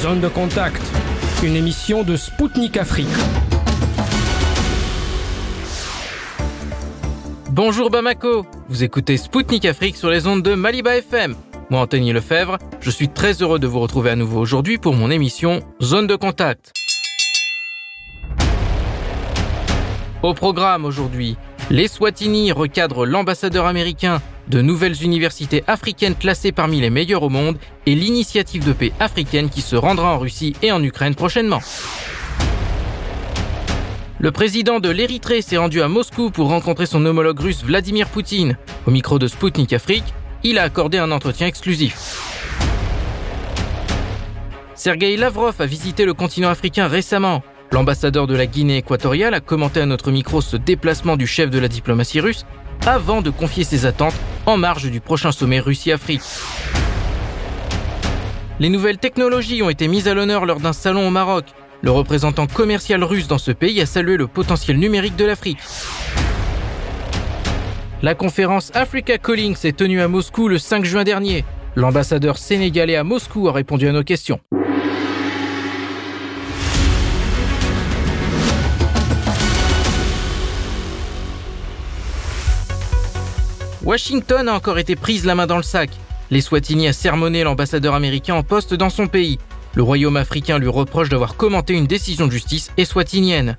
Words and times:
Zone 0.00 0.20
de 0.20 0.28
contact, 0.28 0.80
une 1.42 1.56
émission 1.56 2.04
de 2.04 2.16
Spoutnik 2.16 2.78
Afrique. 2.78 3.06
Bonjour 7.50 7.90
Bamako, 7.90 8.46
vous 8.70 8.82
écoutez 8.82 9.18
Spoutnik 9.18 9.66
Afrique 9.66 9.96
sur 9.96 10.08
les 10.08 10.26
ondes 10.26 10.42
de 10.42 10.54
Maliba 10.54 10.96
FM. 10.96 11.36
Moi 11.68 11.82
Anthony 11.82 12.14
Lefebvre, 12.14 12.56
je 12.80 12.90
suis 12.90 13.10
très 13.10 13.42
heureux 13.42 13.58
de 13.58 13.66
vous 13.66 13.80
retrouver 13.80 14.08
à 14.08 14.16
nouveau 14.16 14.40
aujourd'hui 14.40 14.78
pour 14.78 14.94
mon 14.94 15.10
émission 15.10 15.60
Zone 15.82 16.06
de 16.06 16.16
contact. 16.16 16.72
Au 20.22 20.32
programme 20.32 20.86
aujourd'hui, 20.86 21.36
les 21.68 21.88
Swatini 21.88 22.52
recadrent 22.52 23.04
l'ambassadeur 23.04 23.66
américain, 23.66 24.22
de 24.50 24.60
nouvelles 24.60 25.02
universités 25.02 25.62
africaines 25.66 26.16
classées 26.16 26.52
parmi 26.52 26.80
les 26.80 26.90
meilleures 26.90 27.22
au 27.22 27.28
monde 27.28 27.56
et 27.86 27.94
l'initiative 27.94 28.66
de 28.66 28.72
paix 28.72 28.92
africaine 28.98 29.48
qui 29.48 29.62
se 29.62 29.76
rendra 29.76 30.14
en 30.14 30.18
Russie 30.18 30.54
et 30.60 30.72
en 30.72 30.82
Ukraine 30.82 31.14
prochainement. 31.14 31.60
Le 34.18 34.32
président 34.32 34.80
de 34.80 34.90
l'Érythrée 34.90 35.40
s'est 35.40 35.56
rendu 35.56 35.80
à 35.80 35.88
Moscou 35.88 36.30
pour 36.30 36.48
rencontrer 36.48 36.84
son 36.84 37.06
homologue 37.06 37.40
russe 37.40 37.64
Vladimir 37.64 38.08
Poutine. 38.08 38.58
Au 38.86 38.90
micro 38.90 39.18
de 39.18 39.28
Sputnik 39.28 39.72
Afrique, 39.72 40.04
il 40.42 40.58
a 40.58 40.64
accordé 40.64 40.98
un 40.98 41.10
entretien 41.10 41.46
exclusif. 41.46 42.18
Sergei 44.74 45.16
Lavrov 45.16 45.54
a 45.58 45.66
visité 45.66 46.04
le 46.04 46.12
continent 46.12 46.50
africain 46.50 46.86
récemment. 46.86 47.42
L'ambassadeur 47.72 48.26
de 48.26 48.34
la 48.34 48.46
Guinée 48.46 48.78
équatoriale 48.78 49.32
a 49.32 49.40
commenté 49.40 49.80
à 49.80 49.86
notre 49.86 50.10
micro 50.10 50.40
ce 50.40 50.56
déplacement 50.56 51.16
du 51.16 51.26
chef 51.26 51.50
de 51.50 51.58
la 51.58 51.68
diplomatie 51.68 52.20
russe 52.20 52.44
avant 52.86 53.20
de 53.20 53.30
confier 53.30 53.64
ses 53.64 53.86
attentes 53.86 54.14
en 54.46 54.56
marge 54.56 54.90
du 54.90 55.00
prochain 55.00 55.32
sommet 55.32 55.60
Russie-Afrique. 55.60 56.22
Les 58.58 58.68
nouvelles 58.68 58.98
technologies 58.98 59.62
ont 59.62 59.70
été 59.70 59.88
mises 59.88 60.08
à 60.08 60.14
l'honneur 60.14 60.46
lors 60.46 60.60
d'un 60.60 60.72
salon 60.72 61.06
au 61.06 61.10
Maroc. 61.10 61.46
Le 61.82 61.90
représentant 61.90 62.46
commercial 62.46 63.02
russe 63.04 63.26
dans 63.26 63.38
ce 63.38 63.52
pays 63.52 63.80
a 63.80 63.86
salué 63.86 64.16
le 64.16 64.26
potentiel 64.26 64.78
numérique 64.78 65.16
de 65.16 65.24
l'Afrique. 65.24 65.58
La 68.02 68.14
conférence 68.14 68.70
Africa 68.74 69.18
Calling 69.18 69.54
s'est 69.56 69.72
tenue 69.72 70.00
à 70.00 70.08
Moscou 70.08 70.48
le 70.48 70.58
5 70.58 70.84
juin 70.84 71.04
dernier. 71.04 71.44
L'ambassadeur 71.76 72.38
sénégalais 72.38 72.96
à 72.96 73.04
Moscou 73.04 73.48
a 73.48 73.52
répondu 73.52 73.88
à 73.88 73.92
nos 73.92 74.02
questions. 74.04 74.40
Washington 83.82 84.46
a 84.48 84.54
encore 84.54 84.78
été 84.78 84.94
prise 84.94 85.24
la 85.24 85.34
main 85.34 85.46
dans 85.46 85.56
le 85.56 85.62
sac. 85.62 85.90
Les 86.30 86.42
Swatini 86.42 86.86
a 86.86 86.92
sermonné 86.92 87.44
l'ambassadeur 87.44 87.94
américain 87.94 88.34
en 88.34 88.42
poste 88.42 88.74
dans 88.74 88.90
son 88.90 89.06
pays. 89.06 89.38
Le 89.74 89.82
royaume 89.82 90.16
africain 90.16 90.58
lui 90.58 90.68
reproche 90.68 91.08
d'avoir 91.08 91.36
commenté 91.36 91.72
une 91.72 91.86
décision 91.86 92.26
de 92.26 92.32
justice 92.32 92.70
eswatinienne. 92.76 93.56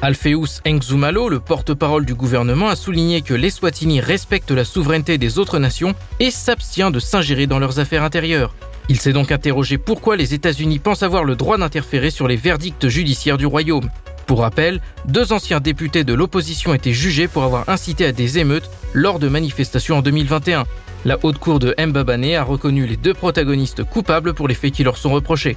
Alpheus 0.00 0.60
Ngzumalo, 0.66 1.28
le 1.28 1.40
porte-parole 1.40 2.04
du 2.04 2.14
gouvernement, 2.14 2.68
a 2.68 2.76
souligné 2.76 3.22
que 3.22 3.34
les 3.34 3.50
Swatini 3.50 4.00
respectent 4.00 4.52
la 4.52 4.64
souveraineté 4.64 5.18
des 5.18 5.38
autres 5.38 5.58
nations 5.58 5.94
et 6.20 6.30
s'abstient 6.30 6.92
de 6.92 7.00
s'ingérer 7.00 7.46
dans 7.46 7.58
leurs 7.58 7.80
affaires 7.80 8.04
intérieures. 8.04 8.54
Il 8.88 9.00
s'est 9.00 9.12
donc 9.12 9.32
interrogé 9.32 9.78
pourquoi 9.78 10.16
les 10.16 10.34
États-Unis 10.34 10.78
pensent 10.78 11.02
avoir 11.02 11.24
le 11.24 11.36
droit 11.36 11.58
d'interférer 11.58 12.10
sur 12.10 12.28
les 12.28 12.36
verdicts 12.36 12.86
judiciaires 12.88 13.38
du 13.38 13.46
royaume. 13.46 13.88
Pour 14.26 14.40
rappel, 14.40 14.80
deux 15.06 15.32
anciens 15.32 15.60
députés 15.60 16.04
de 16.04 16.14
l'opposition 16.14 16.74
étaient 16.74 16.92
jugés 16.92 17.28
pour 17.28 17.42
avoir 17.42 17.68
incité 17.68 18.06
à 18.06 18.12
des 18.12 18.38
émeutes 18.38 18.70
lors 18.92 19.18
de 19.18 19.28
manifestations 19.28 19.98
en 19.98 20.02
2021. 20.02 20.64
La 21.04 21.18
haute 21.22 21.38
cour 21.38 21.58
de 21.58 21.74
Mbabane 21.78 22.32
a 22.34 22.42
reconnu 22.42 22.86
les 22.86 22.96
deux 22.96 23.12
protagonistes 23.12 23.84
coupables 23.84 24.32
pour 24.32 24.48
les 24.48 24.54
faits 24.54 24.72
qui 24.72 24.84
leur 24.84 24.96
sont 24.96 25.10
reprochés. 25.12 25.56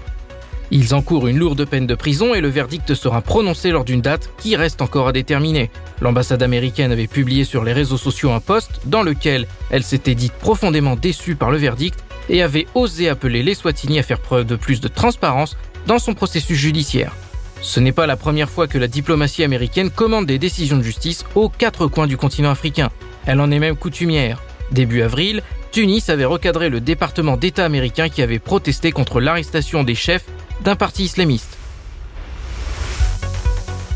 Ils 0.70 0.94
encourent 0.94 1.30
une 1.30 1.40
lourde 1.40 1.64
peine 1.66 1.88
de 1.88 1.96
prison 1.96 2.36
et 2.36 2.42
le 2.42 2.50
verdict 2.50 2.94
sera 2.94 3.22
prononcé 3.22 3.72
lors 3.72 3.86
d'une 3.86 4.02
date 4.02 4.30
qui 4.38 4.58
reste 4.58 4.82
encore 4.82 5.08
à 5.08 5.14
déterminer. 5.14 5.72
L'ambassade 6.02 6.44
américaine 6.44 6.92
avait 6.92 7.08
publié 7.08 7.46
sur 7.46 7.64
les 7.64 7.72
réseaux 7.72 7.98
sociaux 7.98 8.32
un 8.32 8.42
post 8.42 8.82
dans 8.86 9.04
lequel 9.04 9.48
elle 9.70 9.84
s'était 9.84 10.16
dite 10.16 10.34
profondément 10.34 10.98
déçue 10.98 11.36
par 11.36 11.52
le 11.52 11.58
verdict 11.58 12.04
et 12.28 12.44
avait 12.44 12.68
osé 12.76 13.08
appeler 13.08 13.44
les 13.44 13.54
Swatini 13.54 14.00
à 14.00 14.04
faire 14.04 14.20
preuve 14.20 14.46
de 14.46 14.58
plus 14.58 14.82
de 14.82 14.90
transparence 14.90 15.56
dans 15.86 16.00
son 16.00 16.14
processus 16.14 16.58
judiciaire. 16.58 17.14
Ce 17.62 17.80
n'est 17.80 17.92
pas 17.92 18.08
la 18.08 18.16
première 18.16 18.50
fois 18.50 18.68
que 18.68 18.78
la 18.78 18.88
diplomatie 18.88 19.44
américaine 19.44 19.90
commande 19.90 20.26
des 20.26 20.40
décisions 20.40 20.78
de 20.78 20.84
justice 20.84 21.26
aux 21.36 21.50
quatre 21.50 21.88
coins 21.88 22.08
du 22.08 22.18
continent 22.18 22.52
africain. 22.52 22.90
Elle 23.26 23.42
en 23.42 23.52
est 23.52 23.60
même 23.60 23.76
coutumière. 23.76 24.42
Début 24.72 25.02
avril, 25.02 25.42
Tunis 25.72 26.10
avait 26.10 26.26
recadré 26.26 26.70
le 26.70 26.82
département 26.82 27.38
d'État 27.38 27.66
américain 27.66 28.10
qui 28.10 28.22
avait 28.22 28.40
protesté 28.40 28.92
contre 28.92 29.20
l'arrestation 29.20 29.84
des 29.84 29.96
chefs 29.96 30.26
d'un 30.64 30.76
parti 30.76 31.04
islamiste. 31.04 31.58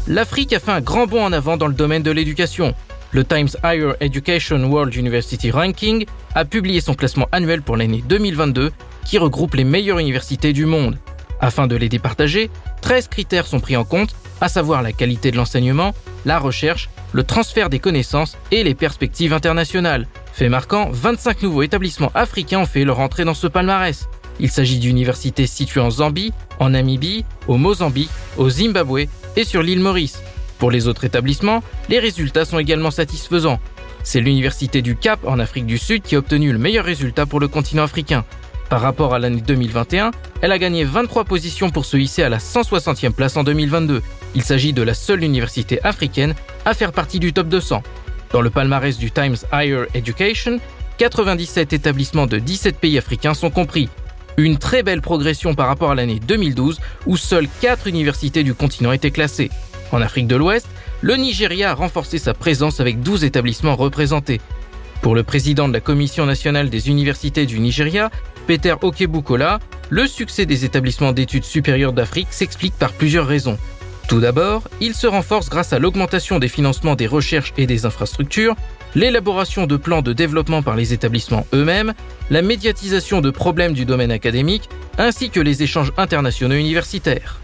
L'Afrique 0.07 0.53
a 0.53 0.59
fait 0.59 0.71
un 0.71 0.81
grand 0.81 1.07
bond 1.07 1.23
en 1.23 1.31
avant 1.31 1.57
dans 1.57 1.67
le 1.67 1.73
domaine 1.73 2.03
de 2.03 2.11
l'éducation. 2.11 2.73
Le 3.11 3.23
Times 3.23 3.49
Higher 3.63 3.93
Education 3.99 4.63
World 4.63 4.95
University 4.95 5.51
Ranking 5.51 6.05
a 6.33 6.45
publié 6.45 6.81
son 6.81 6.93
classement 6.93 7.27
annuel 7.31 7.61
pour 7.61 7.77
l'année 7.77 8.03
2022 8.07 8.71
qui 9.05 9.17
regroupe 9.17 9.55
les 9.55 9.63
meilleures 9.63 9.99
universités 9.99 10.53
du 10.53 10.65
monde. 10.65 10.97
Afin 11.41 11.65
de 11.67 11.75
les 11.75 11.89
départager, 11.89 12.49
13 12.81 13.07
critères 13.07 13.47
sont 13.47 13.59
pris 13.59 13.75
en 13.75 13.83
compte, 13.83 14.15
à 14.39 14.47
savoir 14.47 14.81
la 14.81 14.93
qualité 14.93 15.31
de 15.31 15.37
l'enseignement, 15.37 15.93
la 16.25 16.39
recherche, 16.39 16.89
le 17.13 17.23
transfert 17.23 17.69
des 17.69 17.79
connaissances 17.79 18.37
et 18.51 18.63
les 18.63 18.75
perspectives 18.75 19.33
internationales. 19.33 20.07
Fait 20.33 20.49
marquant, 20.49 20.89
25 20.91 21.41
nouveaux 21.41 21.63
établissements 21.63 22.11
africains 22.13 22.59
ont 22.59 22.65
fait 22.65 22.85
leur 22.85 22.99
entrée 22.99 23.25
dans 23.25 23.33
ce 23.33 23.47
palmarès. 23.47 24.07
Il 24.39 24.49
s'agit 24.49 24.79
d'universités 24.79 25.47
situées 25.47 25.81
en 25.81 25.89
Zambie, 25.89 26.31
en 26.59 26.69
Namibie, 26.69 27.25
au 27.47 27.57
Mozambique, 27.57 28.09
au 28.37 28.49
Zimbabwe 28.49 29.07
et 29.35 29.43
sur 29.43 29.61
l'île 29.61 29.81
Maurice. 29.81 30.21
Pour 30.57 30.71
les 30.71 30.87
autres 30.87 31.05
établissements, 31.05 31.63
les 31.89 31.99
résultats 31.99 32.45
sont 32.45 32.59
également 32.59 32.91
satisfaisants. 32.91 33.59
C'est 34.03 34.21
l'université 34.21 34.81
du 34.81 34.95
Cap 34.95 35.19
en 35.25 35.39
Afrique 35.39 35.65
du 35.65 35.77
Sud 35.77 36.01
qui 36.01 36.15
a 36.15 36.19
obtenu 36.19 36.51
le 36.51 36.57
meilleur 36.57 36.85
résultat 36.85 37.25
pour 37.25 37.39
le 37.39 37.47
continent 37.47 37.83
africain. 37.83 38.25
Par 38.71 38.79
rapport 38.79 39.13
à 39.13 39.19
l'année 39.19 39.41
2021, 39.45 40.11
elle 40.41 40.53
a 40.53 40.57
gagné 40.57 40.85
23 40.85 41.25
positions 41.25 41.71
pour 41.71 41.83
se 41.83 41.97
hisser 41.97 42.23
à 42.23 42.29
la 42.29 42.37
160e 42.37 43.11
place 43.11 43.35
en 43.35 43.43
2022. 43.43 44.01
Il 44.33 44.43
s'agit 44.43 44.71
de 44.71 44.81
la 44.81 44.93
seule 44.93 45.25
université 45.25 45.83
africaine 45.83 46.35
à 46.63 46.73
faire 46.73 46.93
partie 46.93 47.19
du 47.19 47.33
top 47.33 47.49
200. 47.49 47.83
Dans 48.31 48.39
le 48.39 48.49
palmarès 48.49 48.97
du 48.97 49.11
Times 49.11 49.35
Higher 49.51 49.87
Education, 49.93 50.57
97 50.99 51.73
établissements 51.73 52.27
de 52.27 52.39
17 52.39 52.77
pays 52.77 52.97
africains 52.97 53.33
sont 53.33 53.49
compris. 53.49 53.89
Une 54.37 54.57
très 54.57 54.83
belle 54.83 55.01
progression 55.01 55.53
par 55.53 55.67
rapport 55.67 55.91
à 55.91 55.95
l'année 55.95 56.21
2012 56.25 56.79
où 57.07 57.17
seules 57.17 57.49
4 57.59 57.87
universités 57.87 58.45
du 58.45 58.53
continent 58.53 58.93
étaient 58.93 59.11
classées. 59.11 59.51
En 59.91 60.01
Afrique 60.01 60.27
de 60.27 60.37
l'Ouest, 60.37 60.69
le 61.01 61.17
Nigeria 61.17 61.71
a 61.71 61.75
renforcé 61.75 62.19
sa 62.19 62.33
présence 62.33 62.79
avec 62.79 63.01
12 63.01 63.25
établissements 63.25 63.75
représentés. 63.75 64.39
Pour 65.01 65.15
le 65.15 65.23
président 65.23 65.67
de 65.67 65.73
la 65.73 65.79
Commission 65.79 66.27
nationale 66.27 66.69
des 66.69 66.87
universités 66.87 67.47
du 67.47 67.59
Nigeria, 67.59 68.11
Peter 68.47 68.75
Okebukola, 68.81 69.59
le 69.89 70.07
succès 70.07 70.45
des 70.45 70.65
établissements 70.65 71.11
d'études 71.11 71.43
supérieures 71.43 71.93
d'Afrique 71.93 72.29
s'explique 72.31 72.73
par 72.77 72.93
plusieurs 72.93 73.27
raisons. 73.27 73.57
Tout 74.07 74.19
d'abord, 74.19 74.63
il 74.81 74.93
se 74.93 75.07
renforce 75.07 75.49
grâce 75.49 75.73
à 75.73 75.79
l'augmentation 75.79 76.39
des 76.39 76.47
financements 76.47 76.95
des 76.95 77.07
recherches 77.07 77.53
et 77.57 77.65
des 77.65 77.85
infrastructures, 77.85 78.55
l'élaboration 78.93 79.67
de 79.67 79.77
plans 79.77 80.01
de 80.01 80.13
développement 80.13 80.61
par 80.61 80.75
les 80.75 80.93
établissements 80.93 81.47
eux-mêmes, 81.53 81.93
la 82.29 82.41
médiatisation 82.41 83.21
de 83.21 83.29
problèmes 83.29 83.73
du 83.73 83.85
domaine 83.85 84.11
académique, 84.11 84.69
ainsi 84.97 85.29
que 85.29 85.39
les 85.39 85.63
échanges 85.63 85.93
internationaux 85.97 86.55
universitaires. 86.55 87.39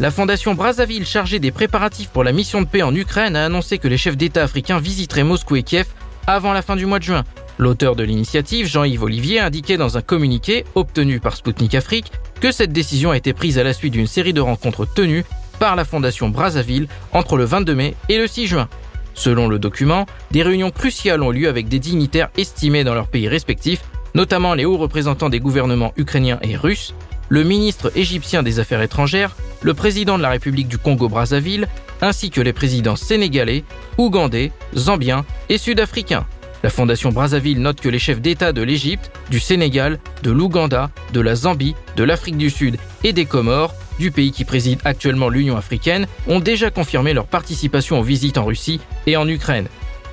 La 0.00 0.12
fondation 0.12 0.54
Brazzaville 0.54 1.04
chargée 1.04 1.40
des 1.40 1.50
préparatifs 1.50 2.10
pour 2.10 2.22
la 2.22 2.30
mission 2.30 2.62
de 2.62 2.66
paix 2.66 2.82
en 2.82 2.94
Ukraine 2.94 3.34
a 3.34 3.44
annoncé 3.46 3.78
que 3.78 3.88
les 3.88 3.98
chefs 3.98 4.16
d'État 4.16 4.44
africains 4.44 4.78
visiteraient 4.78 5.24
Moscou 5.24 5.56
et 5.56 5.64
Kiev 5.64 5.86
avant 6.28 6.52
la 6.52 6.62
fin 6.62 6.76
du 6.76 6.86
mois 6.86 7.00
de 7.00 7.04
juin. 7.04 7.24
L'auteur 7.58 7.96
de 7.96 8.04
l'initiative, 8.04 8.66
Jean-Yves 8.66 9.02
Olivier, 9.02 9.40
a 9.40 9.46
indiqué 9.46 9.76
dans 9.76 9.96
un 9.98 10.00
communiqué 10.00 10.64
obtenu 10.76 11.18
par 11.18 11.36
Sputnik 11.36 11.74
Afrique 11.74 12.12
que 12.40 12.52
cette 12.52 12.72
décision 12.72 13.10
a 13.10 13.16
été 13.16 13.32
prise 13.32 13.58
à 13.58 13.64
la 13.64 13.72
suite 13.72 13.94
d'une 13.94 14.06
série 14.06 14.32
de 14.32 14.40
rencontres 14.40 14.86
tenues 14.86 15.24
par 15.58 15.74
la 15.74 15.84
fondation 15.84 16.28
Brazzaville 16.28 16.86
entre 17.12 17.36
le 17.36 17.44
22 17.44 17.74
mai 17.74 17.94
et 18.08 18.18
le 18.18 18.28
6 18.28 18.46
juin. 18.46 18.68
Selon 19.14 19.48
le 19.48 19.58
document, 19.58 20.06
des 20.30 20.44
réunions 20.44 20.70
cruciales 20.70 21.24
ont 21.24 21.32
lieu 21.32 21.48
avec 21.48 21.66
des 21.66 21.80
dignitaires 21.80 22.30
estimés 22.36 22.84
dans 22.84 22.94
leurs 22.94 23.08
pays 23.08 23.26
respectifs, 23.26 23.82
notamment 24.14 24.54
les 24.54 24.64
hauts 24.64 24.76
représentants 24.76 25.28
des 25.28 25.40
gouvernements 25.40 25.92
ukrainiens 25.96 26.38
et 26.42 26.56
russes, 26.56 26.94
le 27.28 27.42
ministre 27.42 27.90
égyptien 27.96 28.44
des 28.44 28.60
Affaires 28.60 28.82
étrangères, 28.82 29.34
le 29.62 29.74
président 29.74 30.16
de 30.16 30.22
la 30.22 30.30
République 30.30 30.68
du 30.68 30.78
Congo-Brazzaville, 30.78 31.66
ainsi 32.00 32.30
que 32.30 32.40
les 32.40 32.52
présidents 32.52 32.94
sénégalais, 32.94 33.64
ougandais, 33.98 34.52
zambiens 34.76 35.24
et 35.48 35.58
sud-africains. 35.58 36.24
La 36.64 36.70
Fondation 36.70 37.12
Brazzaville 37.12 37.60
note 37.60 37.80
que 37.80 37.88
les 37.88 38.00
chefs 38.00 38.20
d'État 38.20 38.52
de 38.52 38.62
l'Égypte, 38.62 39.12
du 39.30 39.38
Sénégal, 39.38 40.00
de 40.24 40.32
l'Ouganda, 40.32 40.90
de 41.12 41.20
la 41.20 41.36
Zambie, 41.36 41.76
de 41.96 42.02
l'Afrique 42.02 42.36
du 42.36 42.50
Sud 42.50 42.78
et 43.04 43.12
des 43.12 43.26
Comores, 43.26 43.74
du 44.00 44.10
pays 44.10 44.32
qui 44.32 44.44
préside 44.44 44.80
actuellement 44.84 45.28
l'Union 45.28 45.56
africaine, 45.56 46.06
ont 46.26 46.40
déjà 46.40 46.70
confirmé 46.70 47.14
leur 47.14 47.26
participation 47.26 48.00
aux 48.00 48.02
visites 48.02 48.38
en 48.38 48.44
Russie 48.44 48.80
et 49.06 49.16
en 49.16 49.28
Ukraine. 49.28 49.68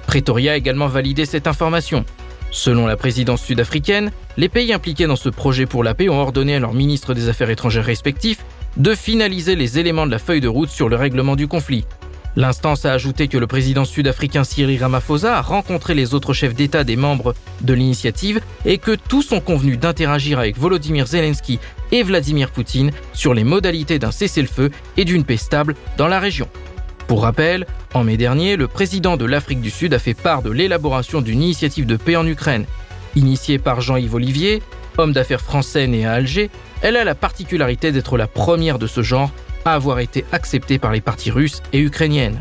Pretoria 0.05 0.51
a 0.51 0.55
également 0.55 0.87
validé 0.87 1.25
cette 1.25 1.47
information. 1.47 2.05
Selon 2.51 2.85
la 2.85 2.95
présidence 2.95 3.41
sud-africaine, 3.41 4.11
les 4.37 4.49
pays 4.49 4.71
impliqués 4.71 5.07
dans 5.07 5.15
ce 5.15 5.29
projet 5.29 5.65
pour 5.65 5.83
la 5.83 5.95
paix 5.95 6.09
ont 6.09 6.21
ordonné 6.21 6.55
à 6.55 6.59
leurs 6.59 6.73
ministres 6.73 7.13
des 7.15 7.27
Affaires 7.27 7.49
étrangères 7.49 7.85
respectifs 7.85 8.45
de 8.77 8.93
finaliser 8.93 9.55
les 9.55 9.79
éléments 9.79 10.05
de 10.05 10.11
la 10.11 10.19
feuille 10.19 10.41
de 10.41 10.47
route 10.47 10.69
sur 10.69 10.89
le 10.89 10.95
règlement 10.95 11.35
du 11.35 11.47
conflit. 11.47 11.85
L'instance 12.37 12.85
a 12.85 12.91
ajouté 12.91 13.29
que 13.29 13.37
le 13.37 13.47
président 13.47 13.85
sud-africain 13.85 14.43
Cyril 14.43 14.81
Ramaphosa 14.81 15.37
a 15.37 15.41
rencontré 15.41 15.93
les 15.93 16.13
autres 16.13 16.33
chefs 16.33 16.53
d'État 16.53 16.83
des 16.83 16.97
membres 16.97 17.33
de 17.61 17.73
l'initiative 17.73 18.41
et 18.65 18.77
que 18.77 18.95
tous 18.95 19.31
ont 19.31 19.39
convenu 19.39 19.77
d'interagir 19.77 20.39
avec 20.39 20.57
Volodymyr 20.57 21.07
Zelensky 21.07 21.59
et 21.93 22.03
Vladimir 22.03 22.51
Poutine 22.51 22.91
sur 23.13 23.33
les 23.33 23.45
modalités 23.45 23.99
d'un 23.99 24.11
cessez-le-feu 24.11 24.69
et 24.97 25.05
d'une 25.05 25.23
paix 25.23 25.37
stable 25.37 25.75
dans 25.97 26.09
la 26.09 26.19
région. 26.19 26.49
Pour 27.07 27.21
rappel, 27.21 27.65
en 27.93 28.03
mai 28.03 28.17
dernier, 28.17 28.57
le 28.57 28.67
président 28.67 29.15
de 29.15 29.25
l'Afrique 29.25 29.61
du 29.61 29.69
Sud 29.69 29.93
a 29.93 29.99
fait 29.99 30.13
part 30.13 30.41
de 30.41 30.49
l'élaboration 30.49 31.21
d'une 31.21 31.41
initiative 31.41 31.85
de 31.85 31.95
paix 31.95 32.17
en 32.17 32.27
Ukraine. 32.27 32.65
Initiée 33.15 33.59
par 33.59 33.79
Jean-Yves 33.79 34.15
Olivier, 34.15 34.61
homme 34.97 35.13
d'affaires 35.13 35.41
français 35.41 35.87
né 35.87 36.05
à 36.05 36.13
Alger, 36.13 36.49
elle 36.81 36.97
a 36.97 37.05
la 37.05 37.15
particularité 37.15 37.93
d'être 37.93 38.17
la 38.17 38.27
première 38.27 38.79
de 38.79 38.87
ce 38.87 39.03
genre 39.03 39.31
à 39.65 39.73
avoir 39.73 39.99
été 39.99 40.23
acceptée 40.31 40.79
par 40.79 40.93
les 40.93 41.01
partis 41.01 41.31
russes 41.31 41.61
et 41.73 41.79
ukrainiennes. 41.79 42.39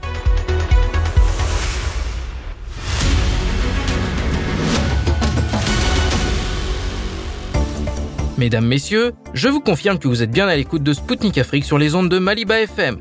Mesdames, 8.36 8.66
Messieurs, 8.66 9.12
je 9.32 9.48
vous 9.48 9.60
confirme 9.60 9.98
que 9.98 10.08
vous 10.08 10.22
êtes 10.22 10.30
bien 10.30 10.48
à 10.48 10.56
l'écoute 10.56 10.82
de 10.82 10.92
Spoutnik 10.92 11.38
Afrique 11.38 11.64
sur 11.64 11.78
les 11.78 11.94
ondes 11.94 12.08
de 12.08 12.18
Maliba 12.18 12.60
FM. 12.60 12.98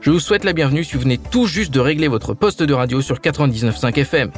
Je 0.00 0.10
vous 0.10 0.20
souhaite 0.20 0.44
la 0.44 0.52
bienvenue 0.52 0.84
si 0.84 0.94
vous 0.94 1.02
venez 1.02 1.18
tout 1.18 1.46
juste 1.46 1.72
de 1.72 1.80
régler 1.80 2.06
votre 2.06 2.32
poste 2.34 2.62
de 2.62 2.72
radio 2.72 3.02
sur 3.02 3.16
99.5 3.16 3.98
FM. 3.98 4.30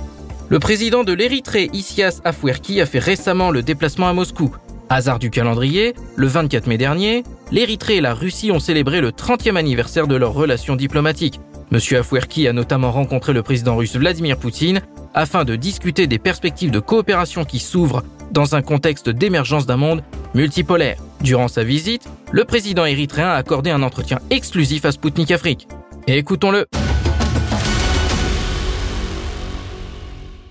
Le 0.48 0.58
président 0.58 1.04
de 1.04 1.12
l'Érythrée, 1.12 1.68
Isias 1.74 2.22
Afwerki, 2.24 2.80
a 2.80 2.86
fait 2.86 2.98
récemment 2.98 3.50
le 3.50 3.62
déplacement 3.62 4.08
à 4.08 4.14
Moscou. 4.14 4.56
Hasard 4.90 5.18
du 5.18 5.30
calendrier, 5.30 5.94
le 6.16 6.26
24 6.26 6.66
mai 6.66 6.78
dernier, 6.78 7.22
l'Érythrée 7.52 7.96
et 7.96 8.00
la 8.00 8.14
Russie 8.14 8.50
ont 8.50 8.58
célébré 8.58 9.00
le 9.02 9.10
30e 9.10 9.56
anniversaire 9.56 10.06
de 10.06 10.16
leurs 10.16 10.32
relations 10.32 10.76
diplomatiques. 10.76 11.40
Monsieur 11.70 11.98
Afwerki 11.98 12.48
a 12.48 12.54
notamment 12.54 12.90
rencontré 12.90 13.34
le 13.34 13.42
président 13.42 13.76
russe 13.76 13.96
Vladimir 13.96 14.38
Poutine 14.38 14.80
afin 15.12 15.44
de 15.44 15.56
discuter 15.56 16.06
des 16.06 16.18
perspectives 16.18 16.70
de 16.70 16.80
coopération 16.80 17.44
qui 17.44 17.58
s'ouvrent 17.58 18.02
dans 18.32 18.54
un 18.54 18.62
contexte 18.62 19.10
d'émergence 19.10 19.66
d'un 19.66 19.76
monde 19.76 20.02
multipolaire. 20.34 20.98
Durant 21.20 21.48
sa 21.48 21.64
visite, 21.64 22.08
le 22.32 22.44
président 22.44 22.86
érythréen 22.86 23.28
a 23.28 23.34
accordé 23.34 23.70
un 23.70 23.82
entretien 23.82 24.20
exclusif 24.30 24.86
à 24.86 24.92
Sputnik 24.92 25.30
Afrique. 25.30 25.68
écoutons-le. 26.06 26.66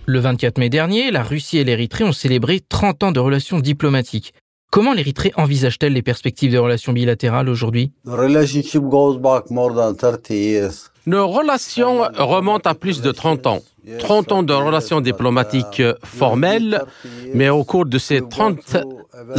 Le 0.09 0.19
24 0.19 0.57
mai 0.57 0.69
dernier, 0.69 1.11
la 1.11 1.21
Russie 1.21 1.57
et 1.57 1.65
l'Érythrée 1.65 2.05
ont 2.05 2.13
célébré 2.13 2.61
30 2.61 3.03
ans 3.03 3.11
de 3.11 3.19
relations 3.19 3.59
diplomatiques. 3.59 4.33
Comment 4.71 4.93
l'Érythrée 4.93 5.33
envisage-t-elle 5.35 5.91
les 5.91 6.01
perspectives 6.01 6.53
de 6.53 6.57
relations 6.57 6.93
bilatérales 6.93 7.49
aujourd'hui? 7.49 7.91
Nos 11.05 11.27
relations 11.27 12.03
remontent 12.17 12.69
à 12.69 12.73
plus 12.73 13.01
de 13.01 13.11
30 13.11 13.47
ans. 13.47 13.59
30 13.99 14.31
ans 14.31 14.43
de 14.43 14.53
relations 14.53 15.01
diplomatiques 15.01 15.83
formelles, 16.05 16.81
mais 17.33 17.49
au 17.49 17.65
cours 17.65 17.85
de 17.85 17.97
ces 17.97 18.21
30 18.21 18.77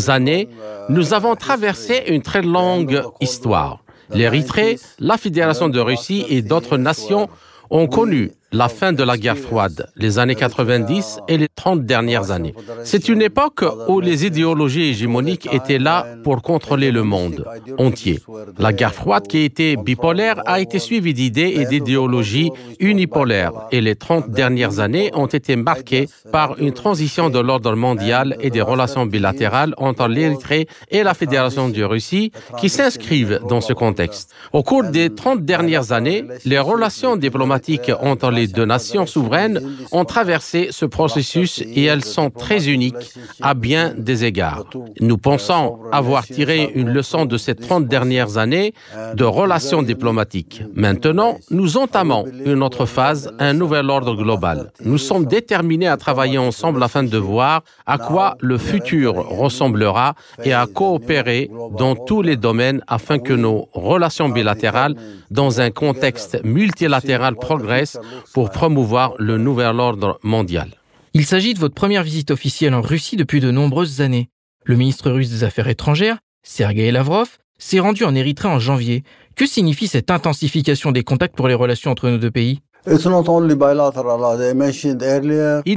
années, 0.09 0.51
nous 0.91 1.15
avons 1.15 1.35
traversé 1.35 2.03
une 2.09 2.21
très 2.21 2.43
longue 2.43 3.03
histoire. 3.23 3.83
L'Érythrée, 4.11 4.79
la 4.99 5.17
Fédération 5.17 5.71
de 5.71 5.81
Russie 5.81 6.27
et 6.29 6.43
d'autres 6.43 6.77
nations 6.77 7.31
ont 7.71 7.87
connu 7.87 8.33
la 8.51 8.69
fin 8.69 8.93
de 8.93 9.03
la 9.03 9.19
guerre 9.19 9.37
froide, 9.37 9.91
les 9.97 10.19
années 10.19 10.35
90 10.35 11.19
et 11.29 11.37
les 11.37 11.49
30 11.55 11.85
dernières 11.85 12.31
années. 12.31 12.55
C'est 12.83 13.09
une 13.09 13.21
époque 13.21 13.63
où 13.89 14.01
les 14.01 14.25
idéologies 14.25 14.85
hégémoniques 14.85 15.49
étaient 15.53 15.79
là 15.79 16.07
pour 16.25 16.41
contrôler 16.41 16.91
le 16.91 17.03
monde 17.03 17.45
entier. 17.77 18.21
La 18.59 18.73
guerre 18.73 18.95
froide 18.95 19.27
qui 19.27 19.41
était 19.41 19.77
bipolaire 19.77 20.41
a 20.47 20.61
été 20.61 20.79
suivie 20.79 21.13
d'idées 21.13 21.55
et 21.59 21.67
d'idéologies 21.67 22.51
unipolaires 22.81 23.53
et 23.71 23.83
les 23.83 23.97
30 23.97 24.31
dernières 24.31 24.81
années 24.81 25.11
ont 25.15 25.27
été 25.27 25.57
marquées 25.57 26.09
par 26.33 26.59
une 26.59 26.73
transition 26.73 27.29
de 27.29 27.39
l'ordre 27.39 27.75
mondial 27.75 28.37
et 28.41 28.51
des 28.51 28.63
relations 28.63 29.05
bilatérales 29.05 29.75
entre 29.77 30.09
l'Érythrée 30.09 30.67
et 30.91 31.03
la 31.03 31.13
Fédération 31.13 31.69
de 31.69 31.83
Russie 31.83 32.33
qui 32.59 32.71
s'inscrivent 32.71 33.41
dans 33.49 33.61
ce 33.61 33.75
contexte. 33.75 34.33
Au 34.53 34.63
cours 34.63 34.85
des 34.85 35.15
30 35.15 35.45
dernières 35.45 35.93
années, 35.93 36.25
les 36.47 36.59
relations 36.59 37.17
diplomatiques 37.17 37.91
entre 38.01 38.31
les 38.39 38.47
deux 38.47 38.65
nations 38.65 39.07
souveraines 39.07 39.59
ont 39.93 40.05
traversé 40.05 40.69
ce 40.71 40.87
processus 40.99 41.53
et 41.79 41.85
elles 41.85 42.05
sont 42.05 42.31
très 42.31 42.69
uniques 42.77 43.07
à 43.51 43.55
bien 43.55 43.85
des 43.97 44.25
égards. 44.31 44.65
Nous 45.01 45.19
pensons 45.19 45.79
avoir 45.93 46.25
tiré 46.27 46.71
une 46.81 46.91
leçon 46.99 47.25
de 47.33 47.37
ces 47.45 47.55
30 47.55 47.87
dernières 47.87 48.39
années 48.45 48.73
de 49.21 49.25
relations 49.25 49.83
diplomatiques. 49.83 50.63
Maintenant, 50.75 51.39
nous 51.51 51.77
entamons 51.77 52.25
une 52.53 52.63
autre 52.63 52.87
phase, 52.87 53.23
un 53.39 53.55
nouvel 53.63 53.91
ordre 53.91 54.15
global. 54.15 54.71
Nous 54.85 54.99
sommes 54.99 55.27
déterminés 55.27 55.89
à 55.89 55.97
travailler 55.97 56.39
ensemble 56.39 56.83
afin 56.83 57.03
de 57.03 57.19
voir 57.19 57.63
à 57.87 57.99
quoi 57.99 58.37
le 58.41 58.57
futur 58.59 59.15
ressemblera 59.15 60.15
et 60.45 60.53
à 60.53 60.67
coopérer 60.67 61.51
dans 61.77 61.95
tous 62.09 62.23
les 62.23 62.37
domaines 62.37 62.81
afin 62.87 63.19
que 63.19 63.33
nos 63.33 63.69
relations 63.73 64.29
bilatérales 64.29 64.95
dans 65.31 65.61
un 65.61 65.71
contexte 65.71 66.33
multilatéral 66.45 67.35
progressent 67.37 67.99
pour 68.33 68.51
promouvoir 68.51 69.15
le 69.19 69.39
nouvel 69.39 69.81
ordre 69.81 70.19
mondial. 70.23 70.75
Il 71.15 71.25
s'agit 71.25 71.55
de 71.55 71.59
votre 71.59 71.75
première 71.75 72.03
visite 72.03 72.31
officielle 72.31 72.75
en 72.75 72.81
Russie 72.81 73.17
depuis 73.17 73.41
de 73.41 73.51
nombreuses 73.51 74.01
années. 74.01 74.29
Le 74.65 74.77
ministre 74.77 75.11
russe 75.11 75.31
des 75.31 75.45
Affaires 75.45 75.69
étrangères, 75.69 76.19
Sergei 76.43 76.91
Lavrov, 76.91 77.39
s'est 77.59 77.81
rendu 77.81 78.05
en 78.05 78.15
Érythrée 78.15 78.49
en 78.49 78.59
janvier. 78.59 79.03
Que 79.35 79.47
signifie 79.47 79.89
cette 79.89 80.11
intensification 80.11 80.93
des 80.93 81.05
contacts 81.05 81.37
pour 81.37 81.49
les 81.49 81.55
relations 81.55 81.91
entre 81.91 82.09
nos 82.09 82.19
deux 82.19 82.31
pays? 82.31 82.61
Il 82.87 82.95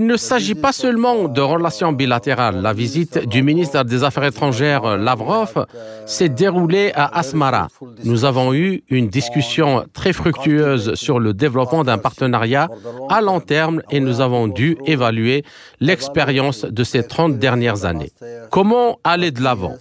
ne 0.06 0.18
s'agit 0.18 0.56
pas 0.56 0.72
seulement 0.72 1.28
de 1.28 1.42
relations 1.42 1.92
bilatérales. 1.92 2.62
La 2.62 2.74
visite 2.74 3.28
du 3.28 3.44
ministre 3.44 3.84
des 3.84 4.04
Affaires 4.04 4.26
étrangères 4.26 4.98
Lavrov 4.98 5.66
s'est 6.06 6.30
déroulée 6.30 6.92
à 6.96 7.18
Asmara. 7.18 7.68
Nous 8.04 8.24
avons 8.24 8.54
eu 8.54 8.84
une 8.90 9.10
discussion 9.10 9.84
très 9.94 10.14
fructueuse 10.14 10.94
sur 10.94 11.20
le 11.20 11.34
développement 11.34 11.84
d'un 11.84 11.98
partenariat 11.98 12.70
à 13.10 13.22
long 13.22 13.40
terme 13.40 13.82
et 13.90 14.00
nous 14.00 14.22
avons 14.22 14.48
dû 14.48 14.78
évaluer 14.86 15.44
l'expérience 15.80 16.66
de 16.66 16.84
ces 16.84 17.06
30 17.06 17.40
dernières 17.40 17.86
années. 17.86 18.12
Comment 18.50 19.00
aller 19.04 19.32
de 19.32 19.42
l'avant? 19.42 19.74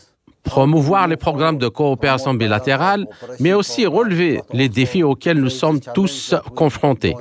Promouvoir 0.50 1.07
les 1.07 1.16
programmes 1.16 1.59
de 1.59 1.69
coopération 1.69 2.35
bilatérale, 2.35 3.07
mais 3.38 3.52
aussi 3.52 3.87
relever 3.87 4.33
les 4.52 4.69
défis 4.69 5.04
auxquels 5.04 5.40
nous 5.40 5.54
sommes 5.62 5.80
tous 5.99 6.35
confrontés. 6.57 7.14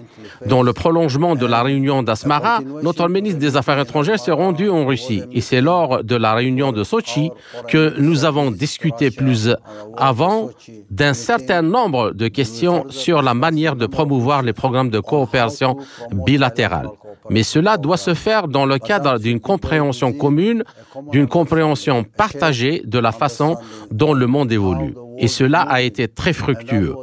Dans 0.52 0.64
le 0.64 0.74
prolongement 0.74 1.36
de 1.36 1.46
la 1.46 1.62
réunion 1.62 2.02
d'Asmara, 2.02 2.60
notre 2.82 3.08
ministre 3.08 3.40
des 3.40 3.56
Affaires 3.56 3.80
étrangères 3.80 4.20
s'est 4.20 4.40
rendu 4.46 4.66
en 4.70 4.84
Russie 4.92 5.22
et 5.32 5.42
c'est 5.42 5.62
lors 5.62 6.04
de 6.04 6.16
la 6.16 6.34
réunion 6.34 6.72
de 6.72 6.84
Sochi 6.84 7.30
que 7.68 7.84
nous 8.00 8.26
avons 8.26 8.50
discuté 8.50 9.12
plus 9.12 9.42
avant 9.96 10.50
d'un 10.90 11.14
certain 11.14 11.62
nombre 11.62 12.12
de 12.12 12.28
questions 12.30 12.86
sur 12.90 13.22
la 13.22 13.36
manière 13.36 13.76
de 13.76 13.86
promouvoir 13.86 14.42
les 14.42 14.54
programmes 14.54 14.90
de 14.90 15.02
coopération 15.12 15.78
bilatérale. 16.26 16.90
Mais 17.30 17.44
cela 17.44 17.78
doit 17.78 17.98
se 17.98 18.14
faire 18.14 18.48
dans 18.48 18.66
le 18.66 18.78
cadre 18.78 19.20
d'une 19.20 19.40
compréhension 19.40 20.14
commune, 20.14 20.64
d'une 21.12 21.28
compréhension 21.28 22.04
partagée 22.04 22.82
de 22.86 23.00
la 23.00 23.12
façon 23.12 23.58
dont 23.92 24.14
le 24.14 24.28
monde 24.28 24.52
évolue. 24.52 24.94
Et 25.18 25.28
cela 25.28 25.62
a 25.62 25.82
été 25.82 26.08
très 26.08 26.34
fructueux. 26.34 26.96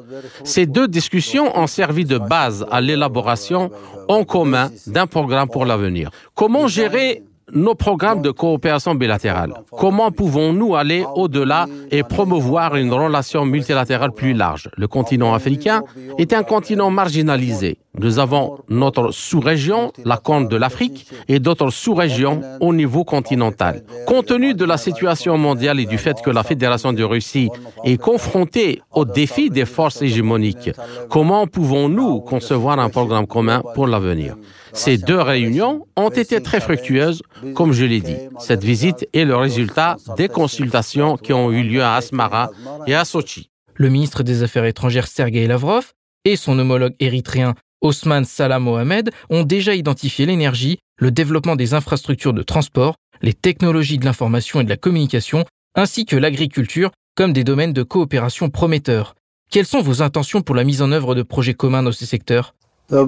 Ces 0.45 0.67
deux 0.67 0.89
discussions 0.89 1.57
ont 1.57 1.67
servi 1.67 2.05
de 2.05 2.19
base 2.19 2.67
à 2.71 2.81
l'élaboration 2.81 3.71
en 4.09 4.25
commun 4.25 4.71
d'un 4.87 5.07
programme 5.07 5.49
pour 5.49 5.67
l'avenir. 5.67 6.11
Comment 6.35 6.67
gérer 6.67 7.23
nos 7.53 7.75
programmes 7.75 8.23
de 8.23 8.31
coopération 8.31 8.95
bilatérale? 8.95 9.55
Comment 9.71 10.11
pouvons-nous 10.11 10.75
aller 10.75 11.05
au-delà 11.15 11.67
et 11.91 12.03
promouvoir 12.03 12.75
une 12.77 12.93
relation 12.93 13.45
multilatérale 13.45 14.13
plus 14.13 14.33
large? 14.33 14.69
Le 14.77 14.89
continent 14.89 15.33
africain 15.33 15.83
est 16.19 16.33
un 16.33 16.43
continent 16.43 16.91
marginalisé. 16.91 17.79
Nous 17.99 18.19
avons 18.19 18.59
notre 18.69 19.11
sous-région, 19.11 19.93
la 20.05 20.17
Corne 20.17 20.49
de 20.49 20.57
l'Afrique, 20.57 21.09
et 21.29 21.39
d'autres 21.39 21.71
sous-régions 21.71 22.41
au 22.61 22.75
niveau 22.75 23.05
continental. 23.05 23.85
Compte 24.07 24.27
tenu 24.27 24.55
de 24.55 24.65
la 24.65 24.77
situation 24.77 25.39
mondiale 25.39 25.81
et 25.81 25.87
du 25.87 25.99
fait 25.99 26.21
que 26.23 26.31
la 26.31 26.43
Fédération 26.43 26.93
de 26.93 27.03
Russie 27.05 27.49
est 27.85 27.97
confrontée 27.97 28.83
aux 28.93 29.05
défis 29.05 29.51
des 29.51 29.65
forces 29.65 30.03
hégémoniques, 30.03 30.71
comment 31.09 31.47
pouvons-nous 31.47 32.21
concevoir 32.21 32.79
un 32.79 32.89
programme 32.89 33.27
commun 33.27 33.63
pour 33.75 33.87
l'avenir? 33.87 34.37
Ces 34.73 34.99
deux 34.99 35.21
réunions 35.21 35.87
ont 35.97 36.11
été 36.11 36.43
très 36.43 36.61
fructueuses, 36.61 37.23
comme 37.55 37.73
je 37.73 37.85
l'ai 37.85 38.01
dit. 38.01 38.17
Cette 38.39 38.63
visite 38.63 39.09
est 39.15 39.25
le 39.25 39.37
résultat 39.37 39.97
des 40.17 40.29
consultations 40.29 41.17
qui 41.17 41.33
ont 41.33 41.51
eu 41.51 41.63
lieu 41.63 41.83
à 41.83 41.95
Asmara 41.95 42.51
et 42.87 42.95
à 42.95 43.05
Sochi. 43.05 43.51
Le 43.75 43.89
ministre 43.89 44.23
des 44.23 44.43
Affaires 44.43 44.65
étrangères 44.65 45.07
Sergei 45.07 45.47
Lavrov 45.47 45.93
et 46.25 46.37
son 46.37 46.59
homologue 46.59 46.95
érythréen 46.99 47.55
Osman 47.81 48.25
Salah 48.25 48.59
Mohamed 48.59 49.11
ont 49.31 49.43
déjà 49.43 49.75
identifié 49.75 50.27
l'énergie, 50.27 50.79
le 50.99 51.11
développement 51.11 51.57
des 51.57 51.75
infrastructures 51.75 52.33
de 52.33 52.43
transport, 52.43 52.95
les 53.23 53.35
technologies 53.35 53.99
de 53.99 54.05
l'information 54.05 54.61
et 54.61 54.65
de 54.65 54.69
la 54.69 54.77
communication, 54.77 55.45
ainsi 55.75 56.07
que 56.07 56.17
l'agriculture 56.17 56.91
comme 57.17 57.33
des 57.33 57.45
domaines 57.45 57.73
de 57.73 57.83
coopération 57.83 58.51
prometteurs. 58.51 59.15
Quelles 59.51 59.67
sont 59.67 59.81
vos 59.81 60.03
intentions 60.03 60.43
pour 60.43 60.55
la 60.55 60.65
mise 60.65 60.83
en 60.83 60.93
œuvre 60.93 61.15
de 61.15 61.23
projets 61.23 61.55
communs 61.55 61.83
dans 61.83 61.93
ces 61.93 62.07
secteurs? 62.07 62.55
Les 62.89 62.99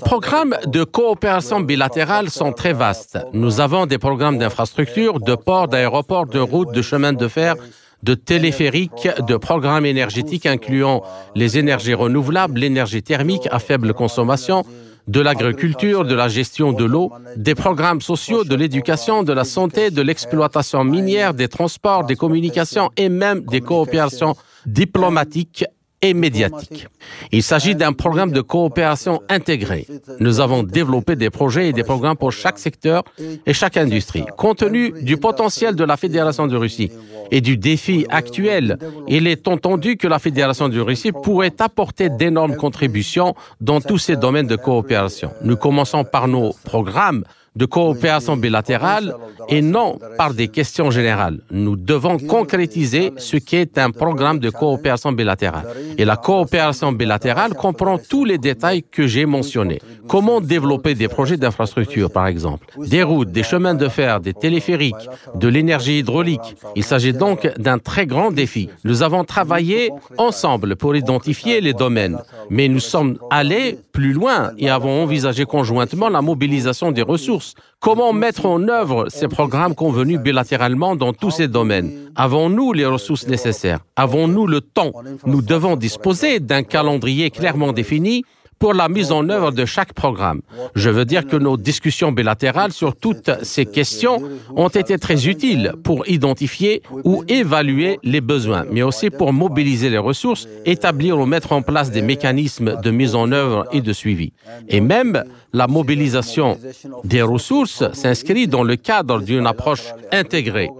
programmes 0.00 0.56
de 0.66 0.84
coopération 0.84 1.60
bilatérale 1.60 2.30
sont 2.30 2.52
très 2.52 2.72
vastes. 2.72 3.18
Nous 3.34 3.60
avons 3.60 3.84
des 3.84 3.98
programmes 3.98 4.38
d'infrastructure, 4.38 5.20
de 5.20 5.34
ports, 5.34 5.68
d'aéroports, 5.68 6.26
de 6.26 6.38
routes, 6.38 6.72
de 6.72 6.80
chemins 6.80 7.12
de 7.12 7.28
fer, 7.28 7.56
de 8.02 8.14
téléphériques, 8.14 9.08
de 9.26 9.36
programmes 9.36 9.86
énergétiques 9.86 10.46
incluant 10.46 11.02
les 11.34 11.58
énergies 11.58 11.94
renouvelables, 11.94 12.60
l'énergie 12.60 13.02
thermique 13.02 13.48
à 13.50 13.58
faible 13.58 13.94
consommation, 13.94 14.64
de 15.08 15.20
l'agriculture, 15.20 16.04
de 16.04 16.14
la 16.14 16.28
gestion 16.28 16.72
de 16.72 16.84
l'eau, 16.84 17.10
des 17.36 17.54
programmes 17.54 18.02
sociaux, 18.02 18.44
de 18.44 18.54
l'éducation, 18.54 19.22
de 19.22 19.32
la 19.32 19.44
santé, 19.44 19.90
de 19.90 20.02
l'exploitation 20.02 20.84
minière, 20.84 21.32
des 21.32 21.48
transports, 21.48 22.04
des 22.04 22.14
communications 22.14 22.90
et 22.96 23.08
même 23.08 23.40
des 23.46 23.62
coopérations 23.62 24.36
diplomatiques 24.66 25.64
et 26.00 26.14
médiatique. 26.14 26.86
Il 27.32 27.42
s'agit 27.42 27.74
d'un 27.74 27.92
programme 27.92 28.32
de 28.32 28.40
coopération 28.40 29.20
intégré. 29.28 29.86
Nous 30.20 30.40
avons 30.40 30.62
développé 30.62 31.16
des 31.16 31.30
projets 31.30 31.68
et 31.68 31.72
des 31.72 31.82
programmes 31.82 32.16
pour 32.16 32.32
chaque 32.32 32.58
secteur 32.58 33.02
et 33.46 33.52
chaque 33.52 33.76
industrie. 33.76 34.24
Compte 34.36 34.58
tenu 34.58 34.92
du 35.02 35.16
potentiel 35.16 35.74
de 35.74 35.84
la 35.84 35.96
Fédération 35.96 36.46
de 36.46 36.56
Russie 36.56 36.90
et 37.30 37.40
du 37.40 37.56
défi 37.56 38.06
actuel, 38.08 38.78
il 39.06 39.26
est 39.26 39.46
entendu 39.48 39.96
que 39.96 40.06
la 40.06 40.18
Fédération 40.18 40.68
de 40.68 40.80
Russie 40.80 41.12
pourrait 41.12 41.54
apporter 41.58 42.08
d'énormes 42.10 42.56
contributions 42.56 43.34
dans 43.60 43.80
tous 43.80 43.98
ces 43.98 44.16
domaines 44.16 44.46
de 44.46 44.56
coopération. 44.56 45.30
Nous 45.42 45.56
commençons 45.56 46.04
par 46.04 46.28
nos 46.28 46.54
programmes 46.64 47.24
de 47.58 47.66
coopération 47.66 48.36
bilatérale 48.36 49.14
et 49.48 49.62
non 49.62 49.98
par 50.16 50.32
des 50.32 50.46
questions 50.46 50.90
générales. 50.92 51.38
Nous 51.50 51.74
devons 51.74 52.16
concrétiser 52.18 53.12
ce 53.16 53.36
qu'est 53.36 53.76
un 53.78 53.90
programme 53.90 54.38
de 54.38 54.50
coopération 54.50 55.10
bilatérale. 55.10 55.66
Et 55.98 56.04
la 56.04 56.16
coopération 56.16 56.92
bilatérale 56.92 57.54
comprend 57.54 57.98
tous 57.98 58.24
les 58.24 58.38
détails 58.38 58.84
que 58.84 59.08
j'ai 59.08 59.26
mentionnés. 59.26 59.80
Comment 60.06 60.40
développer 60.40 60.94
des 60.94 61.08
projets 61.08 61.36
d'infrastructure, 61.36 62.10
par 62.12 62.28
exemple, 62.28 62.66
des 62.78 63.02
routes, 63.02 63.32
des 63.32 63.42
chemins 63.42 63.74
de 63.74 63.88
fer, 63.88 64.20
des 64.20 64.34
téléphériques, 64.34 65.04
de 65.34 65.48
l'énergie 65.48 65.98
hydraulique. 65.98 66.56
Il 66.76 66.84
s'agit 66.84 67.12
donc 67.12 67.38
d'un 67.58 67.78
très 67.78 68.06
grand 68.06 68.30
défi. 68.30 68.70
Nous 68.84 69.02
avons 69.02 69.24
travaillé 69.24 69.90
ensemble 70.16 70.76
pour 70.76 70.94
identifier 70.94 71.60
les 71.60 71.74
domaines, 71.74 72.18
mais 72.50 72.68
nous 72.68 72.80
sommes 72.80 73.18
allés 73.30 73.78
plus 73.92 74.12
loin 74.12 74.52
et 74.58 74.70
avons 74.70 75.02
envisagé 75.02 75.44
conjointement 75.44 76.08
la 76.08 76.22
mobilisation 76.22 76.92
des 76.92 77.02
ressources 77.02 77.47
Comment 77.80 78.12
mettre 78.12 78.46
en 78.46 78.68
œuvre 78.68 79.06
ces 79.08 79.28
programmes 79.28 79.74
convenus 79.74 80.18
bilatéralement 80.18 80.96
dans 80.96 81.12
tous 81.12 81.30
ces 81.30 81.48
domaines? 81.48 82.10
Avons-nous 82.16 82.72
les 82.72 82.86
ressources 82.86 83.26
nécessaires? 83.28 83.80
Avons-nous 83.96 84.46
le 84.46 84.60
temps? 84.60 84.92
Nous 85.26 85.42
devons 85.42 85.76
disposer 85.76 86.40
d'un 86.40 86.62
calendrier 86.62 87.30
clairement 87.30 87.72
défini 87.72 88.24
pour 88.58 88.74
la 88.74 88.88
mise 88.88 89.12
en 89.12 89.28
œuvre 89.28 89.52
de 89.52 89.64
chaque 89.64 89.92
programme. 89.92 90.40
Je 90.74 90.90
veux 90.90 91.04
dire 91.04 91.26
que 91.26 91.36
nos 91.36 91.56
discussions 91.56 92.12
bilatérales 92.12 92.72
sur 92.72 92.96
toutes 92.96 93.30
ces 93.42 93.66
questions 93.66 94.20
ont 94.56 94.68
été 94.68 94.98
très 94.98 95.28
utiles 95.28 95.72
pour 95.84 96.08
identifier 96.08 96.82
ou 97.04 97.24
évaluer 97.28 97.98
les 98.02 98.20
besoins, 98.20 98.64
mais 98.70 98.82
aussi 98.82 99.10
pour 99.10 99.32
mobiliser 99.32 99.90
les 99.90 99.98
ressources, 99.98 100.48
établir 100.64 101.18
ou 101.18 101.26
mettre 101.26 101.52
en 101.52 101.62
place 101.62 101.90
des 101.90 102.02
mécanismes 102.02 102.80
de 102.80 102.90
mise 102.90 103.14
en 103.14 103.32
œuvre 103.32 103.66
et 103.72 103.80
de 103.80 103.92
suivi. 103.92 104.32
Et 104.68 104.80
même 104.80 105.24
la 105.52 105.66
mobilisation 105.66 106.58
des 107.04 107.22
ressources 107.22 107.84
s'inscrit 107.92 108.46
dans 108.46 108.64
le 108.64 108.76
cadre 108.76 109.20
d'une 109.20 109.46
approche 109.46 109.84
intégrée. 110.12 110.70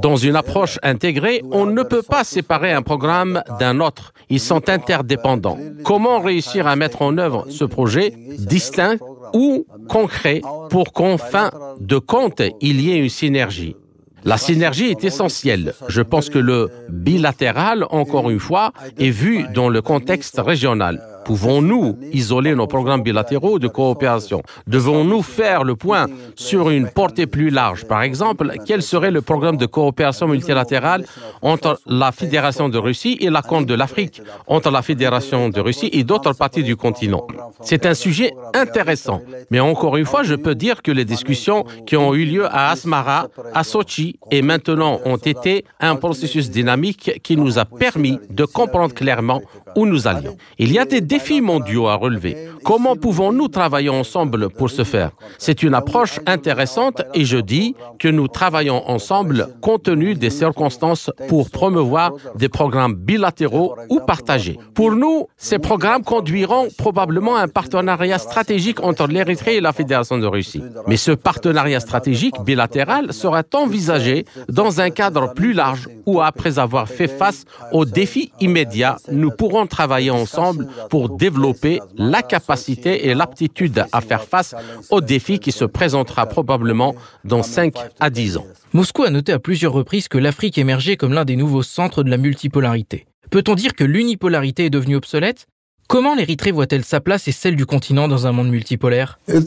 Dans 0.00 0.16
une 0.16 0.36
approche 0.36 0.78
intégrée, 0.82 1.42
on 1.52 1.66
ne 1.66 1.82
peut 1.82 2.02
pas 2.02 2.24
séparer 2.24 2.72
un 2.72 2.82
programme 2.82 3.42
d'un 3.60 3.80
autre. 3.80 4.12
Ils 4.28 4.40
sont 4.40 4.68
interdépendants. 4.68 5.58
Comment 5.84 6.20
réussir 6.20 6.66
à 6.66 6.76
mettre 6.76 7.02
en 7.02 7.13
ce 7.48 7.64
projet 7.64 8.12
distinct 8.38 8.98
ou 9.32 9.66
concret 9.88 10.40
pour 10.70 10.92
qu'en 10.92 11.18
fin 11.18 11.50
de 11.80 11.98
compte, 11.98 12.42
il 12.60 12.80
y 12.80 12.92
ait 12.92 12.98
une 12.98 13.08
synergie 13.08 13.76
la 14.24 14.38
synergie 14.38 14.86
est 14.86 15.04
essentielle. 15.04 15.74
Je 15.88 16.00
pense 16.00 16.30
que 16.30 16.38
le 16.38 16.70
bilatéral, 16.88 17.84
encore 17.90 18.30
une 18.30 18.38
fois, 18.38 18.72
est 18.98 19.10
vu 19.10 19.44
dans 19.54 19.68
le 19.68 19.82
contexte 19.82 20.40
régional. 20.42 21.02
Pouvons-nous 21.24 21.98
isoler 22.12 22.54
nos 22.54 22.66
programmes 22.66 23.02
bilatéraux 23.02 23.58
de 23.58 23.68
coopération? 23.68 24.42
Devons-nous 24.66 25.22
faire 25.22 25.64
le 25.64 25.74
point 25.74 26.06
sur 26.36 26.70
une 26.70 26.88
portée 26.88 27.26
plus 27.26 27.50
large? 27.50 27.84
Par 27.84 28.02
exemple, 28.02 28.52
quel 28.66 28.82
serait 28.82 29.10
le 29.10 29.22
programme 29.22 29.56
de 29.56 29.66
coopération 29.66 30.28
multilatérale 30.28 31.04
entre 31.42 31.80
la 31.86 32.12
Fédération 32.12 32.68
de 32.68 32.78
Russie 32.78 33.16
et 33.20 33.30
la 33.30 33.42
Compte 33.42 33.66
de 33.66 33.74
l'Afrique, 33.74 34.20
entre 34.46 34.70
la 34.70 34.82
Fédération 34.82 35.48
de 35.48 35.60
Russie 35.60 35.90
et 35.92 36.04
d'autres 36.04 36.32
parties 36.34 36.62
du 36.62 36.76
continent? 36.76 37.26
C'est 37.62 37.86
un 37.86 37.94
sujet 37.94 38.32
intéressant. 38.54 39.22
Mais 39.50 39.60
encore 39.60 39.96
une 39.96 40.06
fois, 40.06 40.22
je 40.22 40.34
peux 40.34 40.54
dire 40.54 40.82
que 40.82 40.92
les 40.92 41.04
discussions 41.04 41.64
qui 41.86 41.96
ont 41.96 42.14
eu 42.14 42.24
lieu 42.24 42.46
à 42.46 42.70
Asmara, 42.70 43.28
à 43.54 43.64
Sochi 43.64 44.18
et 44.30 44.42
maintenant 44.42 45.00
ont 45.04 45.16
été 45.16 45.64
un 45.80 45.96
processus 45.96 46.50
dynamique 46.50 47.20
qui 47.22 47.36
nous 47.36 47.58
a 47.58 47.64
permis 47.64 48.18
de 48.30 48.44
comprendre 48.44 48.94
clairement 48.94 49.40
où 49.76 49.86
nous 49.86 50.06
allions. 50.06 50.36
Il 50.58 50.72
y 50.72 50.78
a 50.78 50.84
des 50.84 51.00
défis 51.00 51.40
mondiaux 51.40 51.88
à 51.88 51.94
relever. 51.94 52.48
Comment 52.64 52.96
pouvons-nous 52.96 53.48
travailler 53.48 53.90
ensemble 53.90 54.48
pour 54.50 54.70
ce 54.70 54.84
faire? 54.84 55.10
C'est 55.38 55.62
une 55.62 55.74
approche 55.74 56.20
intéressante 56.26 57.02
et 57.14 57.24
je 57.24 57.38
dis 57.38 57.74
que 57.98 58.08
nous 58.08 58.28
travaillons 58.28 58.88
ensemble 58.88 59.48
compte 59.60 59.84
tenu 59.84 60.14
des 60.14 60.30
circonstances 60.30 61.10
pour 61.28 61.50
promouvoir 61.50 62.12
des 62.36 62.48
programmes 62.48 62.94
bilatéraux 62.94 63.76
ou 63.90 64.00
partagés. 64.00 64.58
Pour 64.74 64.92
nous, 64.92 65.26
ces 65.36 65.58
programmes 65.58 66.02
conduiront 66.02 66.68
probablement 66.78 67.36
à 67.36 67.42
un 67.42 67.48
partenariat 67.48 68.18
stratégique 68.18 68.82
entre 68.82 69.06
l'Érythrée 69.06 69.56
et 69.56 69.60
la 69.60 69.72
Fédération 69.72 70.18
de 70.18 70.26
Russie. 70.26 70.62
Mais 70.86 70.96
ce 70.96 71.12
partenariat 71.12 71.80
stratégique 71.80 72.40
bilatéral 72.44 73.12
sera 73.12 73.42
envisagé 73.54 74.24
dans 74.48 74.80
un 74.80 74.90
cadre 74.90 75.34
plus 75.34 75.52
large 75.52 75.88
où, 76.06 76.20
après 76.20 76.58
avoir 76.58 76.88
fait 76.88 77.08
face 77.08 77.44
aux 77.72 77.84
défis 77.84 78.32
immédiats, 78.40 78.96
nous 79.10 79.30
pourrons 79.30 79.63
travailler 79.66 80.10
ensemble 80.10 80.68
pour 80.90 81.16
développer 81.16 81.80
la 81.96 82.22
capacité 82.22 83.08
et 83.08 83.14
l'aptitude 83.14 83.84
à 83.92 84.00
faire 84.00 84.24
face 84.24 84.54
aux 84.90 85.00
défis 85.00 85.38
qui 85.38 85.52
se 85.52 85.64
présentera 85.64 86.26
probablement 86.26 86.94
dans 87.24 87.42
5 87.42 87.74
à 88.00 88.10
10 88.10 88.36
ans. 88.38 88.46
Moscou 88.72 89.04
a 89.04 89.10
noté 89.10 89.32
à 89.32 89.38
plusieurs 89.38 89.72
reprises 89.72 90.08
que 90.08 90.18
l'Afrique 90.18 90.58
émergeait 90.58 90.96
comme 90.96 91.12
l'un 91.12 91.24
des 91.24 91.36
nouveaux 91.36 91.62
centres 91.62 92.02
de 92.02 92.10
la 92.10 92.16
multipolarité. 92.16 93.06
Peut-on 93.30 93.54
dire 93.54 93.74
que 93.74 93.84
l'unipolarité 93.84 94.66
est 94.66 94.70
devenue 94.70 94.96
obsolète? 94.96 95.46
Comment 95.86 96.14
l'Érythrée 96.14 96.50
voit-elle 96.50 96.84
sa 96.84 97.00
place 97.00 97.28
et 97.28 97.32
celle 97.32 97.56
du 97.56 97.66
continent 97.66 98.08
dans 98.08 98.26
un 98.26 98.32
monde 98.32 98.48
multipolaire? 98.48 99.18
Uh, 99.28 99.40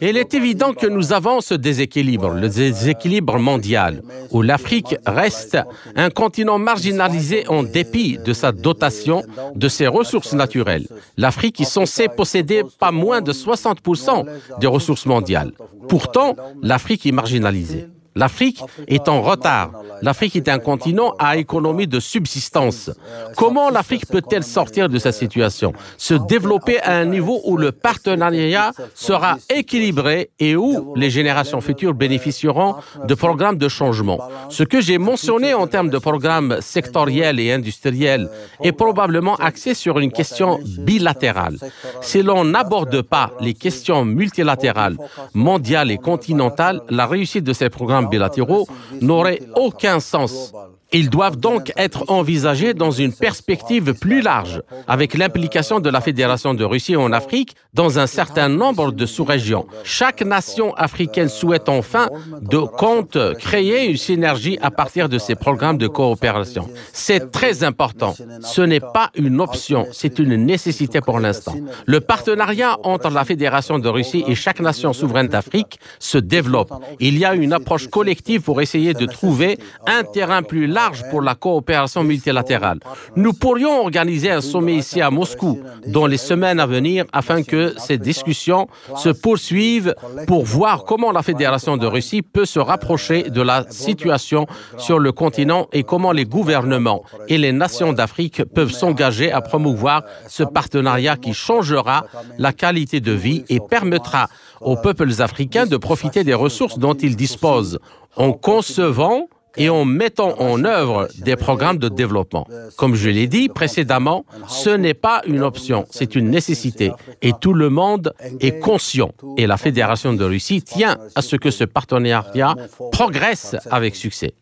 Il 0.00 0.16
est 0.16 0.34
évident 0.34 0.72
que 0.72 0.86
nous 0.86 1.12
avons 1.12 1.40
ce 1.40 1.54
déséquilibre, 1.54 2.30
le 2.30 2.48
déséquilibre 2.48 3.38
mondial, 3.38 4.02
où 4.32 4.42
l'Afrique 4.42 4.96
reste 5.06 5.56
un 5.94 6.10
continent 6.10 6.58
marginalisé 6.58 7.46
en 7.48 7.62
dépit 7.62 8.18
de 8.18 8.32
sa 8.32 8.52
dotation, 8.52 9.22
de 9.54 9.68
ses 9.68 9.86
ressources 9.86 10.34
naturelles. 10.34 10.86
L'Afrique 11.16 11.60
est 11.60 11.64
censée 11.64 12.08
posséder 12.08 12.64
pas 12.78 12.90
moins 12.90 13.20
de 13.20 13.32
60% 13.32 14.26
des 14.58 14.66
ressources 14.66 15.06
mondiales. 15.06 15.52
Pourtant, 15.88 16.34
l'Afrique 16.60 17.06
est 17.06 17.12
marginalisée. 17.12 17.86
L'Afrique 18.16 18.62
est 18.88 19.08
en 19.08 19.20
retard. 19.20 19.70
L'Afrique 20.02 20.36
est 20.36 20.48
un 20.48 20.58
continent 20.58 21.14
à 21.18 21.36
économie 21.36 21.86
de 21.86 22.00
subsistance. 22.00 22.90
Comment 23.36 23.70
l'Afrique 23.70 24.06
peut-elle 24.06 24.42
sortir 24.42 24.88
de 24.88 24.98
cette 24.98 25.14
situation? 25.14 25.72
Se 25.98 26.14
développer 26.14 26.80
à 26.80 26.96
un 26.96 27.04
niveau 27.04 27.40
où 27.44 27.56
le 27.58 27.72
partenariat 27.72 28.72
sera 28.94 29.36
équilibré 29.54 30.30
et 30.40 30.56
où 30.56 30.94
les 30.96 31.10
générations 31.10 31.60
futures 31.60 31.94
bénéficieront 31.94 32.76
de 33.06 33.14
programmes 33.14 33.58
de 33.58 33.68
changement? 33.68 34.18
Ce 34.48 34.62
que 34.64 34.80
j'ai 34.80 34.98
mentionné 34.98 35.52
en 35.52 35.66
termes 35.66 35.90
de 35.90 35.98
programmes 35.98 36.56
sectoriels 36.60 37.38
et 37.38 37.52
industriels 37.52 38.30
est 38.62 38.72
probablement 38.72 39.36
axé 39.36 39.74
sur 39.74 39.98
une 39.98 40.10
question 40.10 40.58
bilatérale. 40.78 41.58
Si 42.00 42.22
l'on 42.22 42.44
n'aborde 42.44 43.02
pas 43.02 43.32
les 43.40 43.52
questions 43.52 44.06
multilatérales, 44.06 44.96
mondiales 45.34 45.90
et 45.90 45.98
continentales, 45.98 46.80
la 46.88 47.06
réussite 47.06 47.44
de 47.44 47.52
ces 47.52 47.68
programmes 47.68 48.05
bilatéraux 48.06 48.66
n'aurait 49.00 49.40
aucun 49.54 50.00
sens. 50.00 50.52
Ils 50.96 51.10
doivent 51.10 51.36
donc 51.36 51.74
être 51.76 52.04
envisagés 52.08 52.72
dans 52.72 52.90
une 52.90 53.12
perspective 53.12 53.92
plus 53.92 54.22
large, 54.22 54.62
avec 54.88 55.12
l'implication 55.12 55.78
de 55.78 55.90
la 55.90 56.00
Fédération 56.00 56.54
de 56.54 56.64
Russie 56.64 56.96
en 56.96 57.12
Afrique 57.12 57.54
dans 57.74 57.98
un 57.98 58.06
certain 58.06 58.48
nombre 58.48 58.92
de 58.92 59.04
sous-régions. 59.04 59.66
Chaque 59.84 60.22
nation 60.22 60.72
africaine 60.74 61.28
souhaite 61.28 61.68
enfin 61.68 62.08
de 62.40 62.60
compte 62.60 63.18
créer 63.38 63.90
une 63.90 63.98
synergie 63.98 64.58
à 64.62 64.70
partir 64.70 65.10
de 65.10 65.18
ces 65.18 65.34
programmes 65.34 65.76
de 65.76 65.86
coopération. 65.86 66.66
C'est 66.94 67.30
très 67.30 67.62
important. 67.62 68.14
Ce 68.40 68.62
n'est 68.62 68.80
pas 68.80 69.10
une 69.16 69.38
option, 69.42 69.86
c'est 69.92 70.18
une 70.18 70.36
nécessité 70.46 71.02
pour 71.02 71.20
l'instant. 71.20 71.56
Le 71.84 72.00
partenariat 72.00 72.78
entre 72.84 73.10
la 73.10 73.26
Fédération 73.26 73.78
de 73.78 73.88
Russie 73.90 74.24
et 74.26 74.34
chaque 74.34 74.60
nation 74.60 74.94
souveraine 74.94 75.28
d'Afrique 75.28 75.78
se 75.98 76.16
développe. 76.16 76.72
Il 77.00 77.18
y 77.18 77.26
a 77.26 77.34
une 77.34 77.52
approche 77.52 77.88
collective 77.88 78.40
pour 78.40 78.62
essayer 78.62 78.94
de 78.94 79.04
trouver 79.04 79.58
un 79.86 80.02
terrain 80.02 80.42
plus 80.42 80.66
large 80.66 80.85
pour 81.10 81.22
la 81.22 81.34
coopération 81.34 82.02
multilatérale. 82.04 82.80
Nous 83.16 83.32
pourrions 83.32 83.80
organiser 83.80 84.30
un 84.30 84.40
sommet 84.40 84.74
ici 84.74 85.00
à 85.00 85.10
Moscou 85.10 85.60
dans 85.86 86.06
les 86.06 86.16
semaines 86.16 86.60
à 86.60 86.66
venir 86.66 87.04
afin 87.12 87.42
que 87.42 87.74
ces 87.78 87.98
discussions 87.98 88.68
se 88.96 89.08
poursuivent 89.08 89.94
pour 90.26 90.44
voir 90.44 90.84
comment 90.84 91.12
la 91.12 91.22
Fédération 91.22 91.76
de 91.76 91.86
Russie 91.86 92.22
peut 92.22 92.44
se 92.44 92.58
rapprocher 92.58 93.24
de 93.30 93.42
la 93.42 93.64
situation 93.70 94.46
sur 94.78 94.98
le 94.98 95.12
continent 95.12 95.66
et 95.72 95.82
comment 95.82 96.12
les 96.12 96.24
gouvernements 96.24 97.02
et 97.28 97.38
les 97.38 97.52
nations 97.52 97.92
d'Afrique 97.92 98.44
peuvent 98.44 98.72
s'engager 98.72 99.32
à 99.32 99.40
promouvoir 99.40 100.02
ce 100.28 100.42
partenariat 100.42 101.16
qui 101.16 101.34
changera 101.34 102.06
la 102.38 102.52
qualité 102.52 103.00
de 103.00 103.12
vie 103.12 103.44
et 103.48 103.60
permettra 103.60 104.28
aux 104.60 104.76
peuples 104.76 105.20
africains 105.20 105.66
de 105.66 105.76
profiter 105.76 106.24
des 106.24 106.34
ressources 106.34 106.78
dont 106.78 106.94
ils 106.94 107.16
disposent 107.16 107.78
en 108.16 108.32
concevant 108.32 109.28
et 109.56 109.68
en 109.68 109.84
mettant 109.84 110.38
en 110.40 110.64
œuvre 110.64 111.08
des 111.18 111.36
programmes 111.36 111.78
de 111.78 111.88
développement. 111.88 112.46
Comme 112.76 112.94
je 112.94 113.08
l'ai 113.08 113.26
dit 113.26 113.48
précédemment, 113.48 114.24
ce 114.48 114.70
n'est 114.70 114.94
pas 114.94 115.22
une 115.26 115.42
option, 115.42 115.86
c'est 115.90 116.14
une 116.14 116.30
nécessité. 116.30 116.92
Et 117.22 117.32
tout 117.40 117.54
le 117.54 117.70
monde 117.70 118.14
est 118.40 118.58
conscient. 118.58 119.12
Et 119.36 119.46
la 119.46 119.56
Fédération 119.56 120.12
de 120.12 120.24
Russie 120.24 120.62
tient 120.62 120.98
à 121.14 121.22
ce 121.22 121.36
que 121.36 121.50
ce 121.50 121.64
partenariat 121.64 122.54
progresse 122.92 123.56
avec 123.70 123.96
succès. 123.96 124.34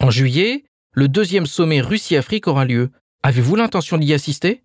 En 0.00 0.10
juillet, 0.10 0.64
le 0.92 1.08
deuxième 1.08 1.46
sommet 1.46 1.80
Russie-Afrique 1.80 2.46
aura 2.48 2.64
lieu. 2.64 2.90
Avez-vous 3.22 3.56
l'intention 3.56 3.98
d'y 3.98 4.12
assister? 4.14 4.62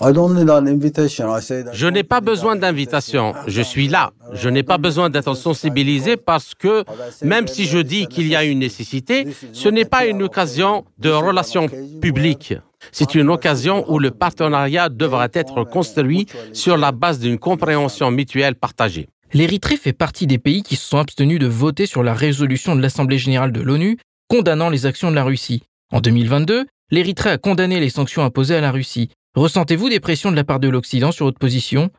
Je 0.00 1.86
n'ai 1.86 2.02
pas 2.02 2.20
besoin 2.20 2.56
d'invitation. 2.56 3.34
Je 3.46 3.62
suis 3.62 3.88
là. 3.88 4.12
Je 4.32 4.48
n'ai 4.48 4.62
pas 4.62 4.78
besoin 4.78 5.08
d'être 5.10 5.34
sensibilisé 5.34 6.16
parce 6.16 6.54
que 6.54 6.84
même 7.22 7.46
si 7.46 7.64
je 7.64 7.78
dis 7.78 8.06
qu'il 8.06 8.26
y 8.28 8.36
a 8.36 8.44
une 8.44 8.58
nécessité, 8.58 9.26
ce 9.52 9.68
n'est 9.68 9.84
pas 9.84 10.06
une 10.06 10.22
occasion 10.22 10.84
de 10.98 11.10
relations 11.10 11.68
publiques. 12.00 12.54
C'est 12.92 13.14
une 13.14 13.30
occasion 13.30 13.84
où 13.90 13.98
le 13.98 14.10
partenariat 14.10 14.88
devra 14.88 15.28
être 15.32 15.64
construit 15.64 16.26
sur 16.52 16.76
la 16.76 16.92
base 16.92 17.18
d'une 17.18 17.38
compréhension 17.38 18.10
mutuelle 18.10 18.54
partagée. 18.54 19.08
L'Érythrée 19.32 19.76
fait 19.76 19.92
partie 19.92 20.26
des 20.26 20.38
pays 20.38 20.62
qui 20.62 20.76
se 20.76 20.88
sont 20.88 20.98
abstenus 20.98 21.38
de 21.38 21.46
voter 21.46 21.86
sur 21.86 22.02
la 22.02 22.14
résolution 22.14 22.76
de 22.76 22.82
l'Assemblée 22.82 23.18
générale 23.18 23.52
de 23.52 23.60
l'ONU 23.60 23.98
condamnant 24.28 24.70
les 24.70 24.86
actions 24.86 25.10
de 25.10 25.16
la 25.16 25.24
Russie. 25.24 25.62
En 25.92 26.00
2022, 26.00 26.66
l'Érythrée 26.90 27.30
a 27.30 27.38
condamné 27.38 27.80
les 27.80 27.90
sanctions 27.90 28.22
imposées 28.22 28.56
à 28.56 28.60
la 28.60 28.70
Russie. 28.70 29.10
Ressentez-vous 29.36 29.90
des 29.90 30.00
pressions 30.00 30.30
de 30.30 30.36
la 30.36 30.44
part 30.44 30.60
de 30.60 30.68
l'Occident 30.68 31.12
sur 31.12 31.26
votre 31.26 31.38
position? 31.38 31.90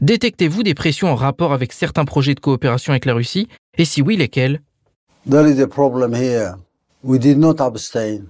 Détectez-vous 0.00 0.62
des 0.62 0.74
pressions 0.74 1.08
en 1.08 1.16
rapport 1.16 1.52
avec 1.52 1.72
certains 1.72 2.04
projets 2.04 2.36
de 2.36 2.40
coopération 2.40 2.92
avec 2.92 3.04
la 3.04 3.14
Russie? 3.14 3.48
Et 3.76 3.84
si 3.84 4.00
oui, 4.00 4.16
lesquels? 4.16 4.60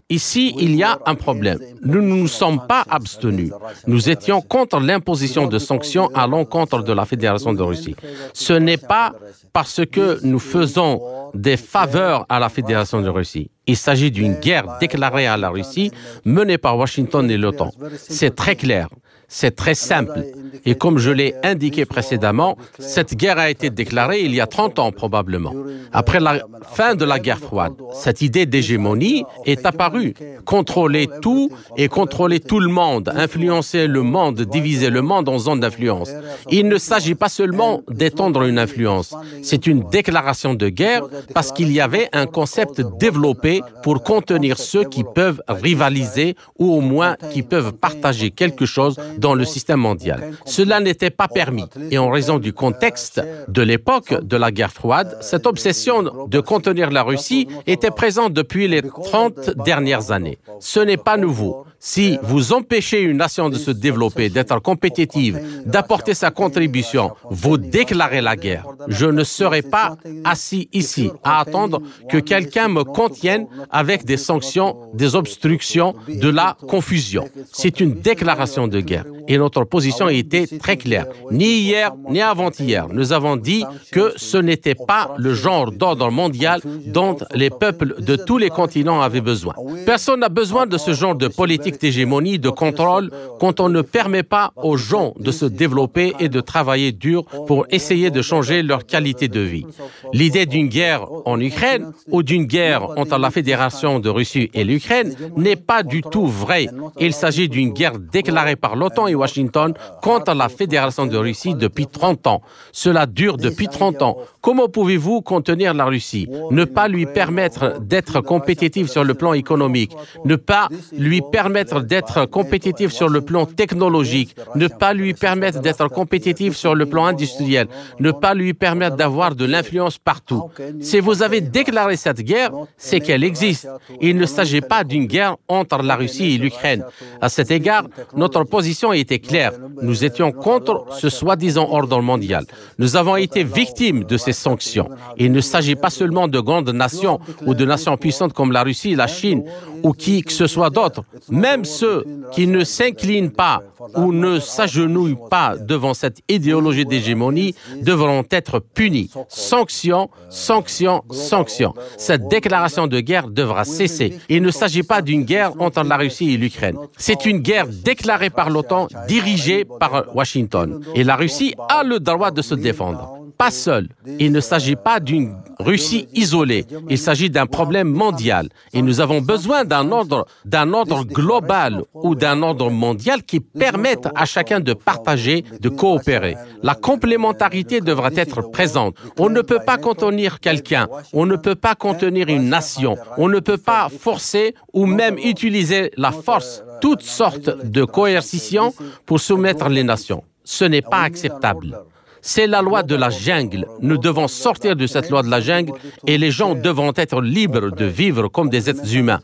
Ici, 0.09 0.55
il 0.59 0.75
y 0.77 0.83
a 0.83 0.99
un 1.05 1.15
problème. 1.15 1.59
Nous 1.83 2.01
ne 2.01 2.09
nous 2.09 2.27
sommes 2.27 2.67
pas 2.67 2.85
abstenus. 2.89 3.53
Nous 3.87 4.09
étions 4.09 4.41
contre 4.41 4.81
l'imposition 4.81 5.47
de 5.47 5.59
sanctions 5.59 6.09
à 6.15 6.27
l'encontre 6.27 6.83
de 6.83 6.93
la 6.95 7.05
Fédération 7.05 7.53
de 7.53 7.63
Russie. 7.63 7.97
Ce 8.33 8.55
n'est 8.55 8.79
pas 8.79 9.13
parce 9.53 9.83
que 9.85 10.21
nous 10.25 10.39
faisons 10.39 11.24
des 11.35 11.57
faveurs 11.57 12.27
à 12.29 12.39
la 12.39 12.49
Fédération 12.49 13.01
de 13.01 13.09
Russie. 13.09 13.51
Il 13.67 13.77
s'agit 13.77 14.11
d'une 14.11 14.35
guerre 14.35 14.79
déclarée 14.79 15.27
à 15.27 15.37
la 15.37 15.49
Russie 15.49 15.91
menée 16.25 16.59
par 16.59 16.77
Washington 16.77 17.31
et 17.31 17.37
l'OTAN. 17.37 17.71
C'est 17.97 18.35
très 18.35 18.57
clair. 18.57 18.89
C'est 19.29 19.57
très 19.57 19.75
simple. 19.75 20.23
Et 20.65 20.75
comme 20.75 20.99
je 20.99 21.11
l'ai 21.11 21.35
indiqué 21.43 21.87
précédemment, 21.87 22.57
cette 22.79 23.17
guerre 23.17 23.39
a 23.39 23.51
été 23.51 23.71
déclarée 23.71 24.21
il 24.21 24.35
y 24.35 24.41
a 24.41 24.47
30 24.47 24.79
ans 24.79 24.93
probablement. 24.93 25.53
Après 25.93 26.21
la 26.21 26.43
fin 26.63 26.95
de 26.95 27.05
la 27.05 27.19
guerre 27.19 27.41
froide, 27.41 27.73
cette 27.93 28.23
idée 28.23 28.47
d'hégémonie 28.47 29.25
est 29.45 29.67
apparue. 29.67 30.15
Contrôler 30.45 31.09
tout 31.21 31.51
et 31.77 31.89
contrôler 31.89 32.39
tout 32.39 32.61
le 32.61 32.69
monde, 32.69 33.13
influencer 33.17 33.87
le 33.87 34.03
monde, 34.03 34.41
diviser 34.43 34.91
le 34.91 35.03
monde 35.03 35.29
en 35.29 35.39
zones 35.39 35.61
d'influence. 35.61 36.11
Il 36.51 36.69
ne 36.69 36.79
s'agit 36.79 37.15
pas 37.15 37.29
seulement 37.29 37.81
d'étendre 37.91 38.43
une 38.43 38.59
influence, 38.59 39.15
c'est 39.43 39.67
une 39.67 39.89
déclaration 39.89 40.55
de 40.55 40.69
guerre 40.69 41.03
parce 41.33 41.53
qu'il 41.53 41.73
y 41.73 41.81
avait 41.81 42.09
un 42.13 42.27
concept 42.27 42.83
développé 42.99 43.63
pour 43.83 44.03
contenir 44.03 44.59
ceux 44.59 44.85
qui 44.85 45.05
peuvent 45.05 45.43
rivaliser 45.49 46.37
ou 46.59 46.73
au 46.75 46.81
moins 46.81 47.17
qui 47.33 47.43
peuvent 47.43 47.73
partager 47.73 48.31
quelque 48.31 48.67
chose 48.67 48.97
dans 49.19 49.35
le 49.35 49.45
système 49.45 49.81
mondial. 49.81 50.33
Cela 50.45 50.81
n'était 50.81 51.11
pas 51.11 51.29
permis. 51.29 51.65
Et 51.91 51.99
en 51.99 52.11
raison 52.11 52.39
du 52.39 52.53
contexte 52.53 53.21
de 53.49 53.63
l'époque 53.63 54.15
de 54.23 54.37
la 54.37 54.51
guerre 54.51 54.73
froide, 54.73 55.17
cette 55.21 55.47
obsession 55.47 56.27
de 56.27 56.41
contenir 56.41 56.91
la 56.91 57.03
Russie 57.03 57.49
était 57.67 57.91
présente 57.91 58.33
depuis 58.33 58.69
les 58.69 58.83
30 58.83 59.51
dernières 59.65 60.11
années. 60.11 60.39
Ce 60.61 60.81
n'est 60.81 60.97
pas 60.97 61.17
nouveau. 61.17 61.65
Si 61.87 62.19
vous 62.23 62.55
empêchez 62.55 63.03
une 63.03 63.19
nation 63.19 63.51
de 63.51 63.57
se 63.57 63.71
développer, 63.71 64.31
d'être 64.31 64.59
compétitive, 64.63 65.39
d'apporter 65.67 66.15
sa 66.15 66.31
contribution, 66.31 67.11
vous 67.29 67.59
déclarez 67.59 68.23
la 68.23 68.37
guerre. 68.37 68.65
Je 68.89 69.05
ne 69.05 69.23
serai 69.23 69.61
pas 69.61 69.95
assis 70.25 70.71
ici 70.73 71.11
à 71.23 71.41
attendre 71.41 71.83
que 72.09 72.17
quelqu'un 72.17 72.69
me 72.69 72.85
contienne 72.85 73.47
avec 73.71 74.07
des 74.07 74.17
sanctions, 74.17 74.79
des 74.95 75.15
obstructions, 75.15 75.95
de 76.09 76.31
la 76.31 76.57
confusion. 76.67 77.29
C'est 77.53 77.81
une 77.81 77.93
déclaration 78.01 78.67
de 78.67 78.81
guerre. 78.81 79.05
Et 79.29 79.37
notre 79.37 79.65
position 79.65 80.09
était 80.09 80.47
très 80.47 80.79
claire. 80.79 81.07
Ni 81.31 81.59
hier, 81.65 81.93
ni 82.09 82.23
avant-hier, 82.23 82.89
nous 82.89 83.13
avons 83.13 83.37
dit 83.37 83.63
que 83.93 84.15
ce 84.17 84.39
n'était 84.39 84.75
pas 84.75 85.15
le 85.19 85.35
genre 85.35 85.71
d'ordre 85.71 86.11
mondial 86.11 86.63
dont 86.87 87.19
les 87.35 87.51
peuples 87.51 88.03
de 88.03 88.17
tous 88.17 88.39
les 88.39 88.49
continents 88.49 89.03
avaient 89.03 89.21
besoin. 89.21 89.53
Personne 89.85 90.21
n'a 90.21 90.31
besoin 90.31 90.65
de 90.65 90.79
ce 90.79 90.95
genre 90.95 91.15
de 91.15 91.29
politique 91.29 91.74
d'hégémonie, 91.81 92.39
de 92.39 92.51
contrôle, 92.51 93.11
quand 93.41 93.61
on 93.61 93.69
ne 93.69 93.83
permet 93.83 94.23
pas 94.23 94.53
aux 94.57 94.77
gens 94.77 95.15
de 95.19 95.31
se 95.31 95.47
développer 95.47 96.15
et 96.19 96.29
de 96.29 96.41
travailler 96.41 96.93
dur 96.93 97.25
pour 97.47 97.67
essayer 97.71 98.11
de 98.11 98.23
changer 98.23 98.63
leur 98.63 98.87
qualité 98.87 99.29
de 99.29 99.41
vie. 99.41 99.67
L'idée 100.13 100.47
d'une 100.47 100.69
guerre 100.69 101.07
en 101.25 101.41
Ukraine 101.41 101.93
ou 102.11 102.23
d'une 102.23 102.45
guerre 102.45 102.91
entre 102.97 103.19
la 103.19 103.31
Fédération 103.31 104.01
de 104.01 104.09
Russie 104.09 104.51
et 104.55 104.65
l'Ukraine 104.65 105.15
n'est 105.37 105.57
pas 105.57 105.83
du 105.83 106.03
tout 106.03 106.27
vraie. 106.27 106.69
Il 107.01 107.13
s'agit 107.13 107.49
d'une 107.49 107.73
guerre 107.73 107.99
déclarée 107.99 108.57
par 108.57 108.77
l'OTAN 108.77 109.07
et 109.07 109.15
Washington 109.15 109.75
contre 110.03 110.35
la 110.35 110.49
Fédération 110.49 111.07
de 111.07 111.17
Russie 111.17 111.55
depuis 111.55 111.87
30 111.87 112.27
ans. 112.27 112.43
Cela 112.73 113.07
dure 113.07 113.37
depuis 113.37 113.69
30 113.69 114.03
ans. 114.03 114.19
Comment 114.41 114.69
pouvez-vous 114.69 115.23
contenir 115.23 115.73
la 115.75 115.87
Russie? 115.87 116.29
Ne 116.51 116.65
pas 116.65 116.89
lui 116.89 117.07
permettre 117.07 117.81
d'être 117.81 118.21
compétitive 118.21 118.89
sur 118.89 119.05
le 119.05 119.15
plan 119.15 119.33
économique, 119.33 119.93
ne 120.25 120.37
pas 120.37 120.69
lui 120.93 121.23
permettre 121.33 121.64
d'être 121.73 122.27
compétitive 122.27 122.91
sur 122.91 123.09
le 123.09 123.21
plan 123.21 123.47
technologique, 123.47 124.37
ne 124.55 124.69
pas 124.69 124.93
lui 124.93 125.15
permettre 125.15 125.61
d'être 125.61 125.89
compétitive 125.89 126.55
sur 126.57 126.75
le 126.75 126.87
plan 126.87 127.07
industriel, 127.07 127.67
ne 128.01 128.11
pas 128.11 128.35
lui 128.35 128.55
permettre 128.55 128.97
d'avoir 128.97 129.35
de 129.35 129.45
l'influence 129.45 129.99
partout. 129.99 130.51
Si 130.81 131.01
vous 131.01 131.23
avez 131.23 131.41
déclaré 131.41 131.97
cette 131.97 132.21
guerre, 132.21 132.51
c'est 132.77 133.01
qu'elle 133.01 133.25
existe. 133.25 133.69
Il 134.01 134.17
ne 134.17 134.27
s'agit 134.27 134.61
pas 134.61 134.85
d'une 134.85 135.07
guerre 135.07 135.37
entre 135.49 135.83
la 135.83 135.97
Russie 135.97 136.35
et 136.35 136.39
l'Ukraine. 136.39 136.85
À 137.21 137.29
cet 137.29 137.51
égard, 137.51 137.85
notre 138.17 138.45
position 138.45 138.93
était 138.93 139.19
claire. 139.19 139.53
Nous 139.83 140.05
étions 140.05 140.33
contre 140.33 140.87
ce 140.91 141.09
soi-disant 141.09 141.69
ordre 141.71 142.01
mondial. 142.01 142.45
Nous 142.79 142.97
avons 142.97 143.17
été 143.17 143.45
victimes 143.45 144.05
de 144.05 144.17
ces 144.17 144.33
sanctions. 144.33 144.89
Il 145.17 145.33
ne 145.33 145.41
s'agit 145.41 145.77
pas 145.77 145.91
seulement 145.91 146.29
de 146.29 146.41
grandes 146.41 146.71
nations 146.71 147.21
ou 147.47 147.55
de 147.55 147.65
nations 147.65 147.97
puissantes 147.97 148.33
comme 148.33 148.53
la 148.53 148.63
Russie, 148.63 148.95
la 148.95 149.07
Chine 149.07 149.45
ou 149.83 149.93
qui 149.93 150.23
que 150.23 150.33
ce 150.33 150.47
soit 150.47 150.71
d'autre. 150.71 151.03
Même 151.31 151.54
ceux 151.63 152.05
qui 152.33 152.47
ne 152.47 152.65
s'inclinent 152.65 153.31
pas 153.31 153.63
ou 153.95 154.13
ne 154.13 154.41
s'agenouillent 154.41 155.29
pas 155.31 155.57
devant 155.57 155.95
cette 155.95 156.19
idéologie 156.29 156.87
d'hégémonie 156.87 157.55
devront 157.83 158.25
être 158.31 158.59
punis. 158.59 159.11
Sanctions, 159.29 160.11
sanctions, 160.31 161.03
sanctions. 161.11 161.75
Cette 161.97 162.27
déclaration 162.29 162.87
de 162.87 163.01
guerre 163.01 163.29
devra 163.29 163.65
cesser. 163.65 164.19
Il 164.29 164.43
ne 164.43 164.51
s'agit 164.51 164.83
pas 164.83 165.03
d'une 165.03 165.25
guerre 165.25 165.53
entre 165.61 165.83
la 165.85 165.97
Russie 165.97 166.33
et 166.33 166.37
l'Ukraine. 166.37 166.79
C'est 166.97 167.27
une 167.27 167.39
guerre 167.39 167.67
déclarée 167.69 168.31
par 168.31 168.51
l'OTAN, 168.51 168.89
dirigée 169.07 169.65
par 169.65 170.07
Washington. 170.15 170.81
Et 170.95 171.05
la 171.05 171.17
Russie 171.17 171.55
a 171.69 171.83
le 171.85 172.01
droit 172.01 172.31
de 172.31 172.43
se 172.43 172.55
défendre. 172.55 173.14
Pas 173.37 173.51
seuls. 173.51 173.89
Il 174.19 174.33
ne 174.33 174.41
s'agit 174.41 174.77
pas 174.77 175.01
d'une 175.01 175.37
Russie 175.59 176.09
isolée. 176.15 176.65
Il 176.89 176.99
s'agit 176.99 177.31
d'un 177.31 177.47
problème 177.47 177.89
mondial. 177.89 178.49
Et 178.73 178.83
nous 178.83 179.01
avons 179.01 179.21
besoin 179.21 179.65
d'un 179.65 179.91
ordre, 179.93 180.27
d'un 180.45 180.73
ordre 180.73 181.05
global 181.05 181.83
ou 181.95 182.15
d'un 182.15 182.43
ordre 182.43 182.71
mondial 182.71 183.23
qui 183.23 183.41
permette 183.41 184.09
à 184.15 184.25
chacun 184.25 184.61
de 184.61 184.73
partager, 184.73 185.45
de 185.61 185.69
coopérer. 185.69 186.37
La 186.63 186.75
complémentarité 186.75 187.81
devra 187.81 188.11
être 188.17 188.51
présente. 188.51 188.97
On 189.19 189.29
ne 189.29 189.43
peut 189.43 189.61
pas 189.65 189.77
contenir 189.77 190.41
quelqu'un. 190.41 190.89
On 191.13 191.27
ne 191.27 191.37
peut 191.37 191.55
pas 191.55 191.75
contenir 191.75 192.29
une 192.29 192.49
nation. 192.49 192.97
On 193.17 193.29
ne 193.29 193.41
peut 193.41 193.59
pas 193.59 193.89
forcer 193.89 194.55
ou 194.73 194.87
même 194.87 195.19
utiliser 195.19 195.91
la 195.97 196.13
force, 196.13 196.63
toutes 196.81 197.03
sortes 197.03 197.65
de 197.65 197.85
coercitions 197.85 198.73
pour 199.07 199.21
soumettre 199.21 199.69
les 199.69 199.85
nations. 199.85 200.25
Ce 200.45 200.65
n'est 200.65 200.83
pas 200.83 201.03
acceptable. 201.03 201.79
C'est 202.27 202.47
la 202.47 202.63
loi 202.63 202.83
de 202.83 202.95
la 202.95 203.11
jungle. 203.11 203.67
Nous 203.83 203.99
devons 203.99 204.29
sortir 204.29 204.75
de 204.75 204.87
cette 204.87 205.11
loi 205.11 205.23
de 205.23 205.29
la 205.29 205.43
jungle 205.43 205.75
et 206.07 206.17
les 206.17 206.31
gens 206.31 206.55
devront 206.55 206.95
être 206.97 207.21
libres 207.21 207.71
de 207.71 207.85
vivre 207.85 208.29
comme 208.29 208.49
des 208.49 208.71
êtres 208.71 208.97
humains. 208.97 209.21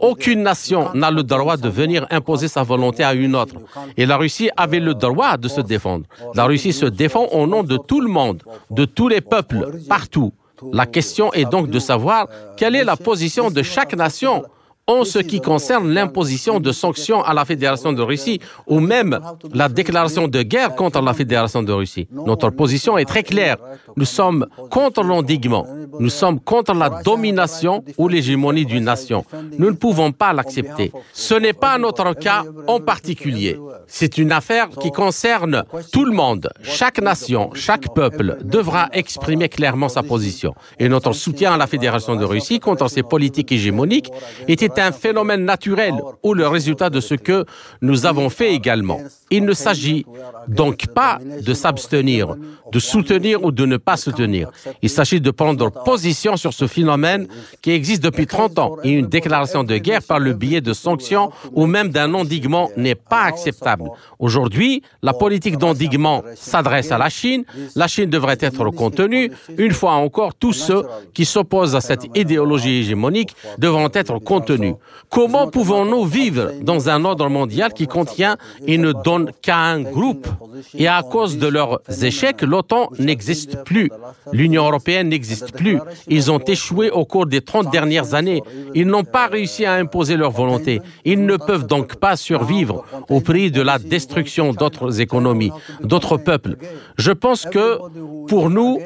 Aucune 0.00 0.42
nation 0.42 0.90
n'a 0.92 1.10
le 1.10 1.22
droit 1.22 1.56
de 1.56 1.70
venir 1.70 2.06
imposer 2.10 2.48
sa 2.48 2.62
volonté 2.62 3.04
à 3.04 3.14
une 3.14 3.34
autre. 3.36 3.54
Et 3.96 4.04
la 4.04 4.18
Russie 4.18 4.50
avait 4.54 4.80
le 4.80 4.92
droit 4.92 5.38
de 5.38 5.48
se 5.48 5.62
défendre. 5.62 6.04
La 6.34 6.44
Russie 6.44 6.74
se 6.74 6.84
défend 6.84 7.24
au 7.32 7.46
nom 7.46 7.62
de 7.62 7.78
tout 7.78 8.02
le 8.02 8.08
monde, 8.08 8.42
de 8.70 8.84
tous 8.84 9.08
les 9.08 9.22
peuples, 9.22 9.78
partout. 9.88 10.34
La 10.74 10.84
question 10.84 11.32
est 11.32 11.50
donc 11.50 11.70
de 11.70 11.78
savoir 11.78 12.26
quelle 12.58 12.76
est 12.76 12.84
la 12.84 12.96
position 12.96 13.50
de 13.50 13.62
chaque 13.62 13.96
nation 13.96 14.44
en 14.86 15.04
ce 15.04 15.20
qui 15.20 15.40
concerne 15.40 15.92
l'imposition 15.92 16.58
de 16.58 16.72
sanctions 16.72 17.22
à 17.22 17.34
la 17.34 17.44
Fédération 17.44 17.92
de 17.92 18.02
Russie 18.02 18.40
ou 18.66 18.80
même 18.80 19.20
la 19.54 19.68
déclaration 19.68 20.26
de 20.26 20.42
guerre 20.42 20.74
contre 20.74 21.00
la 21.00 21.14
Fédération 21.14 21.62
de 21.62 21.72
Russie. 21.72 22.08
Notre 22.10 22.50
position 22.50 22.98
est 22.98 23.04
très 23.04 23.22
claire. 23.22 23.58
Nous 23.96 24.04
sommes 24.04 24.46
contre 24.70 25.04
l'endiguement. 25.04 25.66
Nous 26.00 26.10
sommes 26.10 26.40
contre 26.40 26.74
la 26.74 26.90
domination 27.04 27.84
ou 27.96 28.08
l'hégémonie 28.08 28.66
d'une 28.66 28.84
nation. 28.84 29.24
Nous 29.56 29.66
ne 29.66 29.76
pouvons 29.76 30.10
pas 30.10 30.32
l'accepter. 30.32 30.90
Ce 31.12 31.34
n'est 31.34 31.52
pas 31.52 31.78
notre 31.78 32.14
cas 32.14 32.44
en 32.66 32.80
particulier. 32.80 33.58
C'est 33.86 34.18
une 34.18 34.32
affaire 34.32 34.68
qui 34.68 34.90
concerne 34.90 35.64
tout 35.92 36.04
le 36.04 36.12
monde. 36.12 36.50
Chaque 36.62 37.00
nation, 37.00 37.50
chaque 37.54 37.94
peuple 37.94 38.38
devra 38.42 38.88
exprimer 38.92 39.48
clairement 39.48 39.88
sa 39.88 40.02
position. 40.02 40.54
Et 40.80 40.88
notre 40.88 41.12
soutien 41.12 41.52
à 41.52 41.56
la 41.56 41.68
Fédération 41.68 42.16
de 42.16 42.24
Russie 42.24 42.58
contre 42.58 42.88
ces 42.88 43.02
politiques 43.04 43.52
hégémoniques 43.52 44.10
était 44.48 44.71
un 44.78 44.92
phénomène 44.92 45.44
naturel 45.44 45.94
ou 46.22 46.34
le 46.34 46.46
résultat 46.46 46.90
de 46.90 47.00
ce 47.00 47.14
que 47.14 47.44
nous 47.80 48.06
avons 48.06 48.28
fait 48.28 48.54
également. 48.54 49.00
Il 49.30 49.44
ne 49.44 49.52
s'agit 49.52 50.04
donc 50.48 50.86
pas 50.88 51.18
de 51.40 51.54
s'abstenir, 51.54 52.34
de 52.70 52.78
soutenir 52.78 53.44
ou 53.44 53.50
de 53.52 53.64
ne 53.64 53.76
pas 53.76 53.96
soutenir. 53.96 54.50
Il 54.82 54.90
s'agit 54.90 55.20
de 55.20 55.30
prendre 55.30 55.70
position 55.84 56.36
sur 56.36 56.52
ce 56.52 56.66
phénomène 56.66 57.26
qui 57.62 57.70
existe 57.70 58.02
depuis 58.02 58.26
30 58.26 58.58
ans 58.58 58.76
et 58.84 58.90
une 58.90 59.06
déclaration 59.06 59.64
de 59.64 59.76
guerre 59.78 60.02
par 60.02 60.18
le 60.18 60.32
biais 60.32 60.60
de 60.60 60.72
sanctions 60.72 61.30
ou 61.52 61.66
même 61.66 61.88
d'un 61.90 62.12
endiguement 62.14 62.70
n'est 62.76 62.94
pas 62.94 63.22
acceptable. 63.22 63.90
Aujourd'hui, 64.18 64.82
la 65.02 65.12
politique 65.12 65.56
d'endiguement 65.56 66.22
s'adresse 66.34 66.92
à 66.92 66.98
la 66.98 67.08
Chine. 67.08 67.44
La 67.74 67.88
Chine 67.88 68.10
devrait 68.10 68.38
être 68.40 68.70
contenue. 68.70 69.30
Une 69.56 69.72
fois 69.72 69.92
encore, 69.92 70.34
tous 70.34 70.52
ceux 70.52 70.82
qui 71.14 71.24
s'opposent 71.24 71.74
à 71.74 71.80
cette 71.80 72.06
idéologie 72.14 72.78
hégémonique 72.80 73.34
devront 73.58 73.90
être 73.92 74.18
contenus. 74.18 74.61
Comment 75.08 75.48
pouvons-nous 75.48 76.04
vivre 76.04 76.52
dans 76.62 76.88
un 76.88 77.04
ordre 77.04 77.28
mondial 77.28 77.72
qui 77.72 77.86
contient 77.86 78.36
et 78.66 78.78
ne 78.78 78.92
donne 78.92 79.30
qu'à 79.42 79.58
un 79.58 79.80
groupe? 79.80 80.26
Et 80.74 80.88
à 80.88 81.02
cause 81.02 81.38
de 81.38 81.46
leurs 81.46 81.80
échecs, 82.02 82.42
l'OTAN 82.42 82.90
n'existe 82.98 83.62
plus. 83.64 83.90
L'Union 84.32 84.66
européenne 84.66 85.08
n'existe 85.08 85.52
plus. 85.52 85.78
Ils 86.08 86.30
ont 86.30 86.38
échoué 86.38 86.90
au 86.90 87.04
cours 87.04 87.26
des 87.26 87.40
30 87.40 87.70
dernières 87.70 88.14
années. 88.14 88.42
Ils 88.74 88.86
n'ont 88.86 89.04
pas 89.04 89.26
réussi 89.26 89.64
à 89.64 89.74
imposer 89.74 90.16
leur 90.16 90.30
volonté. 90.30 90.80
Ils 91.04 91.24
ne 91.24 91.36
peuvent 91.36 91.66
donc 91.66 91.96
pas 91.96 92.16
survivre 92.16 92.84
au 93.08 93.20
prix 93.20 93.50
de 93.50 93.62
la 93.62 93.78
destruction 93.78 94.52
d'autres 94.52 95.00
économies, 95.00 95.52
d'autres 95.82 96.16
peuples. 96.16 96.56
Je 96.96 97.12
pense 97.12 97.44
que 97.44 97.78
pour 98.28 98.50
nous, 98.50 98.78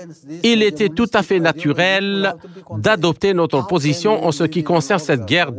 il 0.42 0.62
était 0.62 0.88
tout 0.88 1.10
à 1.14 1.22
fait 1.22 1.40
naturel 1.40 2.34
d'adopter 2.76 3.34
notre 3.34 3.66
position 3.66 4.24
en 4.26 4.32
ce 4.32 4.44
qui 4.44 4.62
concerne 4.62 5.00
cette 5.00 5.26
guerre 5.26 5.52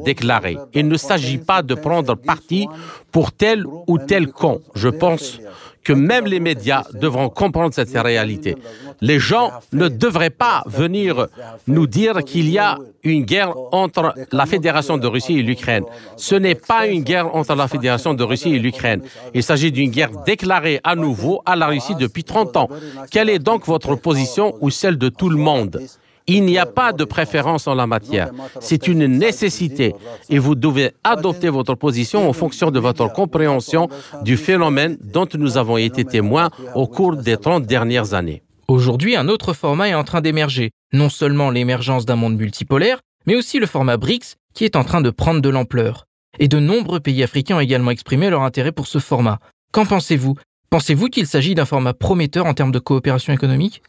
Il 0.74 0.88
ne 0.88 0.98
s'agit 0.98 1.38
pas 1.38 1.62
de 1.62 1.76
prendre 1.76 2.16
parti 2.16 2.68
pour 3.12 3.32
tel 3.32 3.66
ou 3.88 3.98
tel 3.98 4.28
camp. 4.28 4.60
Je 4.76 4.90
pense 4.90 5.40
que 5.84 5.94
même 5.94 6.26
les 6.26 6.42
médias 6.42 6.84
devront 6.94 7.30
comprendre 7.30 7.74
cette 7.74 7.98
réalité. 7.98 8.58
Les 9.00 9.20
gens 9.20 9.52
ne 9.72 9.88
devraient 9.88 10.38
pas 10.46 10.64
venir 10.66 11.28
nous 11.66 11.88
dire 11.88 12.26
qu'il 12.26 12.50
y 12.50 12.58
a 12.58 12.78
une 13.04 13.24
guerre 13.24 13.54
entre 13.72 14.14
la 14.34 14.46
Fédération 14.46 14.98
de 14.98 15.08
Russie 15.08 15.40
et 15.40 15.44
l'Ukraine. 15.44 15.86
Ce 16.18 16.36
n'est 16.36 16.56
pas 16.56 16.88
une 16.88 17.04
guerre 17.04 17.34
entre 17.34 17.56
la 17.56 17.70
Fédération 17.70 18.14
de 18.14 18.24
Russie 18.24 18.54
et 18.56 18.60
l'Ukraine. 18.60 19.02
Il 19.34 19.44
s'agit 19.44 19.72
d'une 19.72 19.90
guerre 19.90 20.12
déclarée 20.26 20.82
à 20.84 20.96
nouveau 20.96 21.42
à 21.46 21.56
la 21.56 21.68
Russie 21.68 21.96
depuis 21.96 22.26
30 22.26 22.58
ans. 22.58 22.70
Quelle 23.10 23.30
est 23.30 23.40
donc 23.40 23.66
votre 23.66 23.96
position 23.96 24.56
ou 24.60 24.70
celle 24.70 24.98
de 24.98 25.08
tout 25.08 25.30
le 25.30 25.38
monde? 25.38 25.80
Il 26.28 26.44
n'y 26.44 26.58
a 26.58 26.66
pas 26.66 26.92
de 26.92 27.06
préférence 27.06 27.68
en 27.68 27.76
la 27.76 27.88
matière. 27.88 28.32
C'est 28.60 28.88
une 28.88 29.08
nécessité 29.08 29.96
et 30.30 30.40
vous 30.40 30.56
devez 30.56 30.92
adopter 31.04 31.50
votre 31.50 31.76
position 31.76 32.30
en 32.30 32.34
fonction 32.34 32.70
de 32.70 32.80
votre 32.80 33.12
compréhension 33.12 33.88
du 34.24 34.36
phénomène 34.36 34.98
dont 35.02 35.28
nous 35.36 35.58
avons 35.58 35.78
été 35.78 36.04
témoins 36.04 36.50
au 36.76 36.88
cours 36.88 37.16
des 37.16 37.38
30 37.38 37.66
dernières 37.66 38.14
années. 38.14 38.44
Aujourd'hui, 38.68 39.16
un 39.16 39.30
autre 39.30 39.54
format 39.54 39.88
est 39.88 39.94
en 39.96 40.04
train 40.04 40.20
d'émerger. 40.20 40.72
Non 40.92 41.10
seulement 41.10 41.50
l'émergence 41.50 42.06
d'un 42.06 42.18
monde 42.18 42.36
multipolaire, 42.36 43.00
mais 43.26 43.36
aussi 43.36 43.60
le 43.60 43.66
format 43.66 43.98
BRICS 43.98 44.36
qui 44.54 44.66
est 44.66 44.76
en 44.76 44.84
train 44.84 45.02
de 45.02 45.10
prendre 45.10 45.42
de 45.42 45.50
l'ampleur. 45.50 46.06
Et 46.40 46.50
de 46.50 46.60
nombreux 46.60 47.00
pays 47.00 47.24
africains 47.24 47.58
ont 47.58 47.62
également 47.62 47.92
exprimé 47.92 48.30
leur 48.30 48.42
intérêt 48.42 48.74
pour 48.74 48.88
ce 48.88 49.00
format. 49.00 49.40
Qu'en 49.72 49.86
pensez-vous? 49.86 50.36
Pensez-vous 50.70 51.08
qu'il 51.08 51.28
s'agit 51.28 51.56
d'un 51.56 51.64
format 51.64 51.94
prometteur 51.94 52.46
en 52.46 52.54
termes 52.54 52.74
de 52.74 52.80
coopération 52.80 53.32
économique? 53.32 53.82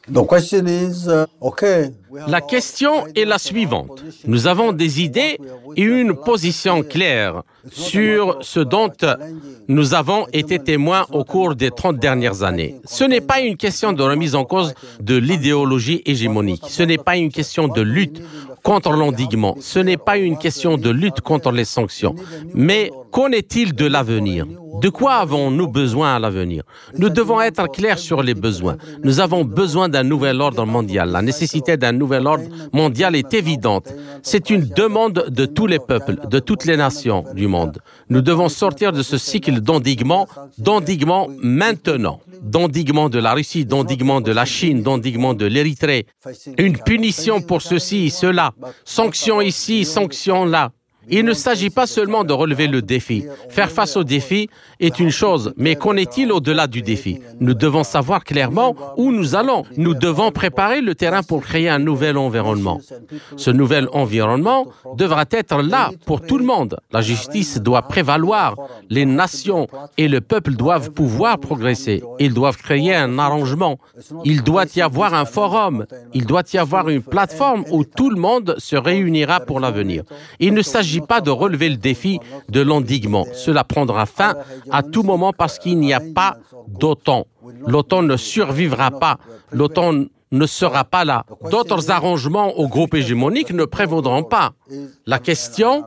La 2.29 2.41
question 2.41 3.07
est 3.17 3.25
la 3.25 3.39
suivante. 3.39 4.05
Nous 4.27 4.47
avons 4.47 4.73
des 4.73 5.03
idées 5.03 5.39
et 5.77 5.83
une 5.83 6.15
position 6.15 6.85
claire 6.85 7.43
sur 7.73 8.39
ce 8.43 8.61
dont 8.61 8.91
nous 9.67 9.95
avons 9.95 10.27
été 10.33 10.61
témoins 10.61 11.05
au 11.11 11.25
cours 11.25 11.57
des 11.57 11.73
30 11.73 11.99
dernières 11.99 12.45
années. 12.45 12.77
Ce 12.85 13.03
n'est 13.03 13.21
pas 13.21 13.41
une 13.41 13.57
question 13.57 13.93
de 13.93 14.03
remise 14.05 14.37
en 14.37 14.45
cause 14.45 14.73
de 15.01 15.17
l'idéologie 15.17 16.03
hégémonique. 16.07 16.63
Ce 16.69 16.85
n'est 16.85 16.97
pas 16.97 17.17
une 17.17 17.31
question 17.31 17.67
de 17.67 17.83
lutte 17.83 18.23
contre 18.63 18.93
l'endiguement. 18.93 19.57
Ce 19.61 19.81
n'est 19.81 19.97
pas 19.97 20.17
une 20.17 20.39
question 20.39 20.79
de 20.79 20.91
lutte 20.91 21.23
contre 21.23 21.51
les 21.51 21.65
sanctions. 21.65 22.15
Mais 22.55 22.91
qu'en 23.11 23.31
est-il 23.33 23.75
de 23.75 23.87
l'avenir? 23.87 24.47
De 24.81 24.91
quoi 24.91 25.15
avons-nous 25.15 25.67
besoin 25.67 26.15
à 26.15 26.19
l'avenir? 26.21 26.63
Nous 26.97 27.09
devons 27.09 27.41
être 27.41 27.67
clairs 27.67 27.99
sur 27.99 28.23
les 28.23 28.35
besoins. 28.35 28.77
Nous 29.03 29.19
avons 29.19 29.45
besoin 29.45 29.89
d'un 29.89 30.05
nouvel 30.05 30.41
ordre 30.41 30.65
mondial. 30.65 31.11
La 31.11 31.21
nécessité 31.21 31.77
d'un 31.77 31.91
nouvel 31.91 32.27
ordre 32.27 32.45
mondial 32.73 33.17
est 33.17 33.35
évidente. 33.35 33.89
C'est 34.23 34.51
une 34.51 34.67
demande 34.69 35.27
de 35.31 35.47
tous 35.47 35.67
les 35.67 35.81
peuples, 35.81 36.29
de 36.29 36.39
toutes 36.39 36.65
les 36.65 36.77
nations 36.77 37.25
du 37.35 37.49
monde. 37.49 37.79
Nous 38.09 38.21
devons 38.21 38.49
sortir 38.49 38.93
de 38.93 39.03
ce 39.03 39.19
cycle 39.19 39.61
d'endiguement, 39.61 40.29
d'endiguement 40.59 41.27
maintenant, 41.43 42.21
d'endiguement 42.41 43.09
de 43.09 43.19
la 43.19 43.33
Russie, 43.33 43.65
d'endiguement 43.65 44.21
de 44.21 44.31
la 44.31 44.45
Chine, 44.45 44.83
d'endiguement 44.83 45.35
de 45.35 45.47
l'Érythrée. 45.47 46.07
Une 46.57 46.79
punition 46.79 47.41
pour 47.41 47.63
ceci 47.63 48.11
cela, 48.11 48.53
sanctions 48.85 49.41
ici, 49.41 49.85
sanctions 49.85 50.45
là. 50.45 50.71
Il 51.11 51.25
ne 51.25 51.33
s'agit 51.33 51.71
pas 51.71 51.87
seulement 51.87 52.25
de 52.25 52.33
relever 52.33 52.67
le 52.67 52.83
défi. 52.83 53.25
Faire 53.49 53.71
face 53.71 53.97
au 53.97 54.05
défi 54.05 54.49
est 54.81 54.99
une 54.99 55.11
chose, 55.11 55.53
mais 55.57 55.77
qu'en 55.77 55.97
est-il 55.97 56.33
au-delà 56.33 56.67
du 56.67 56.83
défi? 56.83 57.21
Nous 57.41 57.55
devons 57.55 57.85
savoir 57.85 58.25
clairement 58.25 58.75
où 58.97 59.13
nous 59.13 59.35
allons. 59.35 59.65
Nous 59.77 59.95
devons 59.95 60.31
préparer 60.31 60.81
le 60.81 60.95
terrain 60.95 61.23
pour 61.23 61.43
créer 61.43 61.69
un 61.69 61.79
nouvel 61.79 62.17
environnement. 62.17 62.81
Ce 63.37 63.51
nouvel 63.51 63.89
environnement 63.93 64.67
devra 64.97 65.25
être 65.31 65.63
là 65.63 65.91
pour 66.07 66.21
tout 66.21 66.39
le 66.39 66.45
monde. 66.45 66.79
La 66.93 67.01
justice 67.01 67.59
doit 67.59 67.83
prévaloir. 67.83 68.57
Les 68.91 69.05
nations 69.05 69.67
et 69.97 70.09
le 70.09 70.21
peuple 70.21 70.53
doivent 70.53 70.91
pouvoir 70.91 71.39
progresser. 71.39 72.03
Ils 72.19 72.35
doivent 72.35 72.57
créer 72.57 72.95
un 72.95 73.19
arrangement. 73.19 73.79
Il 74.25 74.43
doit 74.43 74.67
y 74.77 74.81
avoir 74.81 75.15
un 75.15 75.25
forum. 75.25 75.87
Il 76.15 76.27
doit 76.27 76.43
y 76.53 76.59
avoir 76.59 76.89
une 76.89 77.03
plateforme 77.03 77.65
où 77.71 77.85
tout 77.85 78.11
le 78.11 78.21
monde 78.21 78.55
se 78.59 78.77
réunira 78.77 79.41
pour 79.41 79.61
l'avenir. 79.61 80.03
Pas 81.01 81.21
de 81.21 81.31
relever 81.31 81.69
le 81.69 81.77
défi 81.77 82.21
de 82.49 82.61
l'endiguement. 82.61 83.27
Cela 83.33 83.65
prendra 83.65 84.07
fin 84.07 84.35
à 84.71 84.83
tout 84.83 85.03
moment 85.03 85.33
parce 85.33 85.59
qu'il 85.59 85.79
n'y 85.79 85.93
a 85.93 86.01
pas 86.15 86.39
d'OTAN. 86.69 87.27
L'OTAN 87.67 88.03
ne 88.03 88.17
survivra 88.17 88.91
pas. 88.91 89.19
L'OTAN 89.53 90.05
ne 90.31 90.47
sera 90.47 90.85
pas 90.85 91.05
là. 91.05 91.25
D'autres 91.51 91.91
arrangements 91.91 92.59
au 92.59 92.69
groupe 92.69 92.95
hégémonique 92.95 93.53
ne 93.53 93.65
prévaudront 93.65 94.23
pas. 94.25 94.53
La 95.07 95.19
question 95.19 95.85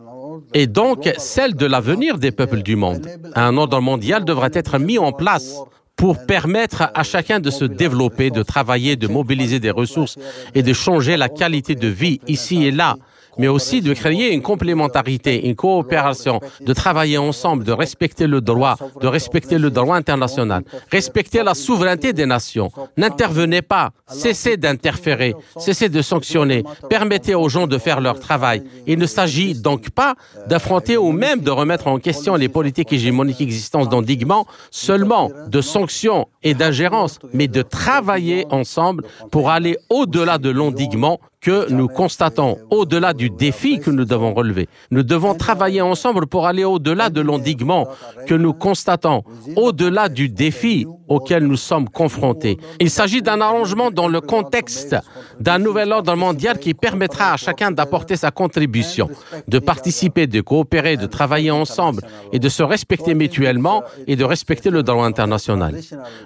est 0.53 0.67
donc 0.67 1.09
celle 1.17 1.55
de 1.55 1.65
l'avenir 1.65 2.17
des 2.17 2.31
peuples 2.31 2.63
du 2.63 2.75
monde. 2.75 3.07
Un 3.35 3.57
ordre 3.57 3.79
mondial 3.81 4.25
devrait 4.25 4.51
être 4.53 4.79
mis 4.79 4.97
en 4.97 5.11
place 5.11 5.57
pour 5.95 6.25
permettre 6.25 6.89
à 6.95 7.03
chacun 7.03 7.39
de 7.39 7.51
se 7.51 7.65
développer, 7.65 8.31
de 8.31 8.41
travailler, 8.41 8.95
de 8.95 9.07
mobiliser 9.07 9.59
des 9.59 9.69
ressources 9.69 10.17
et 10.55 10.63
de 10.63 10.73
changer 10.73 11.15
la 11.17 11.29
qualité 11.29 11.75
de 11.75 11.87
vie 11.87 12.19
ici 12.27 12.63
et 12.65 12.71
là 12.71 12.95
mais 13.37 13.47
aussi 13.47 13.81
de 13.81 13.93
créer 13.93 14.33
une 14.33 14.41
complémentarité, 14.41 15.47
une 15.47 15.55
coopération, 15.55 16.39
de 16.59 16.73
travailler 16.73 17.17
ensemble, 17.17 17.63
de 17.63 17.71
respecter 17.71 18.27
le 18.27 18.41
droit, 18.41 18.77
de 19.01 19.07
respecter 19.07 19.57
le 19.57 19.69
droit 19.69 19.95
international, 19.95 20.63
respecter 20.91 21.43
la 21.43 21.53
souveraineté 21.53 22.13
des 22.13 22.25
nations. 22.25 22.71
N'intervenez 22.97 23.61
pas, 23.61 23.91
cessez 24.07 24.57
d'interférer, 24.57 25.35
cessez 25.57 25.89
de 25.89 26.01
sanctionner, 26.01 26.63
permettez 26.89 27.35
aux 27.35 27.49
gens 27.49 27.67
de 27.67 27.77
faire 27.77 28.01
leur 28.01 28.19
travail. 28.19 28.63
Il 28.87 28.99
ne 28.99 29.05
s'agit 29.05 29.53
donc 29.53 29.89
pas 29.89 30.15
d'affronter 30.47 30.97
ou 30.97 31.11
même 31.11 31.41
de 31.41 31.51
remettre 31.51 31.87
en 31.87 31.99
question 31.99 32.35
les 32.35 32.49
politiques 32.49 32.93
hégémoniques 32.93 33.41
existantes 33.41 33.89
d'endiguement, 33.89 34.45
seulement 34.71 35.31
de 35.47 35.61
sanctions 35.61 36.27
et 36.43 36.53
d'ingérence, 36.53 37.19
mais 37.33 37.47
de 37.47 37.61
travailler 37.61 38.45
ensemble 38.49 39.03
pour 39.31 39.49
aller 39.49 39.77
au-delà 39.89 40.37
de 40.37 40.49
l'endiguement 40.49 41.19
que 41.41 41.71
nous 41.71 41.87
constatons 41.87 42.57
au-delà 42.69 43.13
du 43.13 43.31
défi 43.31 43.79
que 43.79 43.89
nous 43.89 44.05
devons 44.05 44.33
relever. 44.33 44.69
Nous 44.91 45.01
devons 45.01 45.33
travailler 45.33 45.81
ensemble 45.81 46.27
pour 46.27 46.45
aller 46.45 46.63
au-delà 46.63 47.09
de 47.09 47.19
l'endiguement 47.19 47.87
que 48.27 48.35
nous 48.35 48.53
constatons, 48.53 49.23
au-delà 49.55 50.07
du 50.07 50.29
défi 50.29 50.85
auquel 51.07 51.45
nous 51.45 51.57
sommes 51.57 51.89
confrontés. 51.89 52.57
Il 52.79 52.89
s'agit 52.89 53.21
d'un 53.21 53.41
arrangement 53.41 53.91
dans 53.91 54.07
le 54.07 54.21
contexte 54.21 54.95
d'un 55.39 55.57
nouvel 55.57 55.91
ordre 55.91 56.15
mondial 56.15 56.59
qui 56.59 56.73
permettra 56.73 57.33
à 57.33 57.37
chacun 57.37 57.71
d'apporter 57.71 58.15
sa 58.15 58.31
contribution, 58.31 59.09
de 59.47 59.59
participer, 59.59 60.27
de 60.27 60.41
coopérer, 60.41 60.95
de 60.95 61.07
travailler 61.07 61.51
ensemble 61.51 62.03
et 62.31 62.39
de 62.39 62.47
se 62.49 62.63
respecter 62.63 63.13
mutuellement 63.15 63.83
et 64.07 64.15
de 64.15 64.23
respecter 64.23 64.69
le 64.69 64.83
droit 64.83 65.05
international. 65.05 65.79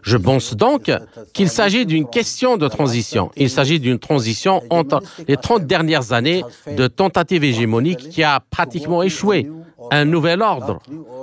Je 0.04 0.18
pense 0.18 0.56
donc 0.56 0.92
qu'il 1.34 1.50
s'agit 1.50 1.86
d'une 1.86 2.08
question 2.08 2.58
de 2.58 2.68
transition. 2.68 3.32
Il 3.38 3.50
s'agit 3.50 3.80
d'une 3.80 3.98
transition 3.98 4.62
entre 4.70 5.02
les 5.28 5.38
30 5.38 5.66
dernières 5.66 6.12
années 6.14 6.44
de 6.68 6.88
tentative 6.88 7.44
hégémonique 7.44 8.10
qui 8.10 8.24
a 8.24 8.40
pratiquement 8.40 9.04
échoué. 9.04 9.50
Un 9.92 10.06
nouvel 10.06 10.42
ordre. 10.42 10.80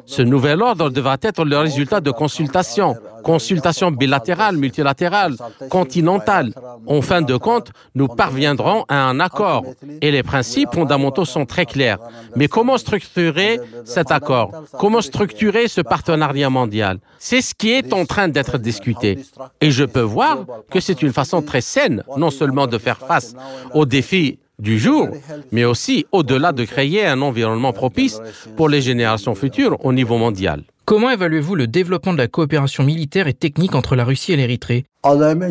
Ce 0.07 0.23
nouvel 0.23 0.63
ordre 0.63 0.91
devra 0.91 1.17
être 1.23 1.45
le 1.45 1.59
résultat 1.59 2.01
de 2.01 2.11
consultations, 2.11 2.95
consultations 3.23 3.91
bilatérales, 3.91 4.57
multilatérales, 4.57 5.37
continentales. 5.71 6.53
En 6.87 7.03
fin 7.03 7.23
de 7.23 7.37
compte, 7.37 7.71
nous 7.95 8.09
parviendrons 8.09 8.85
à 8.89 9.05
un 9.09 9.21
accord 9.21 9.65
et 10.01 10.11
les 10.11 10.23
principes 10.23 10.75
fondamentaux 10.75 11.25
sont 11.25 11.47
très 11.47 11.67
clairs. 11.67 11.99
Mais 12.37 12.49
comment 12.49 12.79
structurer 12.79 13.61
cet 13.85 14.11
accord? 14.11 14.51
Comment 14.79 15.01
structurer 15.01 15.69
ce 15.69 15.81
partenariat 15.81 16.51
mondial? 16.51 16.99
C'est 17.19 17.41
ce 17.41 17.55
qui 17.55 17.71
est 17.71 17.93
en 17.93 18.05
train 18.05 18.29
d'être 18.29 18.59
discuté. 18.59 19.19
Et 19.61 19.71
je 19.71 19.85
peux 19.85 20.01
voir 20.01 20.45
que 20.71 20.81
c'est 20.81 21.03
une 21.03 21.13
façon 21.13 21.43
très 21.43 21.61
saine, 21.61 22.03
non 22.17 22.31
seulement 22.31 22.67
de 22.67 22.79
faire 22.79 22.99
face 22.99 23.35
aux 23.73 23.87
défis 23.87 24.39
du 24.63 24.79
jour, 24.79 25.09
mais 25.51 25.65
aussi 25.65 26.07
au-delà 26.13 26.53
de 26.53 26.65
créer 26.65 27.05
un 27.05 27.21
environnement 27.21 27.73
propice 27.73 28.21
pour 28.57 28.69
les 28.69 28.81
générations 28.81 29.35
futures 29.35 29.77
au 29.85 29.93
niveau 29.93 30.17
mondial. 30.17 30.63
Comment 30.85 31.11
évaluez-vous 31.11 31.55
le 31.55 31.69
développement 31.69 32.13
de 32.13 32.19
la 32.19 32.27
coopération 32.27 32.83
militaire 32.83 33.29
et 33.29 33.35
technique 33.35 33.77
entre 33.77 33.95
la 33.95 34.05
Russie 34.05 34.33
et 34.33 34.37
l'Érythrée? 34.37 34.85
Comme 35.05 35.43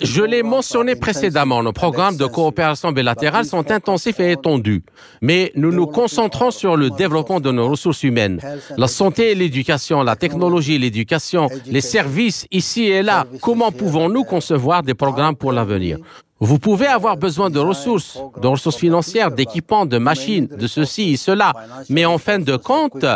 je 0.00 0.22
l'ai 0.22 0.42
mentionné 0.42 0.96
précédemment, 0.96 1.62
nos 1.62 1.72
programmes 1.72 2.16
de 2.16 2.26
coopération 2.26 2.90
bilatérale 2.92 3.44
sont 3.44 3.70
intensifs 3.70 4.20
et 4.20 4.32
étendus, 4.32 4.82
mais 5.22 5.52
nous 5.54 5.72
nous 5.72 5.86
concentrons 5.86 6.50
sur 6.50 6.76
le 6.76 6.90
développement 6.90 7.40
de 7.40 7.50
nos 7.52 7.68
ressources 7.68 8.02
humaines, 8.02 8.40
la 8.76 8.88
santé 8.88 9.32
et 9.32 9.34
l'éducation, 9.36 10.02
la 10.02 10.16
technologie 10.16 10.74
et 10.74 10.78
l'éducation, 10.78 11.48
les 11.66 11.80
services 11.80 12.46
ici 12.50 12.84
et 12.84 13.02
là. 13.02 13.24
Comment 13.40 13.72
pouvons-nous 13.72 14.24
concevoir 14.24 14.82
des 14.82 14.94
programmes 14.94 15.36
pour 15.36 15.52
l'avenir? 15.52 15.98
Vous 16.38 16.58
pouvez 16.58 16.86
avoir 16.86 17.16
besoin 17.16 17.48
de 17.48 17.58
ressources, 17.58 18.18
de 18.42 18.46
ressources 18.46 18.76
financières, 18.76 19.30
d'équipements, 19.30 19.86
de 19.86 19.96
machines, 19.96 20.46
de 20.46 20.66
ceci 20.66 21.12
et 21.12 21.16
cela. 21.16 21.54
Mais 21.88 22.04
en 22.04 22.18
fin 22.18 22.38
de 22.38 22.56
compte, 22.56 23.06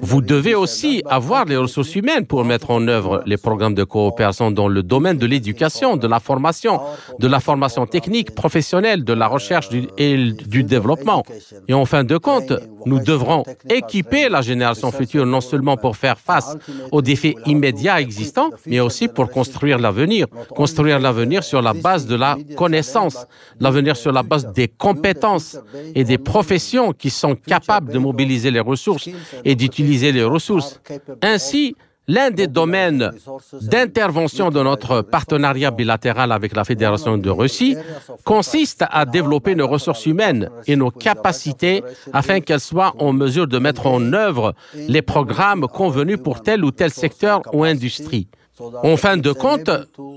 vous 0.00 0.22
devez 0.22 0.54
aussi 0.54 1.02
avoir 1.06 1.44
les 1.44 1.56
ressources 1.56 1.96
humaines 1.96 2.24
pour 2.24 2.44
mettre 2.44 2.70
en 2.70 2.86
œuvre 2.86 3.22
les 3.26 3.36
programmes 3.36 3.74
de 3.74 3.82
coopération 3.82 4.52
dans 4.52 4.68
le 4.68 4.84
domaine 4.84 5.18
de 5.18 5.26
l'éducation, 5.26 5.96
de 5.96 6.06
la 6.06 6.20
formation, 6.20 6.80
de 7.18 7.26
la 7.26 7.40
formation 7.40 7.84
technique, 7.86 8.32
professionnelle, 8.32 9.02
de 9.02 9.12
la 9.12 9.26
recherche 9.26 9.68
et 9.98 10.30
du 10.30 10.62
développement. 10.62 11.24
Et 11.66 11.74
en 11.74 11.84
fin 11.84 12.04
de 12.04 12.16
compte, 12.16 12.52
nous 12.86 13.00
devrons 13.00 13.42
équiper 13.68 14.28
la 14.28 14.40
génération 14.40 14.92
future 14.92 15.26
non 15.26 15.40
seulement 15.40 15.76
pour 15.76 15.96
faire 15.96 16.18
face 16.18 16.56
aux 16.92 17.02
défis 17.02 17.34
immédiats 17.46 18.00
existants, 18.00 18.50
mais 18.66 18.78
aussi 18.78 19.08
pour 19.08 19.30
construire 19.30 19.78
l'avenir. 19.78 20.26
Construire 20.54 21.00
l'avenir 21.00 21.42
sur 21.42 21.60
la 21.60 21.72
base 21.72 22.06
de 22.06 22.14
la 22.14 22.36
connaissances, 22.54 23.26
l'avenir 23.60 23.96
sur 23.96 24.12
la 24.12 24.22
base 24.22 24.52
des 24.52 24.68
compétences 24.68 25.58
et 25.94 26.04
des 26.04 26.18
professions 26.18 26.92
qui 26.92 27.10
sont 27.10 27.34
capables 27.34 27.92
de 27.92 27.98
mobiliser 27.98 28.50
les 28.50 28.60
ressources 28.60 29.08
et 29.44 29.54
d'utiliser 29.54 30.12
les 30.12 30.24
ressources. 30.24 30.80
Ainsi, 31.22 31.74
L'un 32.08 32.30
des 32.32 32.48
domaines 32.48 33.12
d'intervention 33.60 34.50
de 34.50 34.60
notre 34.60 35.02
partenariat 35.02 35.70
bilatéral 35.70 36.32
avec 36.32 36.54
la 36.56 36.64
Fédération 36.64 37.16
de 37.16 37.30
Russie 37.30 37.76
consiste 38.24 38.84
à 38.90 39.04
développer 39.04 39.54
nos 39.54 39.68
ressources 39.68 40.04
humaines 40.06 40.50
et 40.66 40.74
nos 40.74 40.90
capacités 40.90 41.84
afin 42.12 42.40
qu'elles 42.40 42.58
soient 42.58 42.92
en 42.98 43.12
mesure 43.12 43.46
de 43.46 43.58
mettre 43.58 43.86
en 43.86 44.12
œuvre 44.12 44.54
les 44.74 45.02
programmes 45.02 45.68
convenus 45.68 46.18
pour 46.22 46.42
tel 46.42 46.64
ou 46.64 46.72
tel 46.72 46.90
secteur 46.90 47.40
ou 47.52 47.62
industrie. 47.62 48.26
En 48.60 48.96
fin 48.96 49.16
de 49.16 49.32
compte, 49.32 49.70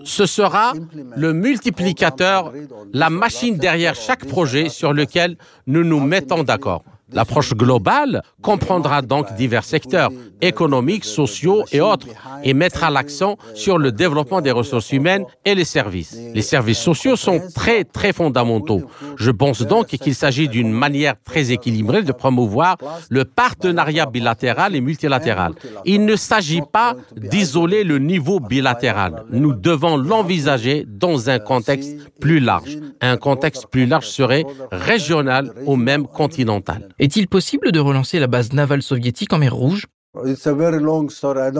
ce 0.03 0.25
sera 0.25 0.73
le 1.15 1.33
multiplicateur, 1.33 2.51
la 2.93 3.09
machine 3.09 3.57
derrière 3.57 3.95
chaque 3.95 4.25
projet 4.25 4.69
sur 4.69 4.93
lequel 4.93 5.37
nous 5.67 5.83
nous 5.83 5.99
mettons 5.99 6.43
d'accord. 6.43 6.83
L'approche 7.15 7.53
globale 7.53 8.21
comprendra 8.41 9.01
donc 9.01 9.33
divers 9.35 9.63
secteurs 9.63 10.11
économiques, 10.41 11.05
sociaux 11.05 11.63
et 11.71 11.79
autres 11.79 12.07
et 12.43 12.53
mettra 12.53 12.91
l'accent 12.91 13.37
sur 13.53 13.77
le 13.77 13.93
développement 13.93 14.41
des 14.41 14.51
ressources 14.51 14.91
humaines 14.91 15.23
et 15.45 15.55
les 15.55 15.63
services. 15.63 16.17
Les 16.33 16.41
services 16.41 16.79
sociaux 16.79 17.15
sont 17.15 17.41
très 17.55 17.85
très 17.85 18.11
fondamentaux. 18.11 18.83
Je 19.17 19.31
pense 19.31 19.61
donc 19.61 19.87
qu'il 19.87 20.13
s'agit 20.13 20.49
d'une 20.49 20.71
manière 20.71 21.15
très 21.23 21.53
équilibrée 21.53 22.03
de 22.03 22.11
promouvoir 22.11 22.75
le 23.09 23.23
partenariat 23.23 24.05
bilatéral 24.05 24.75
et 24.75 24.81
multilatéral. 24.81 25.53
Il 25.85 26.03
ne 26.05 26.17
s'agit 26.17 26.63
pas 26.71 26.95
d'isoler 27.15 27.85
le 27.85 27.97
niveau 27.97 28.41
bilatéral. 28.41 29.23
Nous 29.31 29.53
devons 29.53 29.95
l'envisager 29.95 30.85
dans 30.85 31.29
un 31.29 31.39
contexte 31.39 31.95
plus 32.19 32.41
large. 32.41 32.77
Un 32.99 33.15
contexte 33.15 33.67
plus 33.67 33.85
large 33.85 34.07
serait 34.07 34.43
régional 34.71 35.53
ou 35.65 35.77
même 35.77 36.07
continental. 36.07 36.89
Est-il 37.05 37.27
possible 37.27 37.71
de 37.71 37.79
relancer 37.79 38.17
la 38.17 38.25
base 38.25 38.51
navale 38.51 38.81
soviétique 38.81 39.31
en 39.31 39.37
mer 39.37 39.53
Rouge? 39.53 39.85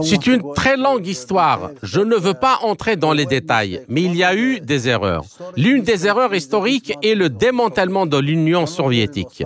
C'est 0.04 0.28
une 0.28 0.54
très 0.54 0.78
longue 0.78 1.06
histoire. 1.06 1.72
Je 1.84 2.00
ne 2.00 2.15
veux 2.15 2.34
pas 2.34 2.60
entrer 2.62 2.96
dans 2.96 3.13
les 3.13 3.26
détails, 3.26 3.82
mais 3.88 4.04
il 4.04 4.15
y 4.15 4.24
a 4.24 4.36
eu 4.36 4.60
des 4.60 4.88
erreurs. 4.88 5.24
L'une 5.58 5.84
des 5.84 6.08
erreurs 6.08 6.34
historiques 6.34 6.94
est 7.04 7.15
le 7.15 7.30
démantèlement 7.30 8.06
de 8.06 8.18
l'Union 8.18 8.65
soviétique. 8.65 9.44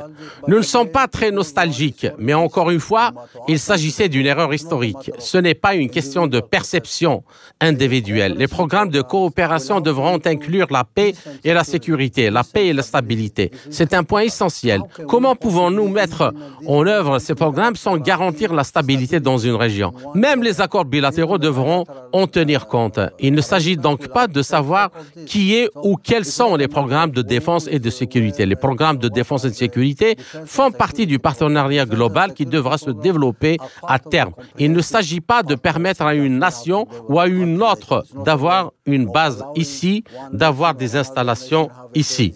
Nous 0.48 0.58
ne 0.58 0.62
sommes 0.62 0.90
pas 0.90 1.08
très 1.08 1.32
nostalgiques, 1.32 2.08
mais 2.18 2.34
encore 2.34 2.70
une 2.70 2.80
fois, 2.80 3.12
il 3.48 3.60
s'agissait 3.60 4.10
d'une 4.10 4.26
erreur 4.26 4.54
historique. 4.54 5.12
Ce 5.18 5.38
n'est 5.38 5.56
pas 5.56 5.76
une 5.76 5.90
question 5.90 6.28
de 6.28 6.40
perception 6.40 7.24
individuelle. 7.60 8.36
Les 8.38 8.48
programmes 8.48 8.90
de 8.90 9.02
coopération 9.02 9.82
devront 9.82 10.20
inclure 10.26 10.68
la 10.70 10.84
paix 10.84 11.14
et 11.44 11.54
la 11.54 11.64
sécurité, 11.64 12.30
la 12.30 12.44
paix 12.44 12.68
et 12.68 12.74
la 12.74 12.84
stabilité. 12.84 13.52
C'est 13.70 13.94
un 13.94 14.04
point 14.04 14.22
essentiel. 14.22 14.82
Comment 15.08 15.36
pouvons-nous 15.36 15.88
mettre 15.88 16.34
en 16.68 16.86
œuvre 16.86 17.20
ces 17.20 17.36
programmes 17.36 17.76
sans 17.76 17.98
garantir 17.98 18.54
la 18.54 18.64
stabilité 18.64 18.99
dans 19.22 19.38
une 19.38 19.56
région. 19.56 19.94
Même 20.14 20.44
les 20.44 20.62
accords 20.62 20.86
bilatéraux 20.86 21.38
devront 21.38 21.86
en 22.12 22.28
tenir 22.28 22.68
compte. 22.68 23.00
Il 23.20 23.34
ne 23.34 23.42
s'agit 23.42 23.78
donc 23.78 24.08
pas 24.08 24.28
de 24.28 24.42
savoir 24.42 24.92
qui 25.26 25.56
est 25.56 25.70
ou 25.76 25.96
quels 25.96 26.26
sont 26.26 26.56
les 26.56 26.68
programmes 26.68 27.12
de 27.12 27.22
défense 27.22 27.68
et 27.72 27.80
de 27.80 27.90
sécurité. 27.90 28.46
Les 28.46 28.56
programmes 28.56 28.98
de 28.98 29.08
défense 29.08 29.46
et 29.46 29.50
de 29.50 29.56
sécurité 29.56 30.16
font 30.46 30.72
partie 30.72 31.08
du 31.08 31.20
partenariat 31.20 31.86
global 31.86 32.34
qui 32.34 32.46
devra 32.46 32.78
se 32.78 32.92
développer 32.92 33.58
à 33.88 34.00
terme. 34.00 34.34
Il 34.58 34.72
ne 34.74 34.82
s'agit 34.82 35.22
pas 35.22 35.44
de 35.44 35.56
permettre 35.56 36.02
à 36.02 36.14
une 36.14 36.38
nation 36.38 36.88
ou 37.08 37.20
à 37.20 37.28
une 37.28 37.62
autre 37.64 38.04
d'avoir 38.26 38.72
une 38.94 39.06
base 39.06 39.44
ici, 39.56 40.04
d'avoir 40.32 40.76
des 40.76 40.96
installations 40.96 41.70
ici. 41.96 42.34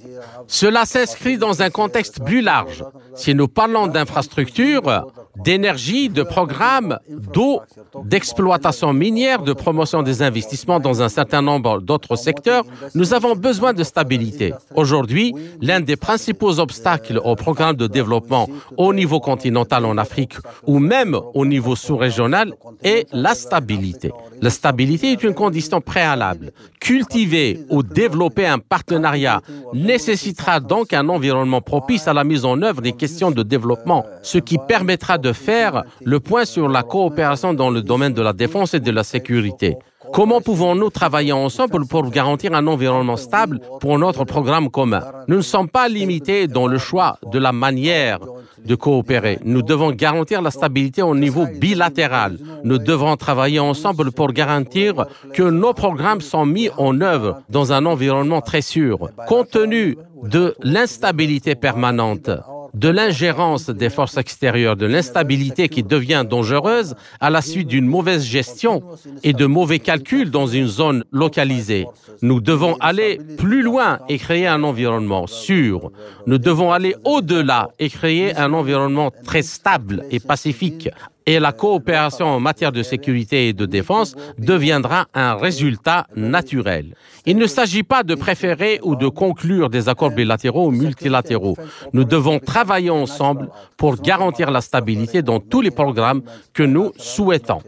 Cela 0.48 0.86
s'inscrit 0.86 1.38
dans 1.38 1.62
un 1.62 1.70
contexte 1.70 2.24
plus 2.24 2.42
large. 2.42 2.84
Si 3.16 3.34
nous 3.36 3.48
parlons 3.48 3.88
d'infrastructures, 3.88 5.06
d'énergie, 5.38 6.10
de 6.10 6.24
programmes, 6.24 7.00
d'eau, 7.10 7.62
d'exploitation 8.06 8.94
minière, 8.94 9.42
de 9.42 9.54
promotion 9.54 10.04
des 10.04 10.22
investissements 10.22 10.80
dans 10.80 11.02
un 11.02 11.10
certain 11.10 11.42
nombre 11.42 11.82
d'autres 11.82 12.16
secteurs, 12.16 12.64
nous 12.94 13.14
avons 13.14 13.36
besoin 13.36 13.74
de 13.74 13.84
stabilité. 13.84 14.54
Aujourd'hui, 14.76 15.34
l'un 15.62 15.80
des 15.80 15.96
principaux 15.96 16.60
obstacles 16.60 17.20
au 17.24 17.36
programme 17.36 17.76
de 17.76 17.88
développement 17.88 18.48
au 18.78 18.94
niveau 18.94 19.20
continental 19.20 19.86
en 19.86 19.98
Afrique 19.98 20.36
ou 20.68 20.80
même 20.80 21.18
au 21.34 21.46
niveau 21.46 21.76
sous-régional 21.76 22.54
est 22.84 23.08
la 23.12 23.34
stabilité. 23.34 24.12
La 24.42 24.50
stabilité 24.50 25.12
est 25.12 25.24
une 25.24 25.34
condition 25.34 25.82
préalable. 25.82 26.43
Cultiver 26.80 27.60
ou 27.70 27.84
développer 27.84 28.46
un 28.46 28.60
partenariat 28.60 29.42
nécessitera 29.74 30.60
donc 30.60 30.94
un 30.94 31.08
environnement 31.10 31.62
propice 31.62 32.08
à 32.08 32.14
la 32.14 32.24
mise 32.24 32.46
en 32.46 32.62
œuvre 32.62 32.82
des 32.82 32.94
questions 32.94 33.32
de 33.32 33.44
développement, 33.44 34.06
ce 34.22 34.38
qui 34.38 34.58
permettra 34.58 35.18
de 35.18 35.32
faire 35.32 35.84
le 36.04 36.20
point 36.20 36.46
sur 36.46 36.68
la 36.68 36.84
coopération 36.84 37.54
dans 37.54 37.70
le 37.70 37.82
domaine 37.82 38.14
de 38.14 38.22
la 38.22 38.34
défense 38.34 38.74
et 38.74 38.80
de 38.80 38.92
la 38.92 39.04
sécurité. 39.04 39.78
Comment 40.14 40.42
pouvons-nous 40.42 40.92
travailler 40.92 41.32
ensemble 41.34 41.88
pour 41.88 42.10
garantir 42.12 42.54
un 42.54 42.68
environnement 42.68 43.18
stable 43.18 43.60
pour 43.80 43.98
notre 43.98 44.26
programme 44.26 44.70
commun? 44.70 45.04
Nous 45.28 45.38
ne 45.38 45.42
sommes 45.42 45.68
pas 45.68 45.90
limités 45.90 46.48
dans 46.48 46.68
le 46.68 46.78
choix 46.78 47.18
de 47.32 47.40
la 47.40 47.52
manière 47.52 48.20
de 48.64 48.76
coopérer. 48.76 49.40
Nous 49.44 49.64
devons 49.64 49.92
garantir 49.92 50.42
la 50.42 50.52
stabilité 50.52 51.02
au 51.02 51.16
niveau 51.16 51.46
bilatéral. 51.60 52.38
Nous 52.64 52.78
devons 52.78 53.18
travailler 53.18 53.60
ensemble 53.60 54.12
pour 54.12 54.32
garantir 54.32 55.06
que 55.34 55.44
nos 55.44 55.74
programmes 55.74 56.22
sont 56.22 56.46
mis 56.46 56.70
en 56.78 57.02
œuvre 57.02 57.42
dans 57.50 57.74
un 57.74 57.86
environnement 57.86 58.42
très 58.42 58.62
sûr. 58.62 59.10
Compte 59.28 59.50
tenu 59.50 59.98
de 60.24 60.56
l'instabilité 60.62 61.56
permanente, 61.56 62.30
de 62.74 62.90
l'ingérence 62.90 63.70
des 63.70 63.90
forces 63.90 64.18
extérieures, 64.18 64.76
de 64.76 64.86
l'instabilité 64.86 65.70
qui 65.70 65.84
devient 65.84 66.26
dangereuse 66.28 66.96
à 67.20 67.30
la 67.30 67.42
suite 67.42 67.68
d'une 67.68 67.86
mauvaise 67.86 68.24
gestion 68.24 68.84
et 69.24 69.34
de 69.34 69.46
mauvais 69.46 69.80
calculs 69.80 70.32
dans 70.32 70.48
une 70.48 70.68
zone 70.68 71.04
localisée. 71.12 71.86
Nous 72.22 72.42
devons 72.42 72.76
aller 72.80 73.20
plus 73.38 73.62
loin 73.62 74.00
et 74.10 74.18
créer 74.18 74.48
un 74.48 74.64
environnement 74.64 75.28
sûr. 75.28 75.92
Nous 76.26 76.38
devons 76.38 76.72
aller 76.72 76.96
au-delà 77.04 77.70
et 77.80 77.90
créer 77.90 78.36
un 78.36 78.54
environnement 78.54 79.12
très 79.24 79.44
stable 79.44 80.04
et 80.10 80.20
pacifique 80.20 80.90
et 81.26 81.40
la 81.40 81.52
coopération 81.52 82.26
en 82.28 82.40
matière 82.40 82.72
de 82.72 82.84
sécurité 82.84 83.50
et 83.50 83.54
de 83.54 83.66
défense 83.66 84.16
deviendra 84.38 85.08
un 85.14 85.36
résultat 85.36 86.08
naturel. 86.16 86.96
Il 87.26 87.38
ne 87.38 87.48
s'agit 87.48 87.84
pas 87.84 88.04
de 88.04 88.16
préférer 88.16 88.80
ou 88.84 88.96
de 88.96 89.08
conclure 89.08 89.70
des 89.70 89.88
accords 89.88 90.12
bilatéraux 90.12 90.68
ou 90.68 90.72
multilatéraux. 90.72 91.58
Nous 91.94 92.04
devons 92.04 92.40
travailler 92.40 92.90
ensemble 92.90 93.50
pour 93.78 93.96
garantir 93.96 94.52
la 94.52 94.62
stabilité 94.62 95.22
dans 95.22 95.40
tous 95.40 95.62
les 95.62 95.72
programmes 95.72 96.22
que 96.54 96.64
nous 96.64 96.92
souhaitons. 96.98 97.62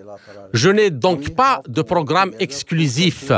Je 0.54 0.70
n'ai 0.70 0.89
donc 0.89 1.36
pas 1.36 1.62
de 1.68 1.82
programme 1.82 2.32
exclusif. 2.39 3.32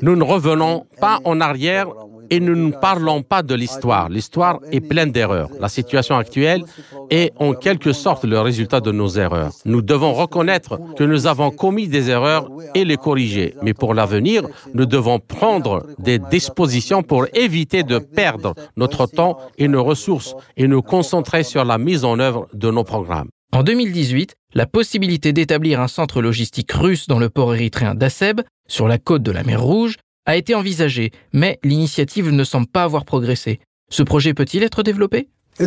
Nous 0.00 0.16
ne 0.16 0.24
revenons 0.24 0.86
pas 1.00 1.20
en 1.24 1.40
arrière 1.40 1.88
et 2.32 2.40
nous 2.40 2.56
ne 2.56 2.72
parlons 2.72 3.22
pas 3.22 3.42
de 3.42 3.54
l'histoire. 3.54 4.08
L'histoire 4.08 4.58
est 4.70 4.80
pleine 4.80 5.12
d'erreurs. 5.12 5.50
La 5.60 5.68
situation 5.68 6.16
actuelle 6.16 6.64
est 7.10 7.30
en 7.36 7.52
quelque 7.52 7.92
sorte 7.92 8.24
le 8.24 8.40
résultat 8.40 8.80
de 8.80 8.90
nos 8.90 9.10
erreurs. 9.10 9.52
Nous 9.66 9.82
devons 9.82 10.14
reconnaître 10.14 10.80
que 10.96 11.04
nous 11.04 11.26
avons 11.26 11.50
commis 11.50 11.88
des 11.88 12.08
erreurs 12.08 12.48
et 12.74 12.86
les 12.86 12.96
corriger. 12.96 13.54
Mais 13.60 13.74
pour 13.74 13.92
l'avenir, 13.92 14.44
nous 14.72 14.86
devons 14.86 15.18
prendre 15.18 15.84
des 15.98 16.18
dispositions 16.18 17.02
pour 17.02 17.26
éviter 17.34 17.82
de 17.82 17.98
perdre 17.98 18.54
notre 18.78 19.04
temps 19.04 19.36
et 19.58 19.68
nos 19.68 19.84
ressources 19.84 20.34
et 20.56 20.66
nous 20.66 20.80
concentrer 20.80 21.42
sur 21.42 21.66
la 21.66 21.76
mise 21.76 22.02
en 22.02 22.18
œuvre 22.18 22.48
de 22.54 22.70
nos 22.70 22.82
programmes. 22.84 23.28
En 23.54 23.62
2018, 23.62 24.36
la 24.54 24.64
possibilité 24.64 25.34
d'établir 25.34 25.82
un 25.82 25.88
centre 25.88 26.22
logistique 26.22 26.72
russe 26.72 27.08
dans 27.08 27.18
le 27.18 27.28
port 27.28 27.54
érythréen 27.54 27.94
d'Asseb, 27.94 28.40
sur 28.68 28.88
la 28.88 28.96
côte 28.96 29.22
de 29.22 29.32
la 29.32 29.42
mer 29.42 29.60
Rouge, 29.60 29.96
a 30.26 30.36
été 30.36 30.54
envisagée, 30.54 31.10
mais 31.32 31.58
l'initiative 31.64 32.30
ne 32.30 32.44
semble 32.44 32.66
pas 32.66 32.84
avoir 32.84 33.04
progressé. 33.04 33.60
Ce 33.90 34.02
projet 34.02 34.34
peut-il 34.34 34.62
être 34.62 34.82
développé? 34.82 35.28
Il 35.60 35.66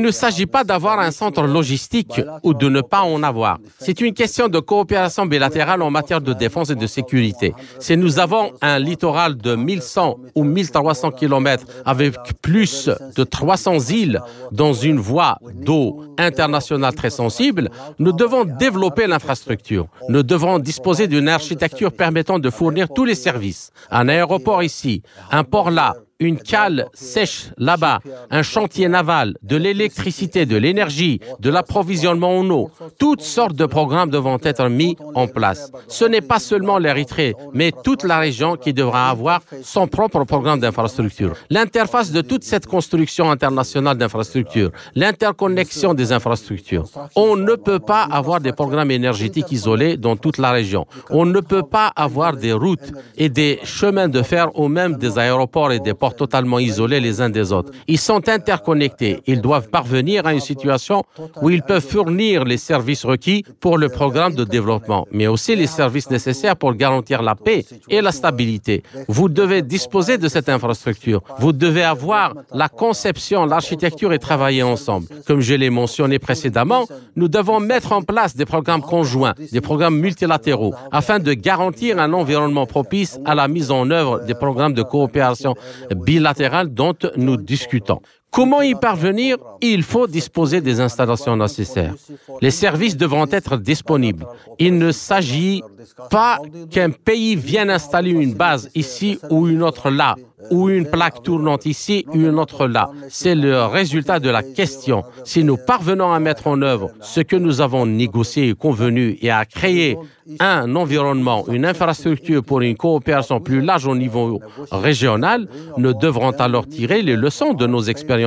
ne 0.00 0.10
s'agit 0.10 0.46
pas 0.46 0.64
d'avoir 0.64 0.98
un 0.98 1.12
centre 1.12 1.42
logistique 1.42 2.20
ou 2.42 2.52
de 2.52 2.68
ne 2.68 2.80
pas 2.80 3.02
en 3.02 3.22
avoir. 3.22 3.58
C'est 3.78 4.00
une 4.00 4.12
question 4.12 4.48
de 4.48 4.58
coopération 4.58 5.24
bilatérale 5.24 5.80
en 5.82 5.90
matière 5.90 6.20
de 6.20 6.32
défense 6.32 6.70
et 6.70 6.74
de 6.74 6.86
sécurité. 6.88 7.54
Si 7.78 7.96
nous 7.96 8.18
avons 8.18 8.50
un 8.60 8.80
littoral 8.80 9.36
de 9.36 9.54
1100 9.54 10.16
ou 10.34 10.42
1300 10.42 11.12
km 11.12 11.64
avec 11.84 12.16
plus 12.42 12.90
de 13.16 13.22
300 13.22 13.78
îles 13.90 14.20
dans 14.50 14.72
une 14.72 14.98
voie 14.98 15.38
d'eau 15.54 16.02
internationale 16.18 16.94
très 16.94 17.10
sensible, 17.10 17.70
nous 18.00 18.12
devons 18.12 18.44
développer 18.44 19.06
l'infrastructure. 19.06 19.86
Nous 20.08 20.24
devons 20.24 20.58
disposer 20.58 21.06
d'une 21.06 21.28
architecture 21.28 21.92
permettant 21.92 22.40
de 22.40 22.50
fournir 22.50 22.88
tous 22.92 23.04
les 23.04 23.14
services. 23.14 23.70
Un 23.92 24.08
aéroport 24.08 24.64
ici, 24.64 25.02
un 25.30 25.44
port 25.44 25.70
là, 25.70 25.94
une 26.20 26.38
cale 26.38 26.86
sèche 26.92 27.46
là-bas, 27.56 27.98
un 28.30 28.42
chantier 28.42 28.88
naval, 28.88 29.36
de 29.42 29.56
l'électricité, 29.56 30.46
de 30.46 30.56
l'énergie, 30.56 31.20
de 31.40 31.50
l'approvisionnement 31.50 32.38
en 32.38 32.48
eau, 32.50 32.70
toutes 32.98 33.22
sortes 33.22 33.54
de 33.54 33.66
programmes 33.66 34.10
devront 34.10 34.38
être 34.42 34.68
mis 34.68 34.96
en 35.14 35.26
place. 35.26 35.72
Ce 35.88 36.04
n'est 36.04 36.20
pas 36.20 36.38
seulement 36.38 36.78
l'Érythrée, 36.78 37.34
mais 37.54 37.72
toute 37.72 38.04
la 38.04 38.18
région 38.18 38.56
qui 38.56 38.74
devra 38.74 39.08
avoir 39.08 39.40
son 39.62 39.88
propre 39.88 40.24
programme 40.24 40.60
d'infrastructure. 40.60 41.32
L'interface 41.48 42.12
de 42.12 42.20
toute 42.20 42.44
cette 42.44 42.66
construction 42.66 43.30
internationale 43.30 43.96
d'infrastructure, 43.96 44.70
l'interconnexion 44.94 45.94
des 45.94 46.12
infrastructures. 46.12 46.84
On 47.16 47.36
ne 47.36 47.54
peut 47.54 47.78
pas 47.78 48.02
avoir 48.02 48.40
des 48.40 48.52
programmes 48.52 48.90
énergétiques 48.90 49.50
isolés 49.50 49.96
dans 49.96 50.16
toute 50.16 50.36
la 50.36 50.50
région. 50.50 50.86
On 51.08 51.24
ne 51.24 51.40
peut 51.40 51.62
pas 51.62 51.90
avoir 51.96 52.36
des 52.36 52.52
routes 52.52 52.92
et 53.16 53.30
des 53.30 53.58
chemins 53.64 54.08
de 54.08 54.22
fer 54.22 54.50
ou 54.58 54.68
même 54.68 54.96
des 54.96 55.18
aéroports 55.18 55.72
et 55.72 55.80
des 55.80 55.94
ports 55.94 56.09
totalement 56.14 56.58
isolés 56.58 57.00
les 57.00 57.20
uns 57.20 57.30
des 57.30 57.52
autres. 57.52 57.72
Ils 57.86 57.98
sont 57.98 58.28
interconnectés. 58.28 59.20
Ils 59.26 59.40
doivent 59.40 59.68
parvenir 59.68 60.26
à 60.26 60.32
une 60.32 60.40
situation 60.40 61.02
où 61.42 61.50
ils 61.50 61.62
peuvent 61.62 61.86
fournir 61.86 62.44
les 62.44 62.56
services 62.56 63.04
requis 63.04 63.44
pour 63.60 63.78
le 63.78 63.88
programme 63.88 64.34
de 64.34 64.44
développement, 64.44 65.06
mais 65.12 65.26
aussi 65.26 65.56
les 65.56 65.66
services 65.66 66.10
nécessaires 66.10 66.56
pour 66.56 66.74
garantir 66.74 67.22
la 67.22 67.34
paix 67.34 67.64
et 67.88 68.00
la 68.00 68.12
stabilité. 68.12 68.82
Vous 69.08 69.28
devez 69.28 69.62
disposer 69.62 70.18
de 70.18 70.28
cette 70.28 70.48
infrastructure. 70.48 71.22
Vous 71.38 71.52
devez 71.52 71.82
avoir 71.82 72.34
la 72.52 72.68
conception, 72.68 73.46
l'architecture 73.46 74.12
et 74.12 74.18
travailler 74.18 74.62
ensemble. 74.62 75.06
Comme 75.26 75.40
je 75.40 75.54
l'ai 75.54 75.70
mentionné 75.70 76.18
précédemment, 76.18 76.86
nous 77.16 77.28
devons 77.28 77.60
mettre 77.60 77.92
en 77.92 78.02
place 78.02 78.36
des 78.36 78.46
programmes 78.46 78.82
conjoints, 78.82 79.34
des 79.52 79.60
programmes 79.60 79.98
multilatéraux, 79.98 80.74
afin 80.92 81.18
de 81.18 81.32
garantir 81.32 81.98
un 81.98 82.12
environnement 82.12 82.66
propice 82.66 83.18
à 83.24 83.34
la 83.34 83.48
mise 83.48 83.70
en 83.70 83.90
œuvre 83.90 84.20
des 84.24 84.34
programmes 84.34 84.74
de 84.74 84.82
coopération 84.82 85.54
bilatérale 86.04 86.72
dont 86.72 86.96
nous 87.16 87.36
discutons. 87.36 88.00
Comment 88.30 88.62
y 88.62 88.74
parvenir? 88.74 89.38
Il 89.60 89.82
faut 89.82 90.06
disposer 90.06 90.60
des 90.60 90.80
installations 90.80 91.36
nécessaires. 91.36 91.94
Les 92.40 92.52
services 92.52 92.96
devront 92.96 93.26
être 93.30 93.56
disponibles. 93.56 94.26
Il 94.58 94.78
ne 94.78 94.92
s'agit 94.92 95.62
pas 96.10 96.38
qu'un 96.70 96.90
pays 96.90 97.34
vienne 97.34 97.70
installer 97.70 98.10
une 98.10 98.34
base 98.34 98.70
ici 98.74 99.18
ou 99.30 99.48
une 99.48 99.62
autre 99.62 99.90
là, 99.90 100.14
ou 100.50 100.68
une 100.68 100.86
plaque 100.86 101.22
tournante 101.22 101.66
ici 101.66 102.06
ou 102.08 102.16
une 102.16 102.38
autre 102.38 102.66
là. 102.66 102.90
C'est 103.08 103.34
le 103.34 103.64
résultat 103.64 104.20
de 104.20 104.30
la 104.30 104.42
question. 104.42 105.02
Si 105.24 105.42
nous 105.42 105.56
parvenons 105.56 106.12
à 106.12 106.20
mettre 106.20 106.46
en 106.46 106.62
œuvre 106.62 106.90
ce 107.00 107.20
que 107.20 107.36
nous 107.36 107.60
avons 107.60 107.84
négocié 107.84 108.48
et 108.50 108.54
convenu 108.54 109.18
et 109.20 109.30
à 109.30 109.44
créer 109.44 109.98
un 110.38 110.76
environnement, 110.76 111.44
une 111.48 111.66
infrastructure 111.66 112.44
pour 112.44 112.60
une 112.60 112.76
coopération 112.76 113.40
plus 113.40 113.60
large 113.60 113.86
au 113.86 113.96
niveau 113.96 114.40
régional, 114.70 115.48
nous 115.76 115.92
devrons 115.92 116.30
alors 116.30 116.66
tirer 116.68 117.02
les 117.02 117.16
leçons 117.16 117.52
de 117.52 117.66
nos 117.66 117.82
expériences 117.82 118.19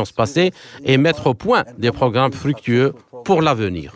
et 0.85 0.97
mettre 0.97 1.27
au 1.27 1.33
point 1.33 1.63
des 1.77 1.91
programmes 1.91 2.33
fructueux 2.33 2.93
pour 3.25 3.41
l'avenir. 3.41 3.95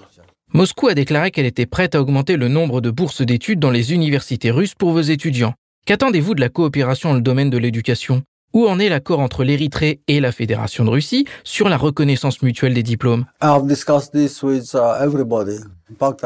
Moscou 0.54 0.88
a 0.88 0.94
déclaré 0.94 1.32
qu'elle 1.32 1.46
était 1.46 1.66
prête 1.66 1.96
à 1.96 2.02
augmenter 2.02 2.38
le 2.38 2.48
nombre 2.48 2.80
de 2.80 2.90
bourses 2.90 3.22
d'études 3.22 3.60
dans 3.60 3.72
les 3.72 3.94
universités 3.94 4.50
russes 4.50 4.76
pour 4.76 4.92
vos 4.92 5.02
étudiants. 5.02 5.54
Qu'attendez-vous 5.86 6.36
de 6.36 6.42
la 6.42 6.50
coopération 6.50 7.10
dans 7.10 7.16
le 7.16 7.22
domaine 7.22 7.50
de 7.50 7.58
l'éducation? 7.58 8.24
Où 8.58 8.68
en 8.68 8.80
est 8.80 8.90
l'accord 8.90 9.20
entre 9.20 9.44
l'Érythrée 9.44 10.00
et 10.08 10.20
la 10.20 10.32
Fédération 10.32 10.84
de 10.84 10.90
Russie 10.90 11.26
sur 11.44 11.70
la 11.70 11.78
reconnaissance 11.78 12.42
mutuelle 12.42 12.74
des 12.74 12.82
diplômes? 12.82 13.26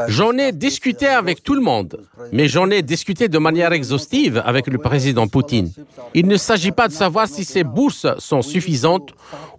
J'en 0.08 0.38
ai 0.38 0.52
discuté 0.52 1.06
avec 1.06 1.42
tout 1.42 1.54
le 1.54 1.60
monde, 1.60 2.00
mais 2.32 2.48
j'en 2.48 2.70
ai 2.70 2.80
discuté 2.80 3.28
de 3.28 3.38
manière 3.38 3.72
exhaustive 3.74 4.42
avec 4.46 4.66
le 4.66 4.78
président 4.78 5.28
Poutine. 5.28 5.70
Il 6.14 6.26
ne 6.26 6.36
s'agit 6.36 6.72
pas 6.72 6.88
de 6.88 6.94
savoir 6.94 7.28
si 7.28 7.44
ces 7.44 7.64
bourses 7.64 8.06
sont 8.18 8.40
suffisantes 8.40 9.10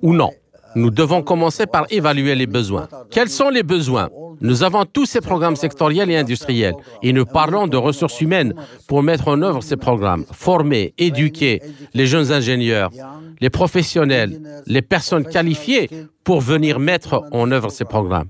ou 0.01 0.13
non. 0.13 0.31
Nous 0.75 0.89
devons 0.89 1.21
commencer 1.21 1.65
par 1.65 1.85
évaluer 1.89 2.35
les 2.35 2.47
besoins. 2.47 2.87
Quels 3.11 3.29
sont 3.29 3.49
les 3.49 3.63
besoins? 3.63 4.09
Nous 4.41 4.63
avons 4.63 4.85
tous 4.85 5.05
ces 5.05 5.21
programmes 5.21 5.55
sectoriels 5.55 6.09
et 6.09 6.17
industriels 6.17 6.75
et 7.01 7.13
nous 7.13 7.25
parlons 7.25 7.67
de 7.67 7.77
ressources 7.77 8.19
humaines 8.21 8.53
pour 8.87 9.03
mettre 9.03 9.27
en 9.27 9.41
œuvre 9.41 9.61
ces 9.61 9.77
programmes, 9.77 10.25
former, 10.31 10.93
éduquer 10.97 11.61
les 11.93 12.07
jeunes 12.07 12.31
ingénieurs, 12.31 12.89
les 13.39 13.49
professionnels, 13.49 14.41
les 14.65 14.81
personnes 14.81 15.25
qualifiées 15.25 15.89
pour 16.23 16.41
venir 16.41 16.79
mettre 16.79 17.23
en 17.31 17.51
œuvre 17.51 17.69
ces 17.69 17.85
programmes. 17.85 18.29